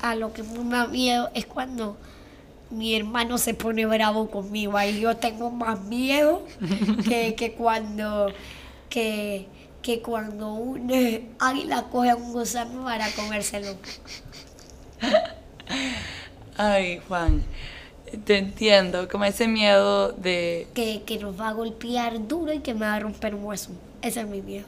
a 0.00 0.14
lo 0.14 0.32
que 0.32 0.42
me 0.42 0.76
da 0.76 0.86
miedo 0.86 1.30
es 1.34 1.46
cuando 1.46 1.96
mi 2.70 2.94
hermano 2.94 3.38
se 3.38 3.54
pone 3.54 3.86
bravo 3.86 4.30
conmigo. 4.30 4.76
Ahí 4.76 5.00
yo 5.00 5.16
tengo 5.16 5.50
más 5.50 5.80
miedo 5.80 6.44
que, 7.08 7.34
que 7.38 7.52
cuando 7.52 8.32
que, 8.88 9.46
que 9.82 10.00
cuando 10.00 10.52
un 10.52 10.90
eh, 10.90 11.28
águila 11.38 11.84
coge 11.90 12.10
a 12.10 12.16
un 12.16 12.32
gusano 12.32 12.84
para 12.84 13.10
comérselo. 13.12 13.76
Ay, 16.56 17.00
Juan, 17.06 17.42
te 18.24 18.38
entiendo, 18.38 19.08
como 19.08 19.24
ese 19.24 19.48
miedo 19.48 20.12
de... 20.12 20.66
Que, 20.74 21.02
que 21.04 21.18
nos 21.18 21.38
va 21.38 21.48
a 21.48 21.52
golpear 21.52 22.26
duro 22.26 22.52
y 22.52 22.60
que 22.60 22.74
me 22.74 22.86
va 22.86 22.94
a 22.94 23.00
romper 23.00 23.34
un 23.34 23.44
hueso. 23.44 23.70
Ese 24.02 24.20
es 24.20 24.26
mi 24.26 24.42
miedo. 24.42 24.66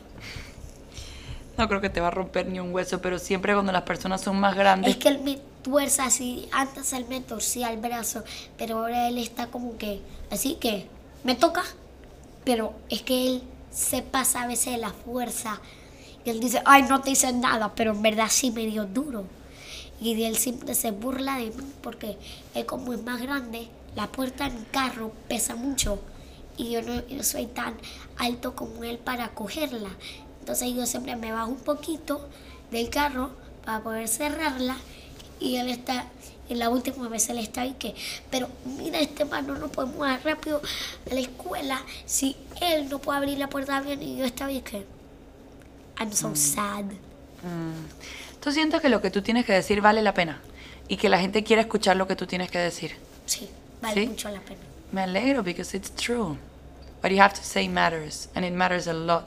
No 1.57 1.69
creo 1.69 1.81
que 1.81 1.91
te 1.91 2.01
va 2.01 2.09
a 2.09 2.11
romper 2.11 2.47
ni 2.47 2.59
un 2.59 2.73
hueso, 2.73 3.01
pero 3.01 3.19
siempre 3.19 3.53
cuando 3.53 3.73
las 3.73 3.83
personas 3.83 4.21
son 4.21 4.41
más 4.41 4.55
grandes... 4.55 4.93
Es 4.93 4.97
que 4.97 5.09
él 5.09 5.21
me 5.23 5.39
tuerza 5.63 6.05
así. 6.05 6.49
Antes 6.53 6.93
él 6.93 7.07
me 7.09 7.21
torcía 7.21 7.73
el 7.73 7.79
brazo, 7.79 8.25
pero 8.57 8.79
ahora 8.79 9.09
él 9.09 9.19
está 9.19 9.49
como 9.49 9.77
que. 9.77 10.01
Así 10.31 10.55
que 10.55 10.87
me 11.25 11.35
toca, 11.35 11.63
pero 12.45 12.75
es 12.89 13.03
que 13.03 13.27
él 13.27 13.43
se 13.71 14.03
pasa 14.03 14.43
a 14.43 14.47
veces 14.47 14.73
de 14.73 14.79
la 14.79 14.91
fuerza. 14.91 15.61
Y 16.25 16.31
él 16.31 16.41
dice, 16.41 16.63
ay, 16.65 16.83
no 16.83 17.01
te 17.01 17.11
hice 17.11 17.33
nada, 17.33 17.73
pero 17.75 17.93
en 17.93 18.03
verdad 18.03 18.27
sí 18.29 18.51
me 18.51 18.67
dio 18.67 18.85
duro. 18.85 19.25
Y 20.01 20.23
él 20.25 20.37
siempre 20.37 20.75
se 20.75 20.91
burla 20.93 21.37
de 21.37 21.47
mí 21.47 21.73
porque 21.83 22.17
él 22.55 22.67
como 22.67 22.93
es 22.95 23.03
más 23.03 23.21
grande, 23.21 23.69
la 23.95 24.07
puerta 24.07 24.49
de 24.49 24.59
mi 24.59 24.65
carro 24.67 25.13
pesa 25.29 25.57
mucho. 25.57 26.01
Y 26.57 26.71
yo 26.71 26.83
no 26.83 27.07
yo 27.07 27.23
soy 27.23 27.47
tan 27.47 27.75
alto 28.17 28.55
como 28.55 28.85
él 28.85 28.99
para 28.99 29.29
cogerla. 29.35 29.91
Entonces 30.41 30.75
yo 30.75 30.87
siempre 30.87 31.17
me 31.17 31.33
bajo 31.33 31.51
un 31.51 31.61
poquito 31.61 32.29
del 32.71 32.89
carro 32.89 33.31
para 33.65 33.83
poder 33.83 34.09
cerrarla. 34.09 34.77
Y 35.39 35.57
él 35.57 35.69
está, 35.69 36.07
en 36.49 36.59
la 36.59 36.69
última 36.69 37.09
vez 37.09 37.29
él 37.29 37.39
está 37.39 37.63
ahí 37.63 37.75
que, 37.79 37.95
pero 38.31 38.49
mira 38.79 39.01
este 39.01 39.25
man, 39.25 39.47
no 39.47 39.57
nos 39.57 39.71
podemos 39.71 40.01
dar 40.01 40.23
rápido 40.25 40.61
a 41.11 41.15
la 41.15 41.21
escuela 41.21 41.83
si 42.05 42.37
él 42.61 42.89
no 42.89 42.99
puede 42.99 43.19
abrir 43.19 43.39
la 43.39 43.49
puerta 43.49 43.81
bien 43.81 44.03
y 44.03 44.17
yo 44.19 44.25
estaba 44.25 44.51
ahí 44.51 44.61
que, 44.61 44.85
I'm 45.99 46.13
so 46.13 46.35
sad. 46.35 46.85
Mm. 47.43 48.30
¿Tú 48.41 48.53
sientes 48.53 48.81
que 48.81 48.89
lo 48.89 49.03
que 49.03 49.11
tú 49.11 49.23
tienes 49.23 49.45
que 49.45 49.53
decir 49.53 49.81
vale 49.81 50.03
la 50.03 50.15
pena? 50.15 50.41
Y 50.89 50.97
que 50.97 51.09
la 51.09 51.19
gente 51.21 51.45
quiere 51.45 51.63
escuchar 51.63 51.97
lo 51.97 52.07
que 52.07 52.17
tú 52.17 52.27
tienes 52.27 52.51
que 52.51 52.59
decir. 52.59 52.97
Sí, 53.27 53.49
vale 53.83 54.03
¿Sí? 54.03 54.09
mucho 54.09 54.29
la 54.31 54.41
pena. 54.41 54.61
Me 54.93 55.03
alegro 55.03 55.43
because 55.43 55.77
it's 55.77 55.91
true. 55.91 56.37
What 57.03 57.11
you 57.11 57.21
have 57.21 57.35
to 57.35 57.43
say 57.43 57.69
matters, 57.69 58.29
and 58.35 58.45
it 58.45 58.53
matters 58.53 58.89
a 58.89 58.93
lot. 58.93 59.27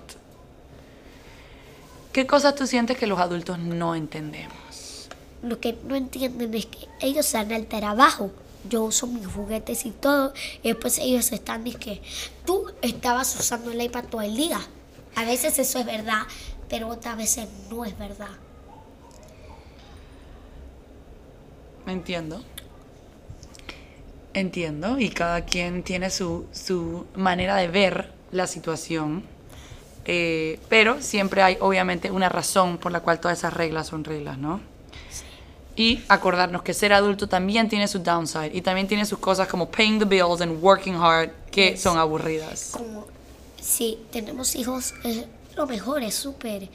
¿Qué 2.11 2.27
cosas 2.27 2.55
tú 2.55 2.67
sientes 2.67 2.97
que 2.97 3.07
los 3.07 3.19
adultos 3.19 3.57
no 3.59 3.95
entendemos? 3.95 5.09
Lo 5.41 5.59
que 5.59 5.77
no 5.85 5.95
entienden 5.95 6.53
es 6.53 6.67
que 6.67 6.87
ellos 6.99 7.25
se 7.25 7.37
dan 7.37 7.51
al 7.51 7.65
trabajo. 7.65 8.31
Yo 8.69 8.83
uso 8.83 9.07
mis 9.07 9.25
juguetes 9.25 9.85
y 9.85 9.91
todo. 9.91 10.33
Y 10.61 10.69
después 10.69 10.99
ellos 10.99 11.31
están 11.31 11.63
diciendo 11.63 11.85
que 11.85 12.01
tú 12.45 12.71
estabas 12.81 13.35
usando 13.39 13.71
el 13.71 13.81
iPad 13.81 14.05
todo 14.05 14.21
el 14.21 14.35
día. 14.35 14.59
A 15.15 15.23
veces 15.25 15.57
eso 15.59 15.79
es 15.79 15.85
verdad, 15.85 16.21
pero 16.69 16.87
otras 16.87 17.17
veces 17.17 17.47
no 17.69 17.83
es 17.85 17.97
verdad. 17.97 18.29
Entiendo. 21.87 22.41
Entiendo, 24.33 24.99
y 24.99 25.09
cada 25.09 25.45
quien 25.45 25.83
tiene 25.83 26.09
su, 26.09 26.47
su 26.51 27.05
manera 27.15 27.55
de 27.57 27.67
ver 27.67 28.11
la 28.31 28.47
situación. 28.47 29.23
Eh, 30.05 30.59
pero 30.69 31.01
siempre 31.01 31.41
hay 31.43 31.57
obviamente 31.61 32.11
una 32.11 32.29
razón 32.29 32.77
por 32.77 32.91
la 32.91 32.99
cual 32.99 33.19
todas 33.19 33.37
esas 33.37 33.53
reglas 33.53 33.87
son 33.87 34.03
reglas, 34.03 34.37
¿no? 34.37 34.59
Y 35.75 36.01
acordarnos 36.07 36.61
que 36.61 36.73
ser 36.73 36.93
adulto 36.93 37.27
también 37.27 37.69
tiene 37.69 37.87
su 37.87 37.99
downside 37.99 38.51
y 38.53 38.61
también 38.61 38.87
tiene 38.87 39.05
sus 39.05 39.19
cosas 39.19 39.47
como 39.47 39.69
paying 39.71 39.99
the 39.99 40.05
bills 40.05 40.41
and 40.41 40.61
working 40.61 40.95
hard 40.95 41.29
que 41.51 41.77
son 41.77 41.97
aburridas. 41.97 42.71
Como 42.73 43.07
si 43.61 43.97
tenemos 44.11 44.55
hijos, 44.55 44.93
es 45.03 45.25
lo 45.55 45.65
mejor, 45.65 46.03
es 46.03 46.15
súper 46.15 46.69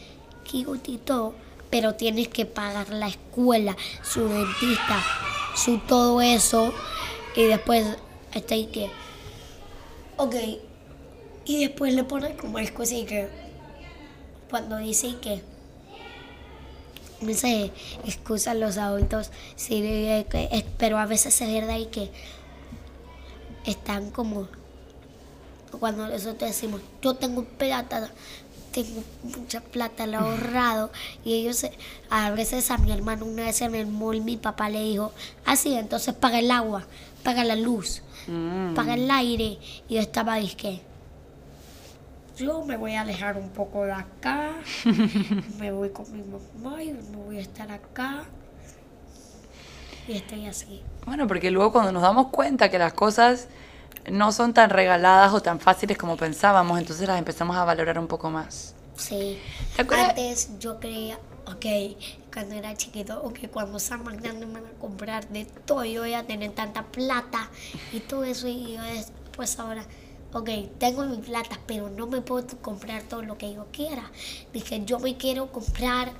cute 0.51 0.91
y 0.91 0.99
todo, 0.99 1.35
pero 1.71 1.95
tienes 1.95 2.29
que 2.29 2.47
pagar 2.47 2.91
la 2.91 3.09
escuela, 3.09 3.77
su 4.03 4.29
dentista, 4.29 5.05
su 5.57 5.79
todo 5.79 6.21
eso. 6.21 6.73
Y 7.37 7.45
después 7.45 7.97
está 8.35 8.55
ahí 8.55 8.67
que, 8.67 8.91
ok, 10.17 10.35
y 11.45 11.61
después 11.61 11.95
le 11.95 12.05
ponen 12.05 12.37
como 12.37 12.59
excusa 12.59 12.95
y 12.95 13.05
que, 13.05 13.29
cuando 14.51 14.77
dice 14.79 15.17
que, 15.21 15.43
no 17.21 17.35
sé, 17.35 17.73
excusan 18.05 18.61
los 18.61 18.77
adultos, 18.77 19.31
sí, 19.57 20.25
pero 20.79 20.99
a 20.99 21.07
veces 21.07 21.41
es 21.41 21.53
verdad 21.53 21.79
y 21.79 21.87
que 21.87 22.11
están 23.65 24.11
como 24.11 24.49
cuando 25.79 26.09
nosotros 26.09 26.51
decimos, 26.51 26.81
yo 27.03 27.15
tengo 27.15 27.45
plata, 27.45 28.11
tengo 28.85 29.03
mucha 29.37 29.61
plata, 29.61 30.07
la 30.07 30.19
he 30.19 30.21
ahorrado, 30.21 30.91
y 31.25 31.35
ellos, 31.35 31.67
a 32.11 32.31
veces 32.31 32.71
a 32.71 32.79
mi 32.79 32.93
hermano 32.93 33.25
una 33.25 33.45
vez 33.47 33.61
en 33.63 33.75
el 33.75 33.87
mall, 33.87 34.21
mi 34.21 34.37
papá 34.37 34.69
le 34.69 34.83
dijo, 34.83 35.13
así, 35.45 35.75
entonces 35.75 36.15
paga 36.15 36.39
el 36.39 36.51
agua, 36.51 36.85
paga 37.23 37.45
la 37.45 37.57
luz, 37.57 38.03
Mm. 38.27 38.75
paga 38.75 38.95
el 38.95 39.11
aire, 39.11 39.59
y 39.89 39.95
yo 39.95 40.01
estaba, 40.01 40.37
dije, 40.37 40.83
yo 42.37 42.63
me 42.65 42.77
voy 42.77 42.95
a 42.95 43.01
alejar 43.01 43.37
un 43.37 43.49
poco 43.51 43.85
de 43.85 43.93
acá, 43.93 44.53
me 45.59 45.73
voy 45.73 45.91
con 45.91 46.05
mi 46.13 46.23
mamá 46.23 46.83
y 46.83 46.93
no 46.93 47.19
voy 47.27 47.39
a 47.39 47.41
estar 47.41 47.71
acá, 47.73 48.25
y 50.07 50.13
estoy 50.13 50.47
así. 50.47 50.83
Bueno, 51.05 51.27
porque 51.27 51.51
luego 51.51 51.73
cuando 51.73 51.91
nos 51.93 52.03
damos 52.03 52.29
cuenta 52.29 52.71
que 52.71 52.79
las 52.79 52.93
cosas 52.93 53.49
no 54.11 54.33
son 54.33 54.55
tan 54.55 54.71
regaladas 54.71 55.33
o 55.33 55.41
tan 55.41 55.61
fáciles 55.61 55.99
como 55.99 56.17
pensábamos, 56.17 56.79
entonces 56.79 57.07
las 57.07 57.19
empezamos 57.19 57.57
a 57.57 57.65
valorar 57.65 57.99
un 57.99 58.07
poco 58.07 58.31
más. 58.31 58.75
Sí. 58.97 59.39
¿Te 59.77 59.83
acuerdas? 59.83 60.11
Antes 60.11 60.59
yo 60.59 60.81
creía, 60.81 61.19
ok, 61.47 61.67
cuando 62.33 62.55
era 62.55 62.75
chiquito, 62.77 63.23
ok, 63.23 63.49
cuando 63.53 63.79
sea 63.79 63.97
más 63.97 64.21
grande 64.21 64.47
me 64.47 64.61
van 64.61 64.67
a 64.67 64.81
comprar 64.81 65.29
de 65.29 65.45
todo, 65.45 65.85
yo 65.85 66.03
voy 66.03 66.15
a 66.15 66.27
tener 66.27 66.53
tanta 66.53 66.83
plata 66.83 67.49
y 67.93 68.01
todo 68.01 68.25
eso, 68.25 68.49
y 68.49 68.75
yo 68.75 68.83
después 68.83 69.59
ahora, 69.59 69.85
ok, 70.33 70.51
tengo 70.79 71.05
mi 71.05 71.19
plata, 71.19 71.59
pero 71.67 71.89
no 71.89 72.07
me 72.07 72.21
puedo 72.21 72.47
comprar 72.61 73.03
todo 73.03 73.23
lo 73.23 73.39
que 73.39 73.55
yo 73.55 73.67
quiera. 73.73 74.11
Dije, 74.53 74.85
yo 74.85 74.99
me 74.99 75.17
quiero 75.17 75.53
comprar 75.53 76.11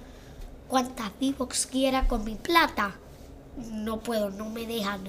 cuantas 0.69 1.11
V-Box 1.21 1.67
quiera 1.67 2.07
con 2.07 2.25
mi 2.25 2.37
plata. 2.37 2.95
No 3.73 3.99
puedo, 3.99 4.31
no 4.31 4.49
me 4.49 4.67
dejan. 4.67 5.01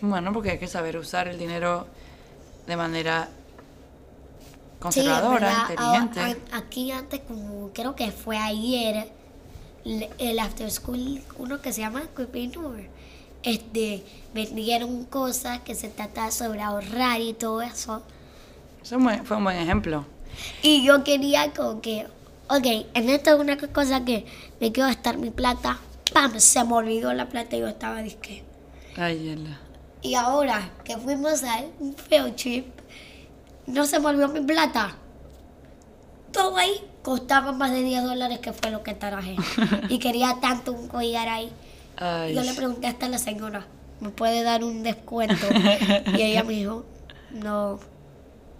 Bueno, 0.00 0.32
porque 0.32 0.52
hay 0.52 0.58
que 0.58 0.66
saber 0.66 0.96
usar 0.96 1.28
el 1.28 1.38
dinero 1.38 1.86
de 2.66 2.76
manera 2.76 3.28
conservadora, 4.78 5.66
Sí, 5.66 5.72
inteligente. 5.72 6.42
Aquí 6.52 6.90
antes, 6.90 7.20
como 7.26 7.70
creo 7.74 7.94
que 7.94 8.10
fue 8.10 8.36
ayer, 8.38 9.08
el 9.84 10.38
after 10.38 10.70
school, 10.70 11.20
uno 11.38 11.60
que 11.60 11.72
se 11.72 11.80
llama 11.82 12.02
Cuipinur, 12.14 12.80
este, 13.42 14.04
vendieron 14.34 15.04
cosas 15.04 15.60
que 15.60 15.74
se 15.74 15.88
trataba 15.88 16.30
sobre 16.30 16.62
ahorrar 16.62 17.20
y 17.20 17.34
todo 17.34 17.62
eso. 17.62 18.02
Eso 18.82 18.98
fue- 19.00 19.22
fue 19.24 19.36
un 19.36 19.44
buen 19.44 19.56
ejemplo. 19.58 20.06
Y 20.62 20.84
yo 20.84 21.04
quería 21.04 21.52
como 21.52 21.80
que, 21.80 22.06
ok, 22.48 22.66
en 22.94 23.08
esto 23.10 23.30
es 23.34 23.40
una 23.40 23.56
cosa 23.58 24.04
que 24.04 24.24
me 24.60 24.72
quiero 24.72 24.88
gastar 24.88 25.18
mi 25.18 25.30
plata, 25.30 25.78
¡pam! 26.12 26.38
Se 26.38 26.62
me 26.64 26.72
olvidó 26.74 27.12
la 27.12 27.28
plata 27.28 27.56
y 27.56 27.60
yo 27.60 27.68
estaba 27.68 28.00
disque. 28.02 28.44
Ay, 28.96 29.18
Yela. 29.22 29.58
Y 30.02 30.14
ahora 30.14 30.70
que 30.84 30.96
fuimos 30.96 31.44
a 31.44 31.62
un 31.78 31.94
field 31.94 32.34
trip, 32.36 32.66
no 33.66 33.84
se 33.84 34.00
me 34.00 34.06
olvidó 34.06 34.28
mi 34.28 34.40
plata. 34.40 34.96
Todo 36.32 36.56
ahí 36.56 36.82
costaba 37.02 37.52
más 37.52 37.70
de 37.72 37.82
10 37.82 38.04
dólares 38.04 38.38
que 38.38 38.52
fue 38.52 38.70
lo 38.70 38.82
que 38.82 38.94
traje. 38.94 39.36
y 39.88 39.98
quería 39.98 40.38
tanto 40.40 40.72
un 40.72 40.88
collar 40.88 41.28
ahí. 41.28 41.52
Ay, 41.96 42.34
Yo 42.34 42.42
le 42.42 42.54
pregunté 42.54 42.86
hasta 42.86 43.06
a 43.06 43.08
la 43.10 43.18
señora, 43.18 43.66
¿me 44.00 44.08
puede 44.10 44.42
dar 44.42 44.64
un 44.64 44.82
descuento? 44.82 45.46
y 46.16 46.22
ella 46.22 46.44
me 46.44 46.54
dijo, 46.54 46.84
no. 47.32 47.78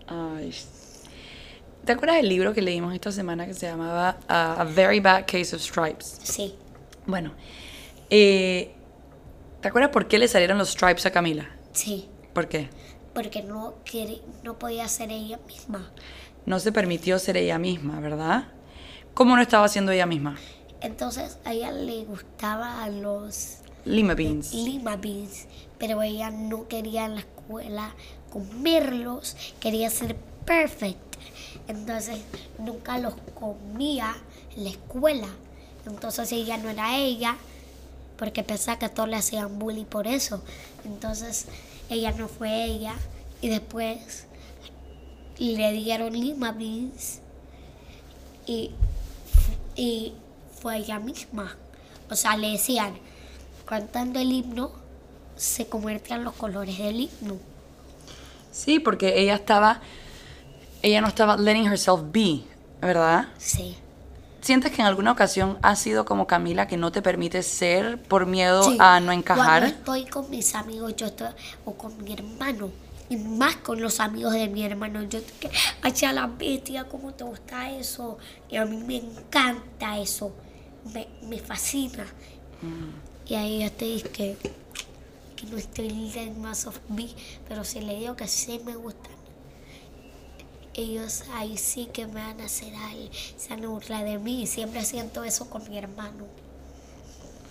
ay. 0.07 0.55
¿Te 1.85 1.93
acuerdas 1.93 2.17
del 2.19 2.29
libro 2.29 2.53
que 2.53 2.61
leímos 2.61 2.93
esta 2.95 3.11
semana 3.11 3.47
que 3.47 3.55
se 3.55 3.67
llamaba 3.67 4.19
uh, 4.29 4.61
A 4.61 4.65
Very 4.65 5.01
Bad 5.01 5.25
Case 5.27 5.57
of 5.57 5.63
Stripes? 5.63 6.21
Sí, 6.23 6.55
Bueno, 7.07 7.33
eh, 8.11 8.75
¿te 9.61 9.69
acuerdas 9.69 9.91
por 9.91 10.09
qué 10.09 10.19
le 10.19 10.29
salieron 10.29 10.59
los 10.59 10.71
stripes 10.71 11.07
a 11.07 11.11
Camila? 11.11 11.49
sí. 11.73 12.09
¿Por 12.33 12.47
qué? 12.49 12.71
Porque 13.13 13.43
no, 13.43 13.75
quería, 13.85 14.21
no 14.45 14.57
podía 14.57 14.87
ser 14.87 15.11
ella 15.11 15.41
misma. 15.49 15.91
No 16.47 16.61
se 16.61 16.71
permitió 16.71 17.19
ser 17.19 17.37
ella 17.37 17.59
misma, 17.59 17.99
¿verdad? 17.99 18.45
¿Cómo 19.15 19.35
no 19.35 19.43
estaba 19.43 19.67
siendo 19.67 19.91
ella 19.91 20.07
misma? 20.07 20.37
Entonces 20.81 21.39
a 21.45 21.53
ella 21.53 21.73
le 21.73 22.05
gustaban 22.05 23.03
los 23.03 23.59
Lima 23.85 24.15
beans. 24.15 24.55
lima 24.55 24.95
beans, 24.97 25.47
pero 25.79 26.01
ella 26.03 26.31
no 26.31 26.69
quería 26.69 27.05
en 27.07 27.15
la 27.17 27.21
escuela 27.23 27.95
comerlos, 28.33 29.37
quería 29.59 29.91
ser 29.91 30.15
perfect. 30.47 31.17
Entonces 31.67 32.21
nunca 32.59 32.97
los 32.99 33.15
comía 33.35 34.15
en 34.57 34.65
la 34.65 34.71
escuela. 34.71 35.29
Entonces 35.85 36.31
ella 36.31 36.57
no 36.59 36.71
era 36.71 36.97
ella, 36.97 37.37
porque 38.21 38.43
pensaba 38.43 38.79
que 38.79 38.91
todos 38.91 39.09
le 39.09 39.17
hacían 39.17 39.59
bully 39.59 39.87
por 39.87 40.07
eso. 40.07 40.43
Entonces 40.85 41.47
ella 41.89 42.13
no 42.13 42.29
fue 42.29 42.65
ella. 42.67 42.95
Y 43.41 43.49
después 43.49 44.27
le 45.39 45.73
dieron 45.73 46.13
lima 46.13 46.53
beans 46.53 47.21
y, 48.47 48.73
y 49.75 50.13
fue 50.61 50.77
ella 50.77 50.99
misma. 50.99 51.57
O 52.11 52.15
sea, 52.15 52.37
le 52.37 52.51
decían, 52.51 52.93
cantando 53.65 54.21
el 54.21 54.31
himno, 54.31 54.71
se 55.37 55.67
convertían 55.67 56.23
los 56.23 56.35
colores 56.35 56.77
del 56.77 57.01
himno. 57.01 57.39
Sí, 58.53 58.81
porque 58.81 59.19
ella 59.19 59.35
estaba, 59.35 59.81
ella 60.83 61.01
no 61.01 61.09
estaba 61.09 61.39
letting 61.39 61.65
herself 61.65 62.03
be, 62.13 62.43
¿verdad? 62.83 63.29
Sí. 63.39 63.79
¿Sientes 64.51 64.73
que 64.73 64.83
en 64.83 64.89
alguna 64.89 65.13
ocasión 65.13 65.59
has 65.63 65.79
sido 65.79 66.05
como 66.05 66.27
Camila 66.27 66.67
que 66.67 66.77
no 66.77 66.91
te 66.91 67.03
permite 67.03 67.45
ser 67.45 68.03
por 68.03 68.27
miedo 68.27 68.65
Sí. 68.65 68.79
a 68.81 68.99
no 68.99 69.13
encajar? 69.13 69.61
Cuando 69.61 69.67
estoy 69.67 70.07
con 70.07 70.29
mis 70.29 70.57
amigos, 70.57 70.97
yo 70.97 71.07
estoy, 71.07 71.29
o 71.65 71.75
con 71.75 72.03
mi 72.03 72.15
hermano, 72.15 72.69
y 73.09 73.17
más 73.17 73.55
con 73.59 73.81
los 73.81 74.01
amigos 74.01 74.33
de 74.33 74.49
mi 74.49 74.65
hermano, 74.65 75.05
yo 75.05 75.21
que, 75.39 75.53
ay, 75.83 75.93
la 76.13 76.27
bestia, 76.27 76.83
¿cómo 76.89 77.15
te 77.15 77.23
gusta 77.23 77.71
eso? 77.71 78.19
Y 78.49 78.57
a 78.57 78.65
mí 78.65 78.77
me 78.79 78.97
encanta 78.97 80.01
eso, 80.01 80.35
me, 80.93 81.07
me 81.23 81.39
fascina. 81.39 82.05
Mm. 82.61 83.31
Y 83.31 83.35
ahí 83.37 83.61
yo 83.61 83.67
estoy 83.67 84.03
que, 84.03 84.37
que 85.37 85.47
no 85.47 85.59
estoy 85.59 85.91
letting 85.91 86.43
myself 86.43 86.81
be, 86.89 87.09
pero 87.49 87.63
si 87.63 87.83
le 87.83 88.01
digo 88.01 88.17
que 88.17 88.27
sí 88.27 88.61
me 88.67 88.75
gustan, 88.75 89.10
ellos 90.81 91.25
ahí 91.35 91.57
sí 91.57 91.89
que 91.93 92.07
me 92.07 92.21
van 92.21 92.41
a 92.41 92.45
hacer 92.45 92.75
algo, 92.75 93.11
se 93.13 93.51
van 93.51 93.65
a 93.65 93.69
burlar 93.69 94.05
de 94.05 94.19
mí, 94.19 94.47
siempre 94.47 94.85
siento 94.85 95.25
eso 95.25 95.49
con 95.49 95.69
mi 95.69 95.79
hermano. 95.79 96.25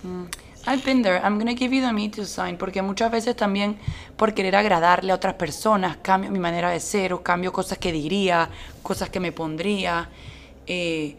Mm. 0.02 0.24
I've 0.66 0.84
been 0.84 1.02
there. 1.02 1.18
I'm 1.22 1.38
gonna 1.38 1.54
give 1.54 1.74
you 1.74 1.80
the 1.80 1.92
me 1.92 2.08
too 2.10 2.24
sign. 2.24 2.58
Porque 2.58 2.82
muchas 2.82 3.10
veces 3.10 3.34
también 3.34 3.78
por 4.16 4.34
querer 4.34 4.56
agradarle 4.56 5.12
a 5.12 5.14
otras 5.14 5.34
personas, 5.34 5.96
cambio 6.02 6.30
mi 6.30 6.38
manera 6.38 6.70
de 6.70 6.80
ser 6.80 7.12
o 7.12 7.22
cambio 7.22 7.52
cosas 7.52 7.78
que 7.78 7.92
diría, 7.92 8.48
cosas 8.82 9.08
que 9.08 9.20
me 9.20 9.32
pondría. 9.32 10.08
Eh, 10.66 11.16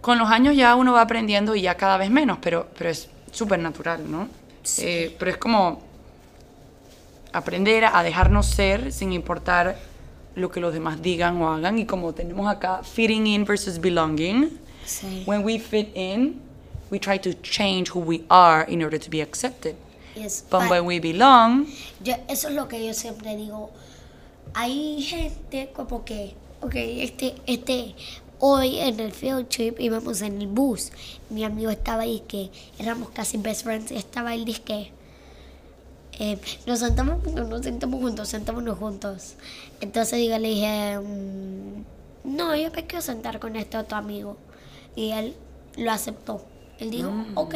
con 0.00 0.18
los 0.18 0.30
años 0.30 0.56
ya 0.56 0.74
uno 0.74 0.92
va 0.92 1.02
aprendiendo 1.02 1.54
y 1.54 1.62
ya 1.62 1.76
cada 1.76 1.98
vez 1.98 2.10
menos, 2.10 2.38
pero, 2.40 2.68
pero 2.76 2.90
es 2.90 3.10
súper 3.30 3.58
natural, 3.58 4.10
¿no? 4.10 4.28
Eh, 4.78 5.14
pero 5.18 5.30
es 5.30 5.36
como 5.36 5.82
aprender 7.32 7.84
a 7.84 8.02
dejarnos 8.02 8.46
ser 8.46 8.92
sin 8.92 9.12
importar 9.12 9.76
lo 10.36 10.50
que 10.50 10.60
los 10.60 10.72
demás 10.72 11.02
digan 11.02 11.40
o 11.42 11.48
hagan. 11.52 11.78
Y 11.78 11.86
como 11.86 12.12
tenemos 12.14 12.46
acá 12.48 12.82
fitting 12.84 13.26
in 13.26 13.44
versus 13.44 13.78
belonging, 13.80 14.50
Sí. 14.86 15.24
when 15.26 15.42
we 15.42 15.58
fit 15.58 15.88
in, 15.96 16.40
we 16.90 16.98
try 17.00 17.18
to 17.18 17.32
change 17.42 17.90
who 17.90 17.98
we 18.00 18.22
are 18.30 18.64
in 18.68 18.82
order 18.82 18.98
to 19.00 19.10
be 19.10 19.20
accepted. 19.20 19.74
Yes, 20.14 20.44
But 20.48 20.70
when 20.70 20.86
we 20.86 20.98
belong, 21.00 21.66
Yo, 22.02 22.14
eso 22.28 22.48
es 22.48 22.54
lo 22.54 22.68
que 22.68 22.86
yo 22.86 22.94
siempre 22.94 23.36
digo. 23.36 23.70
Hay 24.54 25.02
gente 25.02 25.70
como 25.74 26.04
que, 26.04 26.34
ok, 26.62 26.74
este, 26.74 27.34
este, 27.46 27.94
hoy 28.38 28.78
en 28.78 29.00
el 29.00 29.12
field 29.12 29.48
trip 29.48 29.78
íbamos 29.80 30.22
en 30.22 30.40
el 30.40 30.46
bus. 30.46 30.90
Mi 31.28 31.44
amigo 31.44 31.70
estaba 31.70 32.02
ahí 32.04 32.22
que 32.26 32.50
éramos 32.78 33.10
casi 33.10 33.36
best 33.36 33.64
friends 33.64 33.90
estaba 33.90 34.34
él 34.34 34.44
que 34.64 34.90
eh, 36.18 36.38
nos 36.66 36.80
sentamos, 36.80 37.24
no 37.32 37.44
nos 37.44 37.62
sentamos 37.62 38.00
juntos, 38.00 38.28
sentémonos 38.28 38.78
juntos. 38.78 39.34
Entonces 39.80 40.26
yo 40.26 40.38
le 40.38 40.48
dije, 40.48 40.98
mm, 40.98 42.36
no, 42.36 42.56
yo 42.56 42.70
me 42.70 42.86
quiero 42.86 43.02
sentar 43.02 43.38
con 43.38 43.56
este 43.56 43.76
otro 43.76 43.98
amigo. 43.98 44.36
Y 44.94 45.12
él 45.12 45.34
lo 45.76 45.92
aceptó. 45.92 46.44
Él 46.78 46.90
dijo, 46.90 47.10
ok. 47.34 47.54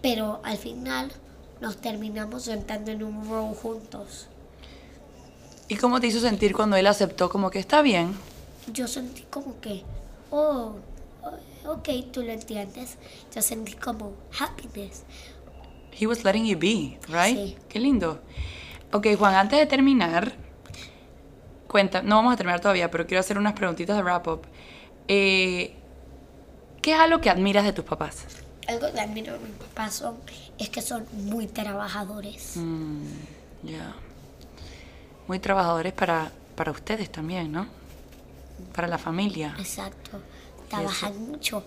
Pero 0.00 0.40
al 0.42 0.58
final 0.58 1.12
nos 1.60 1.76
terminamos 1.76 2.44
sentando 2.44 2.90
en 2.90 3.04
un 3.04 3.28
row 3.28 3.54
juntos. 3.54 4.28
¿y 5.72 5.76
cómo 5.76 6.00
te 6.00 6.06
hizo 6.06 6.20
sentir 6.20 6.54
cuando 6.54 6.76
él 6.76 6.86
aceptó 6.86 7.30
como 7.30 7.50
que 7.50 7.58
está 7.58 7.80
bien? 7.80 8.14
Yo 8.70 8.86
sentí 8.86 9.22
como 9.22 9.58
que, 9.58 9.82
oh, 10.30 10.74
ok, 11.64 11.88
tú 12.12 12.22
lo 12.22 12.30
entiendes. 12.30 12.98
Yo 13.34 13.40
sentí 13.40 13.72
como 13.72 14.12
happiness. 14.38 15.04
He 15.98 16.06
was 16.06 16.24
letting 16.24 16.44
you 16.46 16.58
be, 16.58 16.98
right? 17.08 17.36
Sí. 17.36 17.56
Qué 17.68 17.78
lindo. 17.78 18.22
Ok, 18.92 19.08
Juan, 19.18 19.34
antes 19.34 19.58
de 19.58 19.66
terminar, 19.66 20.32
cuenta, 21.66 22.02
no 22.02 22.16
vamos 22.16 22.34
a 22.34 22.36
terminar 22.36 22.60
todavía, 22.60 22.90
pero 22.90 23.06
quiero 23.06 23.20
hacer 23.20 23.38
unas 23.38 23.54
preguntitas 23.54 23.96
de 23.96 24.02
wrap 24.02 24.26
up. 24.28 24.42
Eh, 25.08 25.74
¿Qué 26.80 26.92
es 26.92 26.98
algo 26.98 27.20
que 27.20 27.30
admiras 27.30 27.64
de 27.64 27.72
tus 27.72 27.84
papás? 27.84 28.24
Algo 28.68 28.92
que 28.92 29.00
admiro 29.00 29.32
de 29.34 29.38
mis 29.40 29.56
papás 29.56 29.94
son, 29.94 30.16
es 30.58 30.68
que 30.68 30.82
son 30.82 31.06
muy 31.12 31.46
trabajadores. 31.46 32.56
Mm, 32.56 33.04
ya. 33.62 33.94
Muy 35.26 35.38
trabajadores 35.38 35.92
para, 35.92 36.32
para 36.56 36.70
ustedes 36.70 37.10
también, 37.10 37.52
¿no? 37.52 37.66
Para 38.74 38.88
la 38.88 38.98
familia. 38.98 39.54
Exacto. 39.58 40.20
Trabajan 40.78 41.30
mucho. 41.30 41.64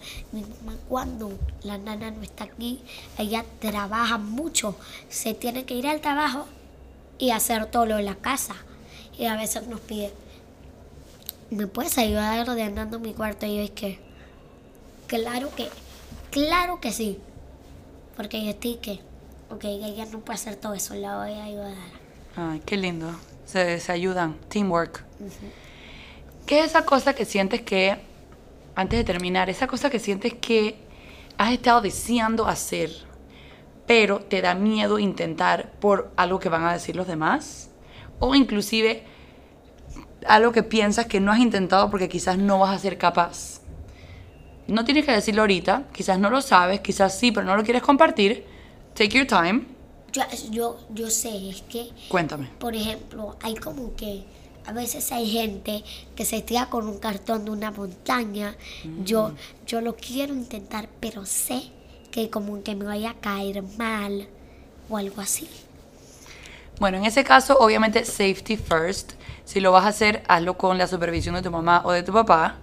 Cuando 0.89 1.31
la 1.63 1.77
nana 1.77 2.11
no 2.11 2.23
está 2.23 2.45
aquí, 2.45 2.81
ella 3.17 3.45
trabaja 3.59 4.17
mucho. 4.17 4.75
Se 5.09 5.33
tiene 5.33 5.65
que 5.65 5.75
ir 5.75 5.87
al 5.87 6.01
trabajo 6.01 6.47
y 7.17 7.31
hacer 7.31 7.67
todo 7.67 7.85
lo 7.85 7.97
de 7.97 8.03
la 8.03 8.15
casa. 8.15 8.55
Y 9.17 9.25
a 9.25 9.35
veces 9.35 9.67
nos 9.67 9.79
pide, 9.79 10.11
¿me 11.51 11.67
puedes 11.67 11.97
ayudar 11.97 12.49
ordenando 12.49 12.99
mi 12.99 13.13
cuarto? 13.13 13.45
Y 13.45 13.57
yo 13.57 13.61
es 13.61 13.71
que, 13.71 13.99
claro 15.07 15.53
que, 15.55 15.69
claro 16.31 16.81
que 16.81 16.91
sí. 16.91 17.19
Porque 18.17 18.43
yo 18.43 18.49
estoy 18.49 18.75
que, 18.77 18.99
ok, 19.49 19.63
ella 19.65 20.05
no 20.05 20.19
puede 20.19 20.35
hacer 20.35 20.55
todo 20.55 20.73
eso, 20.73 20.95
la 20.95 21.17
voy 21.17 21.33
a 21.33 21.43
ayudar. 21.45 21.75
Ay, 22.35 22.61
qué 22.65 22.75
lindo. 22.75 23.11
Se, 23.45 23.79
se 23.79 23.91
ayudan. 23.91 24.37
Teamwork. 24.49 25.03
¿Qué 26.45 26.59
es 26.59 26.65
esa 26.67 26.85
cosa 26.85 27.13
que 27.13 27.25
sientes 27.25 27.61
que, 27.61 27.97
antes 28.75 28.99
de 28.99 29.03
terminar, 29.03 29.49
esa 29.49 29.67
cosa 29.67 29.89
que 29.89 29.99
sientes 29.99 30.33
que 30.33 30.77
has 31.37 31.51
estado 31.51 31.81
deseando 31.81 32.47
hacer, 32.47 32.91
pero 33.85 34.19
te 34.19 34.41
da 34.41 34.55
miedo 34.55 34.99
intentar 34.99 35.71
por 35.79 36.11
algo 36.15 36.39
que 36.39 36.49
van 36.49 36.63
a 36.63 36.73
decir 36.73 36.95
los 36.95 37.07
demás? 37.07 37.69
O 38.19 38.35
inclusive 38.35 39.03
algo 40.27 40.51
que 40.51 40.63
piensas 40.63 41.05
que 41.05 41.19
no 41.19 41.31
has 41.31 41.39
intentado 41.39 41.89
porque 41.89 42.09
quizás 42.09 42.37
no 42.37 42.59
vas 42.59 42.75
a 42.75 42.79
ser 42.79 42.97
capaz. 42.97 43.61
No 44.67 44.83
tienes 44.83 45.05
que 45.05 45.11
decirlo 45.11 45.41
ahorita, 45.43 45.83
quizás 45.93 46.17
no 46.17 46.29
lo 46.29 46.41
sabes, 46.41 46.79
quizás 46.79 47.17
sí, 47.17 47.31
pero 47.31 47.45
no 47.45 47.55
lo 47.55 47.63
quieres 47.63 47.83
compartir. 47.83 48.45
Take 48.95 49.09
your 49.09 49.27
time. 49.27 49.67
Yo, 50.11 50.23
yo, 50.49 50.77
yo 50.89 51.09
sé, 51.09 51.49
es 51.49 51.61
que 51.63 51.89
Cuéntame. 52.07 52.49
por 52.57 52.73
ejemplo, 52.73 53.35
hay 53.41 53.55
como 53.55 53.95
que 53.95 54.23
a 54.67 54.71
veces 54.73 55.11
hay 55.11 55.29
gente 55.29 55.83
que 56.15 56.25
se 56.25 56.41
tira 56.41 56.69
con 56.69 56.87
un 56.87 56.97
cartón 56.99 57.45
de 57.45 57.51
una 57.51 57.71
montaña. 57.71 58.55
Yo, 59.03 59.33
yo 59.67 59.81
lo 59.81 59.95
quiero 59.95 60.33
intentar, 60.33 60.89
pero 60.99 61.25
sé 61.25 61.71
que 62.11 62.29
como 62.29 62.63
que 62.63 62.75
me 62.75 62.85
vaya 62.85 63.11
a 63.11 63.13
caer 63.15 63.61
mal 63.77 64.27
o 64.89 64.97
algo 64.97 65.21
así. 65.21 65.47
Bueno, 66.79 66.97
en 66.97 67.05
ese 67.05 67.23
caso, 67.23 67.57
obviamente, 67.59 68.03
safety 68.05 68.57
first. 68.57 69.13
Si 69.45 69.59
lo 69.59 69.71
vas 69.71 69.85
a 69.85 69.89
hacer, 69.89 70.23
hazlo 70.27 70.57
con 70.57 70.77
la 70.77 70.87
supervisión 70.87 71.35
de 71.35 71.41
tu 71.41 71.51
mamá 71.51 71.81
o 71.85 71.91
de 71.91 72.03
tu 72.03 72.11
papá. 72.11 72.57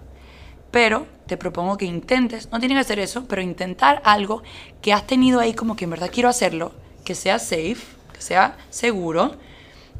Pero 0.70 1.07
te 1.26 1.36
propongo 1.36 1.76
que 1.76 1.84
intentes, 1.84 2.50
no 2.50 2.59
tiene 2.59 2.74
que 2.74 2.84
ser 2.84 2.98
eso, 2.98 3.26
pero 3.28 3.42
intentar 3.42 4.03
algo 4.05 4.42
que 4.80 4.92
has 4.92 5.07
tenido 5.07 5.38
ahí 5.38 5.55
como 5.55 5.76
que 5.76 5.84
en 5.84 5.90
verdad 5.90 6.11
quiero 6.12 6.28
hacerlo, 6.28 6.72
que 7.05 7.14
sea 7.14 7.38
safe, 7.38 7.78
que 8.12 8.20
sea 8.20 8.57
seguro, 8.70 9.36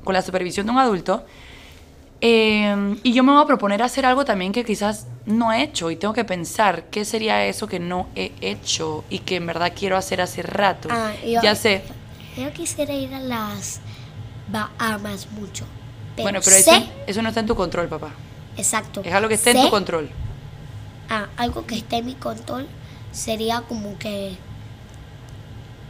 con 0.03 0.15
la 0.15 0.23
supervisión 0.23 0.67
de 0.67 0.73
un 0.73 0.79
adulto. 0.79 1.25
Eh, 2.25 2.97
y 3.03 3.13
yo 3.13 3.25
me 3.25 3.33
voy 3.33 3.43
a 3.43 3.47
proponer 3.47 3.83
hacer 3.83 4.07
algo 4.07 4.25
también 4.25 4.53
que 4.53 4.65
quizás 4.65 5.09
no 5.27 5.53
he 5.53 5.61
hecho 5.65 5.91
y 5.91 5.97
tengo 5.97 6.15
que 6.15 6.25
pensar 6.25 6.85
qué 6.85 7.05
sería 7.05 7.45
eso 7.47 7.67
que 7.67 7.81
no 7.81 8.07
he 8.15 8.31
hecho 8.41 9.03
y 9.11 9.19
que 9.19 9.37
en 9.37 9.47
verdad 9.47 9.73
quiero 9.77 9.97
hacer 9.97 10.21
hace 10.21 10.41
rato. 10.43 10.89
Ah, 10.93 11.13
yo- 11.27 11.43
ya 11.43 11.57
sé. 11.57 11.83
Yo 12.37 12.53
quisiera 12.53 12.95
ir 12.95 13.13
a 13.13 13.19
las 13.19 13.81
Bahamas 14.49 15.27
mucho. 15.33 15.65
Pero 16.15 16.27
bueno, 16.27 16.39
pero 16.45 16.57
sé, 16.57 16.71
eso, 16.77 16.85
eso 17.09 17.23
no 17.23 17.29
está 17.31 17.41
en 17.41 17.47
tu 17.47 17.57
control, 17.57 17.89
papá. 17.89 18.11
exacto. 18.57 19.03
Es 19.05 19.13
algo 19.13 19.29
que 19.29 19.35
esté 19.35 19.51
en 19.51 19.63
tu 19.63 19.71
control. 19.71 20.09
Ah, 21.11 21.27
algo 21.37 21.67
que 21.67 21.75
esté 21.75 21.97
en 21.97 22.07
mi 22.07 22.15
control 22.15 22.69
sería 23.11 23.63
como 23.63 23.99
que 23.99 24.37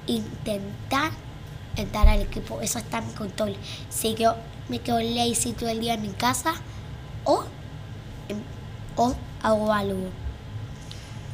intentar 0.07 1.11
entrar 1.77 2.09
al 2.09 2.21
equipo. 2.23 2.61
Eso 2.63 2.79
está 2.79 2.99
en 2.99 3.09
mi 3.09 3.13
control. 3.15 3.55
Si 3.91 4.15
yo 4.15 4.35
me 4.73 4.79
quedo 4.79 5.01
lazy 5.01 5.53
todo 5.53 5.69
el 5.69 5.81
día 5.81 5.93
en 5.95 6.01
mi 6.03 6.09
casa 6.09 6.55
o, 7.25 7.45
o 8.97 9.15
hago 9.43 9.71
algo 9.71 10.09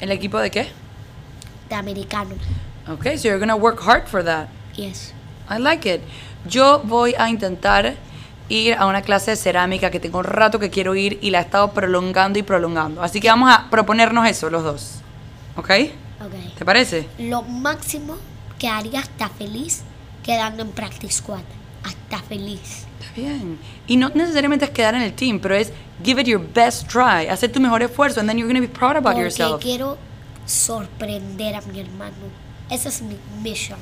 ¿El 0.00 0.10
equipo 0.10 0.38
de 0.40 0.50
qué? 0.50 0.68
de 1.68 1.74
americano. 1.76 2.34
Okay, 2.88 3.16
so 3.16 3.28
you're 3.28 3.38
gonna 3.38 3.54
work 3.54 3.80
hard 3.80 4.08
for 4.08 4.24
that. 4.24 4.48
Yes. 4.74 5.12
I 5.48 5.58
like 5.58 5.86
it. 5.88 6.00
Yo 6.46 6.80
voy 6.82 7.14
a 7.16 7.28
intentar 7.28 7.94
ir 8.48 8.74
a 8.74 8.86
una 8.86 9.02
clase 9.02 9.32
de 9.32 9.36
cerámica 9.36 9.90
que 9.90 10.00
tengo 10.00 10.18
un 10.18 10.24
rato 10.24 10.58
que 10.58 10.70
quiero 10.70 10.96
ir 10.96 11.18
y 11.20 11.30
la 11.30 11.38
he 11.38 11.42
estado 11.42 11.72
prolongando 11.72 12.38
y 12.40 12.42
prolongando. 12.42 13.02
Así 13.02 13.20
que 13.20 13.28
vamos 13.28 13.50
a 13.52 13.68
proponernos 13.70 14.26
eso, 14.26 14.50
los 14.50 14.64
dos. 14.64 14.94
¿Ok? 15.56 15.70
Ok. 16.24 16.56
¿Te 16.56 16.64
parece? 16.64 17.06
Lo 17.18 17.42
máximo 17.42 18.16
que 18.58 18.66
haría 18.68 19.00
hasta 19.00 19.28
feliz 19.28 19.82
quedando 20.24 20.62
en 20.62 20.70
practice 20.72 21.12
squad. 21.12 21.44
Hasta 21.84 22.18
feliz. 22.26 22.87
Bien. 23.18 23.58
Y 23.86 23.96
no 23.96 24.10
necesariamente 24.14 24.64
es 24.66 24.70
quedar 24.70 24.94
en 24.94 25.02
el 25.02 25.12
team, 25.12 25.40
pero 25.40 25.54
es 25.56 25.72
give 26.04 26.20
it 26.20 26.26
your 26.26 26.40
best 26.40 26.88
try. 26.88 27.26
Hacer 27.28 27.50
tu 27.50 27.60
mejor 27.60 27.82
esfuerzo 27.82 28.20
and 28.20 28.28
then 28.28 28.38
you're 28.38 28.50
going 28.52 28.60
to 28.60 28.66
be 28.66 28.72
proud 28.72 28.96
about 28.96 29.14
Porque 29.14 29.22
yourself. 29.22 29.60
quiero 29.62 29.98
sorprender 30.46 31.54
a 31.56 31.60
mi 31.62 31.80
hermano. 31.80 32.14
Esa 32.70 32.88
es 32.88 33.02
mi 33.02 33.16
mission. 33.42 33.78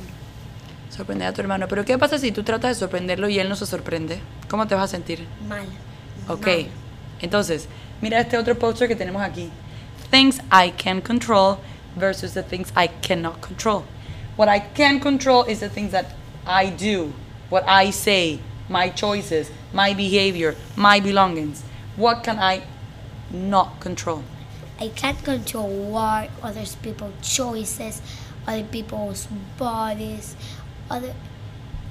Sorprender 0.90 1.28
a 1.28 1.32
tu 1.32 1.40
hermano. 1.42 1.66
Pero 1.68 1.84
¿qué 1.84 1.98
pasa 1.98 2.18
si 2.18 2.32
tú 2.32 2.42
tratas 2.42 2.70
de 2.70 2.74
sorprenderlo 2.76 3.28
y 3.28 3.38
él 3.38 3.48
no 3.48 3.56
se 3.56 3.66
sorprende? 3.66 4.20
¿Cómo 4.48 4.66
te 4.66 4.74
vas 4.74 4.84
a 4.84 4.88
sentir? 4.88 5.26
Mal. 5.48 5.66
Ok, 6.28 6.46
Mal. 6.46 6.66
entonces, 7.20 7.68
mira 8.00 8.20
este 8.20 8.38
otro 8.38 8.58
poster 8.58 8.88
que 8.88 8.96
tenemos 8.96 9.22
aquí. 9.22 9.50
Things 10.10 10.40
I 10.50 10.70
can 10.82 11.00
control 11.00 11.58
versus 11.96 12.32
the 12.32 12.42
things 12.42 12.72
I 12.76 12.88
cannot 13.02 13.40
control. 13.40 13.84
What 14.36 14.48
I 14.48 14.60
can 14.74 15.00
control 15.00 15.44
is 15.48 15.60
the 15.60 15.68
things 15.68 15.92
that 15.92 16.06
I 16.46 16.70
do, 16.70 17.12
what 17.50 17.64
I 17.66 17.90
say, 17.90 18.38
my 18.68 18.88
choices, 18.90 19.50
my 19.72 19.94
behavior, 19.94 20.54
my 20.76 21.00
belongings. 21.00 21.62
What 21.96 22.22
can 22.24 22.38
I 22.38 22.62
not 23.30 23.80
control? 23.80 24.22
I 24.80 24.88
can't 24.88 25.22
control 25.24 25.68
what 25.90 26.28
other 26.42 26.64
people's 26.82 27.14
choices, 27.22 28.02
other 28.46 28.64
people's 28.64 29.26
bodies, 29.58 30.36
other 30.90 31.14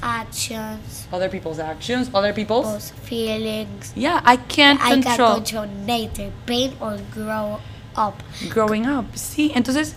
actions, 0.02 1.08
Other 1.12 1.30
people's 1.30 1.60
actions, 1.60 2.10
other 2.14 2.34
people's. 2.34 2.66
people's 2.66 2.92
feelings. 3.08 3.92
Yeah, 3.96 4.22
I 4.24 4.38
can't 4.38 4.80
I 4.82 4.90
can't 5.02 5.06
control 5.06 5.36
control 5.36 5.68
nature, 5.86 6.32
pain 6.46 6.74
or 6.80 7.00
grow 7.12 7.60
up. 7.96 8.22
growing 8.50 8.86
up. 8.86 9.06
Sí, 9.16 9.52
entonces, 9.56 9.96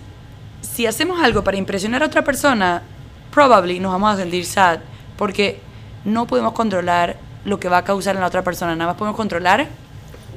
si 0.63 0.87
hacemos 0.87 1.21
algo 1.21 1.43
para 1.45 1.57
impresionar 1.57 2.03
a 2.03 2.07
otra 2.07 2.23
persona, 2.25 2.83
probably 3.31 3.81
nos 3.81 3.93
vamos 3.93 4.15
a 4.15 4.17
sentir 4.17 4.47
sad, 4.47 4.81
porque 5.17 5.61
no 6.05 6.27
podemos 6.27 6.53
controlar 6.53 7.17
lo 7.45 7.61
que 7.61 7.69
va 7.69 7.79
a 7.79 7.85
causar 7.85 8.15
en 8.15 8.21
la 8.21 8.27
otra 8.27 8.43
persona, 8.43 8.75
nada 8.75 8.91
más 8.91 8.99
podemos 8.99 9.17
controlar 9.17 9.69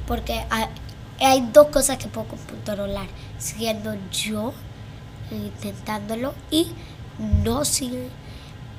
Porque 0.06 0.44
hay, 0.50 0.66
hay 1.20 1.48
dos 1.52 1.68
cosas 1.68 1.98
que 1.98 2.08
puedo 2.08 2.26
controlar, 2.28 3.06
siendo 3.38 3.94
yo 4.10 4.52
intentándolo 5.30 6.34
y 6.50 6.72
no 7.18 7.64
si 7.64 8.08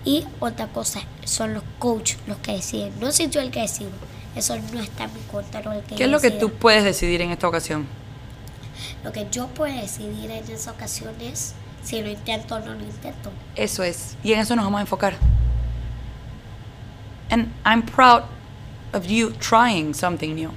y 0.06 0.26
otra 0.40 0.68
cosa 0.68 1.00
son 1.24 1.54
los 1.54 1.64
coaches 1.80 2.18
los 2.28 2.38
que 2.38 2.54
deciden, 2.54 2.94
no 3.00 3.12
soy 3.12 3.30
yo 3.30 3.42
el 3.42 3.52
que 3.52 3.62
decido, 3.62 3.92
eso 4.36 4.56
no 4.74 4.82
está 4.82 5.06
en 5.06 5.14
mi 5.14 5.22
control. 5.22 5.82
que 5.88 5.96
¿Qué 5.96 6.04
es 6.04 6.10
lo 6.10 6.20
que 6.20 6.32
tú 6.32 6.52
puedes 6.52 6.84
decidir 6.84 7.22
en 7.22 7.32
esta 7.32 7.48
ocasión? 7.48 7.88
Lo 9.04 9.12
que 9.12 9.28
yo 9.32 9.48
puedo 9.48 9.74
decidir 9.74 10.32
en 10.32 10.50
esa 10.52 10.72
ocasión 10.72 11.14
es 11.22 11.54
si 11.84 12.02
lo 12.02 12.10
intento 12.10 12.56
o 12.56 12.60
no 12.60 12.74
lo 12.74 12.82
intento. 12.82 13.32
Eso 13.56 13.84
es, 13.84 14.18
y 14.24 14.34
en 14.34 14.40
eso 14.40 14.56
nos 14.56 14.66
vamos 14.66 14.80
a 14.80 14.82
enfocar. 14.82 15.16
And 17.34 17.52
I'm 17.66 17.82
proud 17.82 18.26
of 18.94 19.08
you 19.08 19.32
trying 19.40 19.96
something 19.96 20.36
new. 20.36 20.52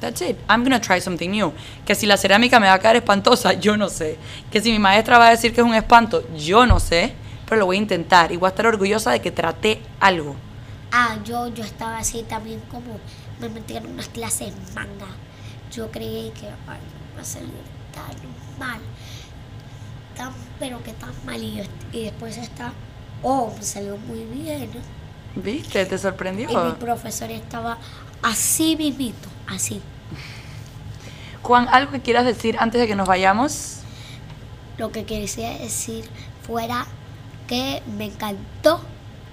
That's 0.00 0.22
it. 0.22 0.38
I'm 0.48 0.62
gonna 0.64 0.80
try 0.80 0.98
something 0.98 1.30
new. 1.30 1.52
Que 1.84 1.94
si 1.94 2.06
la 2.06 2.16
cerámica 2.16 2.58
me 2.58 2.66
va 2.66 2.72
a 2.72 2.78
caer 2.78 2.96
espantosa, 2.96 3.52
yo 3.60 3.76
no 3.76 3.90
sé. 3.90 4.16
Que 4.50 4.62
si 4.62 4.72
mi 4.72 4.78
maestra 4.78 5.18
va 5.18 5.26
a 5.26 5.30
decir 5.32 5.52
que 5.52 5.60
es 5.60 5.66
un 5.66 5.74
espanto, 5.74 6.24
yo 6.34 6.64
no 6.64 6.80
sé. 6.80 7.12
Pero 7.44 7.58
lo 7.58 7.66
voy 7.66 7.76
a 7.76 7.80
intentar 7.80 8.32
y 8.32 8.38
voy 8.38 8.46
a 8.46 8.50
estar 8.50 8.66
orgullosa 8.66 9.10
de 9.10 9.20
que 9.20 9.30
traté 9.30 9.82
algo. 10.00 10.34
Ah, 10.92 11.18
yo, 11.26 11.48
yo 11.48 11.62
estaba 11.62 11.98
así 11.98 12.22
también 12.22 12.62
como 12.70 12.98
me 13.38 13.50
metí 13.50 13.76
en 13.76 13.84
unas 13.86 14.08
clases 14.08 14.54
de 14.54 14.72
manga. 14.72 15.08
Yo 15.70 15.90
creí 15.90 16.30
que 16.30 16.46
ay, 16.46 16.80
me 17.10 17.16
va 17.16 17.20
a 17.20 17.24
salir 17.24 17.50
tan 17.92 18.16
mal, 18.58 18.80
tan, 20.16 20.32
pero 20.58 20.82
que 20.82 20.94
tan 20.94 21.12
mal. 21.26 21.42
Y, 21.42 21.62
y 21.92 22.04
después 22.04 22.38
está, 22.38 22.72
oh, 23.22 23.52
me 23.54 23.62
salió 23.62 23.98
muy 23.98 24.24
bien. 24.24 24.70
¿Viste? 25.36 25.84
¿Te 25.86 25.98
sorprendió? 25.98 26.50
Y 26.50 26.56
mi 26.56 26.72
profesor 26.72 27.30
estaba 27.30 27.78
así 28.22 28.76
vivito, 28.76 29.28
así. 29.48 29.80
Juan, 31.42 31.68
¿algo 31.70 31.92
que 31.92 32.00
quieras 32.00 32.24
decir 32.24 32.56
antes 32.58 32.80
de 32.80 32.86
que 32.86 32.94
nos 32.96 33.06
vayamos? 33.08 33.78
Lo 34.78 34.90
que 34.92 35.04
quería 35.04 35.50
decir 35.58 36.04
fuera 36.46 36.86
que 37.46 37.82
me 37.98 38.06
encantó 38.06 38.80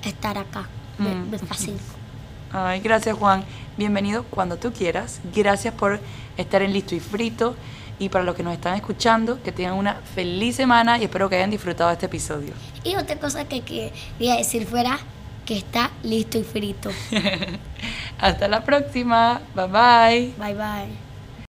estar 0.03 0.37
acá. 0.37 0.67
Me, 0.97 1.09
Mm. 1.15 1.29
me 1.31 1.37
fascinó. 1.39 1.77
Ay, 2.51 2.81
gracias 2.81 3.17
Juan. 3.17 3.45
Bienvenido 3.77 4.23
cuando 4.23 4.57
tú 4.57 4.73
quieras. 4.73 5.21
Gracias 5.33 5.73
por 5.73 5.99
estar 6.37 6.61
en 6.61 6.73
Listo 6.73 6.95
y 6.95 6.99
Frito. 6.99 7.55
Y 7.97 8.09
para 8.09 8.23
los 8.25 8.35
que 8.35 8.41
nos 8.43 8.53
están 8.53 8.73
escuchando, 8.75 9.41
que 9.43 9.51
tengan 9.51 9.75
una 9.75 9.93
feliz 10.15 10.55
semana 10.55 10.97
y 10.97 11.03
espero 11.03 11.29
que 11.29 11.35
hayan 11.35 11.51
disfrutado 11.51 11.89
de 11.89 11.93
este 11.93 12.07
episodio. 12.07 12.53
Y 12.83 12.95
otra 12.95 13.17
cosa 13.19 13.45
que 13.45 13.61
quería 13.61 14.35
decir 14.35 14.65
fuera 14.65 14.99
que 15.45 15.57
está 15.57 15.91
listo 16.03 16.37
y 16.37 16.43
frito. 16.43 16.89
Hasta 18.19 18.47
la 18.47 18.63
próxima. 18.63 19.41
Bye 19.55 19.67
bye. 19.67 20.33
Bye 20.37 20.55
bye. 20.55 21.10